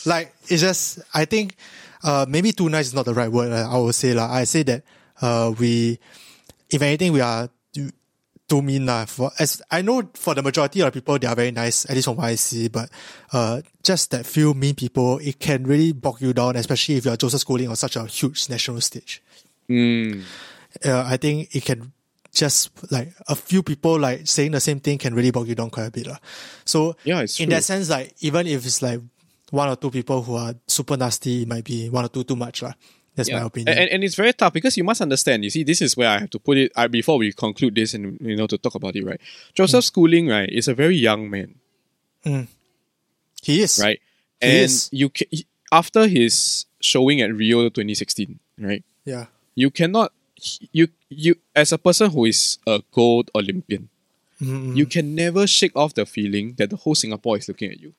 Like 0.06 0.34
it's 0.48 0.62
just, 0.62 1.00
I 1.12 1.26
think, 1.26 1.56
uh, 2.02 2.24
maybe 2.26 2.52
too 2.52 2.70
nice 2.70 2.86
is 2.86 2.94
not 2.94 3.04
the 3.04 3.14
right 3.14 3.30
word. 3.30 3.52
uh, 3.52 3.70
I 3.70 3.78
would 3.78 3.94
say, 3.94 4.14
like, 4.14 4.30
I 4.30 4.44
say 4.44 4.62
that, 4.62 4.82
uh, 5.20 5.52
we, 5.58 5.98
if 6.70 6.80
anything, 6.80 7.12
we 7.12 7.20
are 7.20 7.50
too, 8.48 8.56
too 8.56 8.62
mean 8.62 8.86
lah. 8.86 9.04
For 9.06 9.30
as 9.38 9.62
I 9.70 9.82
know, 9.82 10.02
for 10.14 10.34
the 10.34 10.42
majority 10.42 10.80
of 10.80 10.86
the 10.92 11.00
people, 11.00 11.18
they 11.18 11.26
are 11.26 11.34
very 11.36 11.50
nice, 11.50 11.84
at 11.88 11.94
least 11.96 12.06
from 12.06 12.16
what 12.16 12.26
I 12.26 12.34
see. 12.36 12.68
But 12.68 12.90
uh, 13.32 13.62
just 13.82 14.10
that 14.10 14.26
few 14.26 14.54
mean 14.54 14.74
people, 14.74 15.18
it 15.18 15.38
can 15.38 15.64
really 15.64 15.92
bog 15.92 16.20
you 16.20 16.32
down, 16.32 16.56
especially 16.56 16.96
if 16.96 17.04
you're 17.04 17.16
Joseph 17.16 17.40
Schooling 17.40 17.68
on 17.68 17.76
such 17.76 17.96
a 17.96 18.06
huge 18.06 18.48
national 18.48 18.80
stage. 18.80 19.22
Mm. 19.68 20.22
Uh, 20.84 21.04
I 21.06 21.16
think 21.16 21.54
it 21.54 21.64
can 21.64 21.92
just 22.32 22.70
like 22.90 23.12
a 23.28 23.34
few 23.34 23.62
people 23.62 23.98
like 23.98 24.26
saying 24.26 24.52
the 24.52 24.60
same 24.60 24.80
thing 24.80 24.96
can 24.98 25.14
really 25.14 25.30
bog 25.30 25.46
you 25.46 25.54
down 25.54 25.68
quite 25.68 25.84
a 25.86 25.90
bit 25.90 26.06
lah. 26.06 26.16
So 26.64 26.96
Yeah, 27.04 27.20
in 27.20 27.26
true. 27.28 27.46
that 27.46 27.62
sense, 27.64 27.90
like 27.90 28.14
even 28.20 28.46
if 28.46 28.64
it's 28.64 28.80
like 28.80 29.00
one 29.50 29.68
or 29.68 29.76
two 29.76 29.90
people 29.90 30.22
who 30.22 30.36
are 30.36 30.54
super 30.66 30.96
nasty, 30.96 31.42
it 31.42 31.48
might 31.48 31.64
be 31.64 31.90
one 31.90 32.04
or 32.06 32.08
two 32.08 32.24
too 32.24 32.36
much 32.36 32.62
lah. 32.62 32.72
That's 33.14 33.30
my 33.30 33.40
opinion. 33.40 33.76
And, 33.76 33.90
and 33.90 34.04
it's 34.04 34.14
very 34.14 34.32
tough 34.32 34.52
because 34.52 34.76
you 34.76 34.84
must 34.84 35.00
understand. 35.00 35.44
You 35.44 35.50
see, 35.50 35.64
this 35.64 35.82
is 35.82 35.96
where 35.96 36.08
I 36.08 36.18
have 36.20 36.30
to 36.30 36.38
put 36.38 36.56
it. 36.56 36.72
I, 36.74 36.86
before 36.86 37.18
we 37.18 37.32
conclude 37.32 37.74
this 37.74 37.92
and 37.94 38.18
you 38.20 38.36
know 38.36 38.46
to 38.46 38.56
talk 38.56 38.74
about 38.74 38.96
it, 38.96 39.04
right? 39.04 39.20
Joseph 39.54 39.84
mm. 39.84 39.86
Schooling, 39.86 40.28
right, 40.28 40.48
is 40.48 40.68
a 40.68 40.74
very 40.74 40.96
young 40.96 41.28
man, 41.28 41.56
mm. 42.24 42.46
he 43.42 43.62
is 43.62 43.78
right? 43.82 44.00
He 44.40 44.48
and 44.48 44.64
is. 44.64 44.88
you 44.92 45.10
ca- 45.10 45.44
after 45.70 46.08
his 46.08 46.64
showing 46.80 47.20
at 47.20 47.34
Rio 47.34 47.64
2016, 47.64 48.38
right? 48.58 48.82
Yeah. 49.04 49.26
You 49.54 49.70
cannot 49.70 50.12
you 50.72 50.88
you 51.08 51.36
as 51.54 51.72
a 51.72 51.78
person 51.78 52.10
who 52.10 52.24
is 52.24 52.58
a 52.66 52.82
gold 52.92 53.30
Olympian, 53.34 53.88
mm-hmm, 54.40 54.56
mm-hmm. 54.56 54.76
you 54.76 54.86
can 54.86 55.14
never 55.14 55.46
shake 55.46 55.76
off 55.76 55.94
the 55.94 56.06
feeling 56.06 56.54
that 56.56 56.70
the 56.70 56.76
whole 56.76 56.94
Singapore 56.94 57.36
is 57.36 57.48
looking 57.48 57.70
at 57.70 57.80
you. 57.80 57.94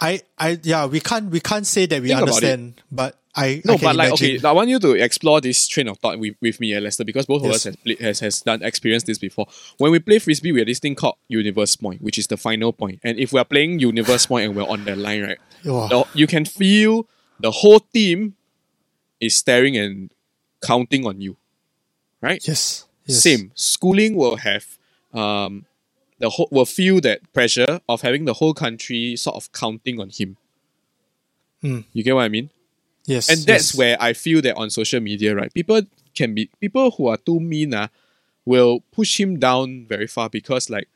I, 0.00 0.20
I, 0.38 0.58
yeah, 0.62 0.86
we 0.86 1.00
can't, 1.00 1.30
we 1.30 1.40
can't 1.40 1.66
say 1.66 1.86
that 1.86 2.02
we 2.02 2.08
Think 2.08 2.20
understand, 2.20 2.82
but 2.92 3.16
I, 3.36 3.62
No, 3.64 3.74
I 3.74 3.76
but 3.78 3.96
like 3.96 4.08
imagine. 4.08 4.36
okay, 4.38 4.46
I 4.48 4.52
want 4.52 4.68
you 4.68 4.78
to 4.80 4.92
explore 4.92 5.40
this 5.40 5.66
train 5.66 5.88
of 5.88 5.98
thought 5.98 6.18
with, 6.18 6.34
with 6.40 6.60
me, 6.60 6.74
eh, 6.74 6.80
Lester, 6.80 7.04
because 7.04 7.26
both 7.26 7.42
of 7.44 7.50
us 7.50 7.64
has, 7.64 7.76
played, 7.76 8.00
has 8.00 8.20
has 8.20 8.40
done 8.42 8.62
experienced 8.62 9.06
this 9.06 9.18
before. 9.18 9.46
When 9.78 9.90
we 9.92 9.98
play 9.98 10.18
frisbee, 10.18 10.52
we 10.52 10.60
have 10.60 10.66
this 10.68 10.78
thing 10.78 10.94
called 10.94 11.16
universe 11.28 11.74
point, 11.76 12.00
which 12.02 12.18
is 12.18 12.26
the 12.28 12.36
final 12.36 12.72
point. 12.72 13.00
And 13.02 13.18
if 13.18 13.32
we 13.32 13.40
are 13.40 13.44
playing 13.44 13.78
universe 13.80 14.26
point 14.26 14.46
and 14.46 14.54
we're 14.56 14.62
on 14.68 14.84
the 14.84 14.94
line, 14.96 15.22
right, 15.22 15.38
the- 15.64 16.04
you 16.14 16.26
can 16.26 16.44
feel 16.44 17.08
the 17.40 17.50
whole 17.50 17.80
team 17.80 18.34
is 19.20 19.36
staring 19.36 19.76
and 19.76 20.10
counting 20.62 21.06
on 21.06 21.20
you, 21.20 21.36
right? 22.20 22.46
yes, 22.46 22.86
yes. 23.06 23.22
Same. 23.22 23.50
Schooling 23.54 24.14
will 24.16 24.36
have 24.36 24.78
um, 25.12 25.64
the 26.18 26.30
whole 26.30 26.48
will 26.50 26.66
feel 26.66 27.00
that 27.00 27.32
pressure 27.32 27.80
of 27.88 28.02
having 28.02 28.24
the 28.24 28.34
whole 28.34 28.54
country 28.54 29.16
sort 29.16 29.36
of 29.36 29.50
counting 29.52 30.00
on 30.00 30.10
him. 30.10 30.36
Hmm. 31.60 31.80
You 31.92 32.02
get 32.02 32.14
what 32.14 32.24
I 32.24 32.28
mean? 32.28 32.50
Yes. 33.06 33.28
and 33.28 33.38
that's 33.40 33.72
yes. 33.72 33.74
where 33.74 33.96
I 34.00 34.14
feel 34.14 34.40
that 34.42 34.56
on 34.56 34.70
social 34.70 35.00
media, 35.00 35.34
right, 35.34 35.52
people 35.52 35.82
can 36.14 36.34
be 36.34 36.50
people 36.60 36.90
who 36.92 37.08
are 37.08 37.16
too 37.16 37.40
mean, 37.40 37.74
ah, 37.74 37.88
will 38.44 38.80
push 38.92 39.20
him 39.20 39.38
down 39.38 39.86
very 39.86 40.06
far 40.06 40.30
because 40.30 40.70
like 40.70 40.88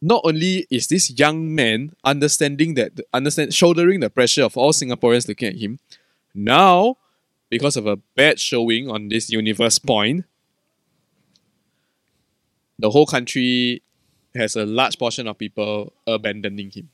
not 0.00 0.22
only 0.24 0.66
is 0.70 0.86
this 0.86 1.10
young 1.18 1.54
man 1.54 1.92
understanding 2.04 2.74
that 2.74 3.00
understand 3.12 3.52
shouldering 3.52 4.00
the 4.00 4.08
pressure 4.08 4.44
of 4.44 4.56
all 4.56 4.72
Singaporeans 4.72 5.28
looking 5.28 5.48
at 5.48 5.56
him, 5.56 5.78
now 6.34 6.96
because 7.50 7.76
of 7.76 7.86
a 7.86 7.96
bad 7.96 8.38
showing 8.40 8.88
on 8.90 9.08
this 9.08 9.30
universe 9.30 9.78
point, 9.78 10.24
the 12.78 12.90
whole 12.90 13.06
country 13.06 13.82
has 14.34 14.56
a 14.56 14.66
large 14.66 14.98
portion 14.98 15.26
of 15.26 15.38
people 15.38 15.92
abandoning 16.06 16.70
him. 16.70 16.90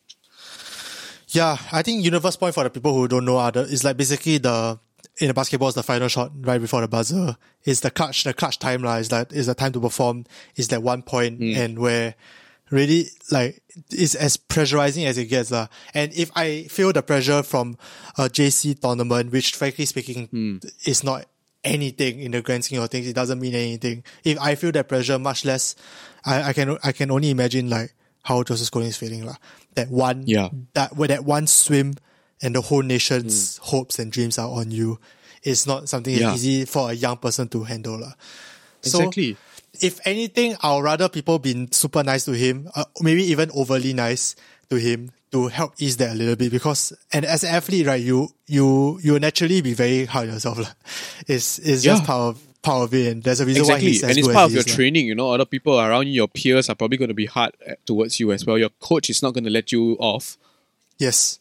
Yeah, 1.29 1.57
I 1.73 1.83
think 1.83 2.05
universe 2.05 2.37
point 2.37 2.55
for 2.55 2.65
the 2.65 2.71
people 2.71 2.95
who 2.95 3.09
don't 3.09 3.25
know 3.25 3.39
other 3.39 3.63
is 3.63 3.85
like 3.85 3.97
basically 3.97 4.39
the 4.39 4.79
in 5.19 5.29
the 5.29 5.35
basketball 5.35 5.69
is 5.69 5.75
the 5.75 5.83
final 5.83 6.09
shot 6.09 6.31
right 6.41 6.61
before 6.61 6.81
the 6.83 6.89
buzzer. 6.89 7.37
It's 7.65 7.81
the 7.81 7.91
clutch, 7.91 8.25
the 8.25 8.35
clutch 8.35 8.59
time 8.59 8.83
lah. 8.83 8.97
Is 8.97 9.09
that 9.09 9.33
is 9.33 9.47
the 9.47 9.55
time 9.55 9.73
to 9.73 9.81
perform. 9.81 10.25
Is 10.57 10.69
that 10.69 10.83
one 10.83 11.03
point 11.03 11.39
hmm. 11.39 11.55
and 11.57 11.79
where 11.79 12.15
really 12.71 13.09
like 13.31 13.63
it's 13.91 14.15
as 14.15 14.37
pressurizing 14.37 15.07
as 15.07 15.19
it 15.19 15.27
gets 15.27 15.51
lah. 15.51 15.69
And 15.95 16.13
if 16.15 16.31
I 16.35 16.65
feel 16.65 16.93
the 16.93 17.03
pressure 17.03 17.43
from 17.43 17.77
a 18.19 18.25
JC 18.25 18.81
tournament, 18.81 19.33
which 19.33 19.55
frankly 19.55 19.87
speaking 19.87 20.27
hmm. 20.29 20.59
is 20.85 21.03
not 21.03 21.27
anything 21.65 22.21
in 22.21 22.33
the 22.33 22.43
grand 22.43 22.65
scheme 22.65 22.81
of 22.83 22.91
things, 22.91 23.07
it 23.07 23.15
doesn't 23.15 23.41
mean 23.41 23.55
anything. 23.55 24.05
If 24.25 24.39
I 24.41 24.55
feel 24.55 24.73
that 24.73 24.89
pressure, 24.89 25.19
much 25.19 25.45
less, 25.45 25.75
I, 26.25 26.51
I 26.51 26.53
can 26.53 26.79
I 26.83 26.93
can 26.93 27.11
only 27.11 27.31
imagine 27.31 27.69
like 27.71 27.95
how 28.23 28.43
Joseph 28.43 28.67
Schooling 28.67 28.89
is 28.89 28.97
feeling 28.97 29.25
lah. 29.25 29.37
That 29.75 29.91
one 29.91 30.25
Yeah. 30.27 30.51
that 30.75 30.97
where 30.97 31.09
that 31.09 31.25
one 31.25 31.47
swim 31.47 31.95
and 32.43 32.55
the 32.55 32.61
whole 32.61 32.83
nation's 32.83 33.59
hopes 33.59 33.99
and 33.99 34.13
dreams 34.13 34.39
are 34.39 34.49
on 34.51 34.71
you 34.71 34.99
is 35.43 35.67
not 35.67 35.89
something 35.89 36.15
Yeah. 36.15 36.35
easy 36.35 36.65
for 36.65 36.91
a 36.91 36.95
young 36.95 37.17
person 37.17 37.49
to 37.49 37.65
handle. 37.65 37.99
lah. 37.99 38.13
So, 38.83 38.99
Exactly. 39.09 39.37
if 39.81 40.01
anything, 40.07 40.57
I'd 40.63 40.83
rather 40.83 41.09
people 41.09 41.39
be 41.39 41.69
super 41.71 42.03
nice 42.03 42.25
to 42.27 42.33
him, 42.33 42.69
uh, 42.75 42.85
maybe 43.01 43.23
even 43.25 43.51
overly 43.55 43.93
nice 43.95 44.35
to 44.71 44.77
him 44.77 45.11
to 45.37 45.49
help 45.49 45.75
ease 45.79 45.97
that 45.99 46.13
a 46.13 46.15
little 46.15 46.37
bit. 46.37 46.51
Because 46.51 46.93
and 47.13 47.25
as 47.25 47.45
an 47.45 47.55
athlete, 47.55 47.87
right, 47.87 48.01
you 48.03 48.29
you 48.47 48.99
you 49.03 49.19
naturally 49.21 49.61
be 49.61 49.75
very 49.75 50.05
hard 50.07 50.29
on 50.29 50.35
yourself. 50.35 50.59
lah. 50.59 50.73
It's 51.29 51.59
it's 51.61 51.83
just 51.85 52.03
Yeah. 52.03 52.07
part 52.07 52.23
of 52.31 52.35
part 52.63 52.83
of 52.85 52.95
it, 52.95 53.13
and 53.13 53.23
there's 53.23 53.41
a 53.41 53.47
reason 53.47 53.63
why 53.63 53.79
Exactly, 53.79 53.89
he's 53.93 54.03
as 54.03 54.11
and 54.11 54.19
it's 54.19 54.29
part 54.33 54.47
of 54.51 54.53
your 54.53 54.67
is, 54.67 54.75
training. 54.75 55.07
You 55.07 55.15
know, 55.15 55.31
other 55.31 55.45
people 55.47 55.79
around 55.79 56.07
you, 56.09 56.15
your 56.15 56.29
peers, 56.29 56.69
are 56.71 56.75
probably 56.75 56.99
going 56.99 57.15
to 57.15 57.21
be 57.25 57.27
hard 57.27 57.53
towards 57.85 58.19
you 58.19 58.33
as 58.33 58.45
well. 58.47 58.59
Your 58.59 58.71
coach 58.81 59.11
is 59.11 59.23
not 59.23 59.35
going 59.35 59.45
to 59.45 59.55
let 59.55 59.71
you 59.73 59.97
off. 60.01 60.37
Yes. 60.99 61.39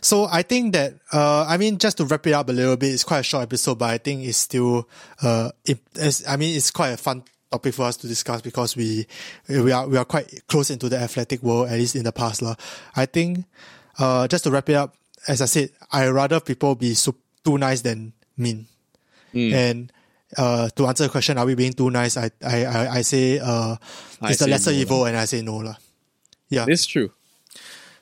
So 0.00 0.24
I 0.30 0.42
think 0.42 0.72
that 0.72 0.94
uh, 1.12 1.44
I 1.48 1.56
mean 1.58 1.76
just 1.78 1.98
to 1.98 2.04
wrap 2.06 2.26
it 2.26 2.32
up 2.32 2.48
a 2.48 2.52
little 2.52 2.76
bit, 2.76 2.94
it's 2.94 3.04
quite 3.04 3.20
a 3.20 3.22
short 3.22 3.42
episode, 3.42 3.78
but 3.78 3.90
I 3.90 3.98
think 3.98 4.24
it's 4.24 4.38
still 4.38 4.88
uh, 5.22 5.50
it, 5.66 5.78
it's, 5.96 6.22
I 6.26 6.36
mean 6.36 6.56
it's 6.56 6.70
quite 6.70 6.90
a 6.90 6.96
fun 6.96 7.24
topic 7.50 7.74
for 7.74 7.82
us 7.82 7.96
to 7.98 8.06
discuss 8.06 8.40
because 8.40 8.76
we 8.76 9.06
we 9.48 9.72
are 9.72 9.86
we 9.88 9.96
are 9.96 10.04
quite 10.04 10.46
close 10.46 10.70
into 10.70 10.88
the 10.88 10.96
athletic 10.96 11.42
world 11.42 11.68
at 11.68 11.78
least 11.78 11.96
in 11.96 12.04
the 12.04 12.12
past 12.12 12.42
lah. 12.42 12.54
I 12.96 13.06
think 13.06 13.44
uh, 13.98 14.28
just 14.28 14.44
to 14.44 14.50
wrap 14.50 14.68
it 14.68 14.74
up, 14.74 14.94
as 15.28 15.42
I 15.42 15.46
said, 15.46 15.70
I 15.92 16.08
rather 16.08 16.40
people 16.40 16.74
be 16.74 16.94
so, 16.94 17.14
too 17.44 17.58
nice 17.58 17.82
than 17.82 18.12
mean, 18.36 18.66
and. 19.34 19.92
Uh, 20.38 20.70
to 20.76 20.86
answer 20.86 21.02
the 21.02 21.10
question, 21.10 21.36
are 21.38 21.44
we 21.44 21.56
being 21.56 21.72
too 21.72 21.90
nice? 21.90 22.16
I 22.16 22.30
I 22.46 22.64
I, 22.64 22.88
I 22.98 23.02
say 23.02 23.40
uh, 23.40 23.74
I 24.22 24.30
it's 24.30 24.38
the 24.38 24.46
lesser 24.46 24.70
no 24.70 24.78
evil, 24.78 25.04
and 25.06 25.16
I 25.16 25.24
say 25.24 25.42
no 25.42 25.56
lah. 25.56 25.74
Yeah. 26.48 26.66
It's 26.68 26.86
true. 26.86 27.10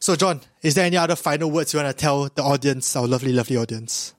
So, 0.01 0.15
John, 0.15 0.41
is 0.63 0.75
there 0.75 0.85
any 0.85 0.97
other 0.97 1.17
final 1.17 1.51
words 1.51 1.73
you 1.73 1.81
want 1.81 1.97
to 1.97 1.99
tell 1.99 2.29
the 2.29 2.43
audience, 2.43 2.95
our 2.97 3.07
lovely, 3.07 3.33
lovely 3.33 3.57
audience? 3.57 4.15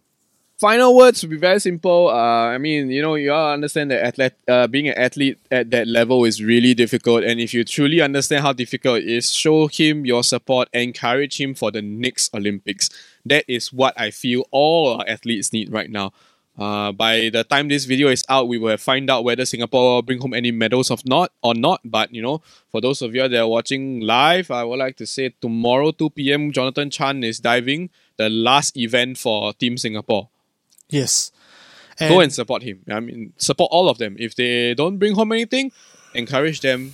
Final 0.59 0.93
words 0.93 1.23
would 1.23 1.29
be 1.29 1.37
very 1.37 1.57
simple. 1.57 2.09
Uh, 2.09 2.51
I 2.51 2.57
mean, 2.57 2.91
you 2.91 3.01
know, 3.01 3.15
you 3.15 3.31
all 3.31 3.53
understand 3.53 3.91
that 3.91 4.03
athlete, 4.03 4.33
uh, 4.45 4.67
being 4.67 4.89
an 4.89 4.97
athlete 4.97 5.39
at 5.49 5.69
that 5.69 5.87
level 5.87 6.25
is 6.25 6.43
really 6.43 6.73
difficult. 6.73 7.23
And 7.23 7.39
if 7.39 7.53
you 7.53 7.63
truly 7.63 8.01
understand 8.01 8.43
how 8.43 8.51
difficult 8.51 8.97
it 8.99 9.07
is, 9.07 9.31
show 9.33 9.67
him 9.67 10.05
your 10.05 10.21
support, 10.21 10.67
encourage 10.73 11.39
him 11.39 11.55
for 11.55 11.71
the 11.71 11.81
next 11.81 12.35
Olympics. 12.35 12.89
That 13.25 13.45
is 13.47 13.71
what 13.71 13.93
I 13.97 14.11
feel 14.11 14.43
all 14.51 15.01
athletes 15.07 15.53
need 15.53 15.71
right 15.71 15.89
now. 15.89 16.11
Uh, 16.57 16.91
by 16.91 17.29
the 17.31 17.45
time 17.45 17.69
this 17.69 17.85
video 17.85 18.09
is 18.09 18.25
out, 18.27 18.49
we 18.49 18.57
will 18.57 18.75
find 18.75 19.09
out 19.09 19.23
whether 19.23 19.45
Singapore 19.45 19.95
will 19.95 20.01
bring 20.01 20.19
home 20.19 20.33
any 20.33 20.51
medals 20.51 20.91
of 20.91 21.05
not 21.05 21.31
or 21.41 21.53
not. 21.53 21.79
But 21.85 22.13
you 22.13 22.21
know, 22.21 22.41
for 22.69 22.81
those 22.81 23.01
of 23.01 23.15
you 23.15 23.25
that 23.25 23.39
are 23.39 23.47
watching 23.47 24.01
live, 24.01 24.51
I 24.51 24.65
would 24.65 24.79
like 24.79 24.97
to 24.97 25.05
say 25.05 25.33
tomorrow 25.39 25.91
2 25.91 26.09
p.m. 26.09 26.51
Jonathan 26.51 26.89
Chan 26.89 27.23
is 27.23 27.39
diving 27.39 27.91
the 28.17 28.27
last 28.27 28.75
event 28.75 29.17
for 29.17 29.53
Team 29.53 29.77
Singapore 29.77 30.27
Yes. 30.89 31.31
go 31.99 32.19
and 32.21 32.33
support 32.33 32.63
him. 32.63 32.79
I 32.89 32.99
mean, 32.99 33.33
support 33.37 33.69
all 33.71 33.89
of 33.89 33.97
them. 33.97 34.15
If 34.19 34.35
they 34.35 34.73
don't 34.73 34.97
bring 34.97 35.15
home 35.15 35.31
anything, 35.31 35.71
encourage 36.13 36.61
them 36.61 36.93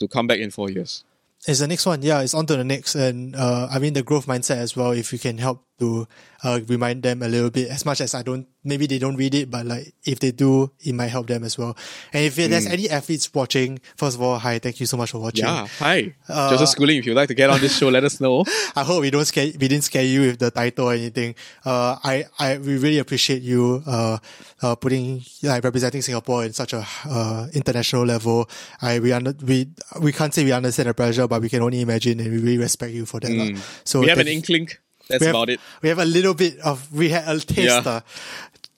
to 0.00 0.08
come 0.08 0.26
back 0.26 0.38
in 0.38 0.50
four 0.50 0.70
years. 0.70 1.04
It's 1.46 1.60
the 1.60 1.68
next 1.68 1.84
one. 1.84 2.02
Yeah, 2.02 2.22
it's 2.22 2.32
on 2.32 2.46
to 2.46 2.56
the 2.56 2.64
next. 2.64 2.94
And 2.94 3.36
uh, 3.36 3.68
I 3.70 3.78
mean, 3.78 3.92
the 3.92 4.02
growth 4.02 4.26
mindset 4.26 4.56
as 4.56 4.74
well, 4.76 4.92
if 4.92 5.12
you 5.12 5.18
can 5.18 5.38
help 5.38 5.62
to 5.78 6.06
uh, 6.44 6.60
remind 6.68 7.02
them 7.02 7.22
a 7.22 7.28
little 7.28 7.50
bit, 7.50 7.68
as 7.70 7.84
much 7.84 8.00
as 8.00 8.14
I 8.14 8.22
don't, 8.22 8.46
maybe 8.62 8.86
they 8.86 8.98
don't 8.98 9.16
read 9.16 9.34
it, 9.34 9.50
but 9.50 9.66
like 9.66 9.94
if 10.04 10.20
they 10.20 10.30
do, 10.30 10.70
it 10.80 10.94
might 10.94 11.08
help 11.08 11.26
them 11.26 11.42
as 11.42 11.56
well. 11.58 11.76
And 12.12 12.24
if 12.24 12.36
there's 12.36 12.66
any 12.66 12.88
athletes 12.88 13.32
watching, 13.32 13.80
first 13.96 14.16
of 14.16 14.22
all, 14.22 14.38
hi, 14.38 14.58
thank 14.58 14.78
you 14.80 14.86
so 14.86 14.96
much 14.96 15.10
for 15.12 15.18
watching. 15.18 15.44
Yeah. 15.46 15.66
Hi. 15.78 16.14
Uh, 16.28 16.50
Joseph 16.50 16.68
Schooling, 16.68 16.98
if 16.98 17.06
you'd 17.06 17.16
like 17.16 17.28
to 17.28 17.34
get 17.34 17.50
on 17.50 17.60
this 17.60 17.76
show, 17.76 17.88
let 17.88 18.04
us 18.04 18.20
know. 18.20 18.44
I 18.76 18.84
hope 18.84 19.02
we 19.02 19.10
don't 19.10 19.24
scare, 19.24 19.46
we 19.46 19.68
didn't 19.68 19.84
scare 19.84 20.04
you 20.04 20.20
with 20.22 20.38
the 20.38 20.50
title 20.50 20.88
or 20.88 20.92
anything. 20.92 21.34
Uh, 21.64 21.96
I, 22.04 22.24
I, 22.38 22.58
we 22.58 22.76
really 22.78 22.98
appreciate 22.98 23.42
you, 23.42 23.82
uh, 23.86 24.18
uh, 24.62 24.74
putting, 24.76 25.22
like, 25.42 25.64
representing 25.64 26.02
Singapore 26.02 26.44
in 26.44 26.52
such 26.52 26.72
a, 26.72 26.86
uh, 27.06 27.46
international 27.52 28.04
level. 28.04 28.48
I, 28.80 28.98
we 29.00 29.12
under, 29.12 29.34
we, 29.42 29.68
we 30.00 30.12
can't 30.12 30.32
say 30.32 30.44
we 30.44 30.52
understand 30.52 30.88
the 30.88 30.94
pressure, 30.94 31.26
but 31.26 31.40
we 31.42 31.48
can 31.48 31.62
only 31.62 31.80
imagine 31.80 32.20
and 32.20 32.30
we 32.30 32.38
really 32.38 32.58
respect 32.58 32.92
you 32.92 33.06
for 33.06 33.20
that. 33.20 33.30
lah. 33.30 33.58
So 33.84 34.00
we 34.00 34.08
have 34.08 34.18
an 34.18 34.28
inkling. 34.28 34.68
That's 35.08 35.24
have, 35.24 35.34
about 35.34 35.50
it. 35.50 35.60
We 35.82 35.88
have 35.90 35.98
a 35.98 36.04
little 36.04 36.34
bit 36.34 36.58
of, 36.60 36.92
we 36.92 37.10
had 37.10 37.28
a 37.28 37.38
taste, 37.40 37.84
Yeah. 37.84 38.00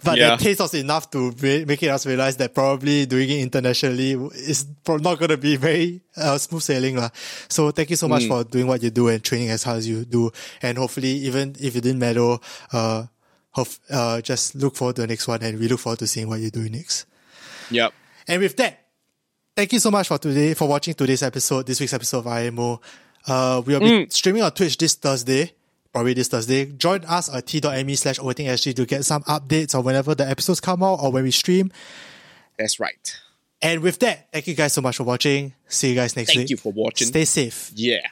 but 0.05 0.19
Yeah. 0.19 0.29
that 0.31 0.41
taste 0.41 0.61
was 0.61 0.75
enough 0.75 1.11
to 1.13 1.31
re- 1.33 1.65
make 1.65 1.83
us 1.85 2.05
realize 2.07 2.37
that 2.37 2.55
probably 2.55 3.07
doing 3.07 3.31
it 3.31 3.41
internationally 3.41 4.13
is 4.35 4.67
pro- 4.85 4.99
not 4.99 5.19
going 5.19 5.31
to 5.31 5.37
be 5.37 5.57
very 5.57 6.03
uh, 6.17 6.37
smooth 6.39 6.63
sailing. 6.63 6.97
lah. 6.97 7.11
So 7.49 7.71
thank 7.71 7.91
you 7.91 7.97
so 7.97 8.07
Mm. 8.07 8.11
much 8.11 8.25
for 8.27 8.45
doing 8.45 8.67
what 8.67 8.83
you 8.83 8.91
do 8.91 9.09
and 9.09 9.23
training 9.23 9.51
as 9.51 9.63
hard 9.63 9.79
as 9.79 9.89
you 9.89 10.05
do. 10.05 10.31
And 10.63 10.77
hopefully, 10.79 11.13
even 11.27 11.55
if 11.61 11.75
you 11.75 11.81
didn't 11.81 11.99
medal, 12.01 12.43
uh, 12.73 13.05
hope, 13.53 13.69
uh, 13.89 14.21
just 14.21 14.55
look 14.55 14.77
forward 14.77 14.97
to 14.97 15.03
the 15.03 15.09
next 15.09 15.27
one 15.29 15.43
and 15.43 15.59
we 15.59 15.69
look 15.69 15.81
forward 15.81 15.99
to 16.01 16.07
seeing 16.07 16.29
what 16.29 16.41
you're 16.41 16.51
doing 16.51 16.73
next. 16.73 17.07
Yep. 17.71 17.93
And 18.29 18.43
with 18.43 18.57
that, 18.59 18.85
thank 19.57 19.73
you 19.73 19.79
so 19.79 19.91
much 19.91 20.09
for 20.09 20.19
today 20.19 20.53
for 20.55 20.69
watching 20.69 20.93
today's 20.95 21.23
episode, 21.23 21.67
this 21.67 21.81
week's 21.81 21.95
episode 21.95 22.19
of 22.19 22.27
IMO. 22.27 22.81
Uh, 23.27 23.63
we'll 23.65 23.81
be 23.81 23.87
Mm. 24.07 24.13
streaming 24.13 24.43
on 24.43 24.53
Twitch 24.53 24.77
this 24.77 24.95
Thursday, 24.95 25.53
probably 25.97 26.13
this 26.13 26.29
Thursday. 26.29 26.67
Join 26.67 27.05
us 27.07 27.35
at 27.35 27.47
t.me 27.47 27.95
slash 27.97 28.19
overthinkSG 28.19 28.77
to 28.77 28.85
get 28.85 29.05
some 29.07 29.23
updates 29.23 29.75
on 29.75 29.83
whenever 29.83 30.15
the 30.15 30.29
episodes 30.29 30.61
come 30.61 30.83
out 30.83 31.01
or 31.03 31.11
when 31.11 31.25
we 31.25 31.31
stream. 31.31 31.73
That's 32.59 32.79
right. 32.79 33.19
And 33.63 33.81
with 33.81 33.99
that, 34.01 34.31
thank 34.31 34.47
you 34.47 34.55
guys 34.55 34.75
so 34.75 34.83
much 34.83 34.99
for 34.99 35.05
watching. 35.05 35.55
See 35.69 35.89
you 35.89 35.95
guys 35.95 36.15
next 36.15 36.29
Thank 36.29 36.37
week. 36.37 36.43
Thank 36.43 36.51
you 36.51 36.57
for 36.59 36.73
watching. 36.73 37.07
Stay 37.07 37.25
safe. 37.25 37.73
Yeah. 37.75 38.07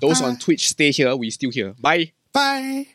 Those 0.00 0.20
on 0.20 0.38
Twitch, 0.38 0.68
stay 0.68 0.90
here. 0.90 1.14
We 1.14 1.30
still 1.30 1.50
here. 1.50 1.74
Bye. 1.78 2.12
Bye. 2.32 2.88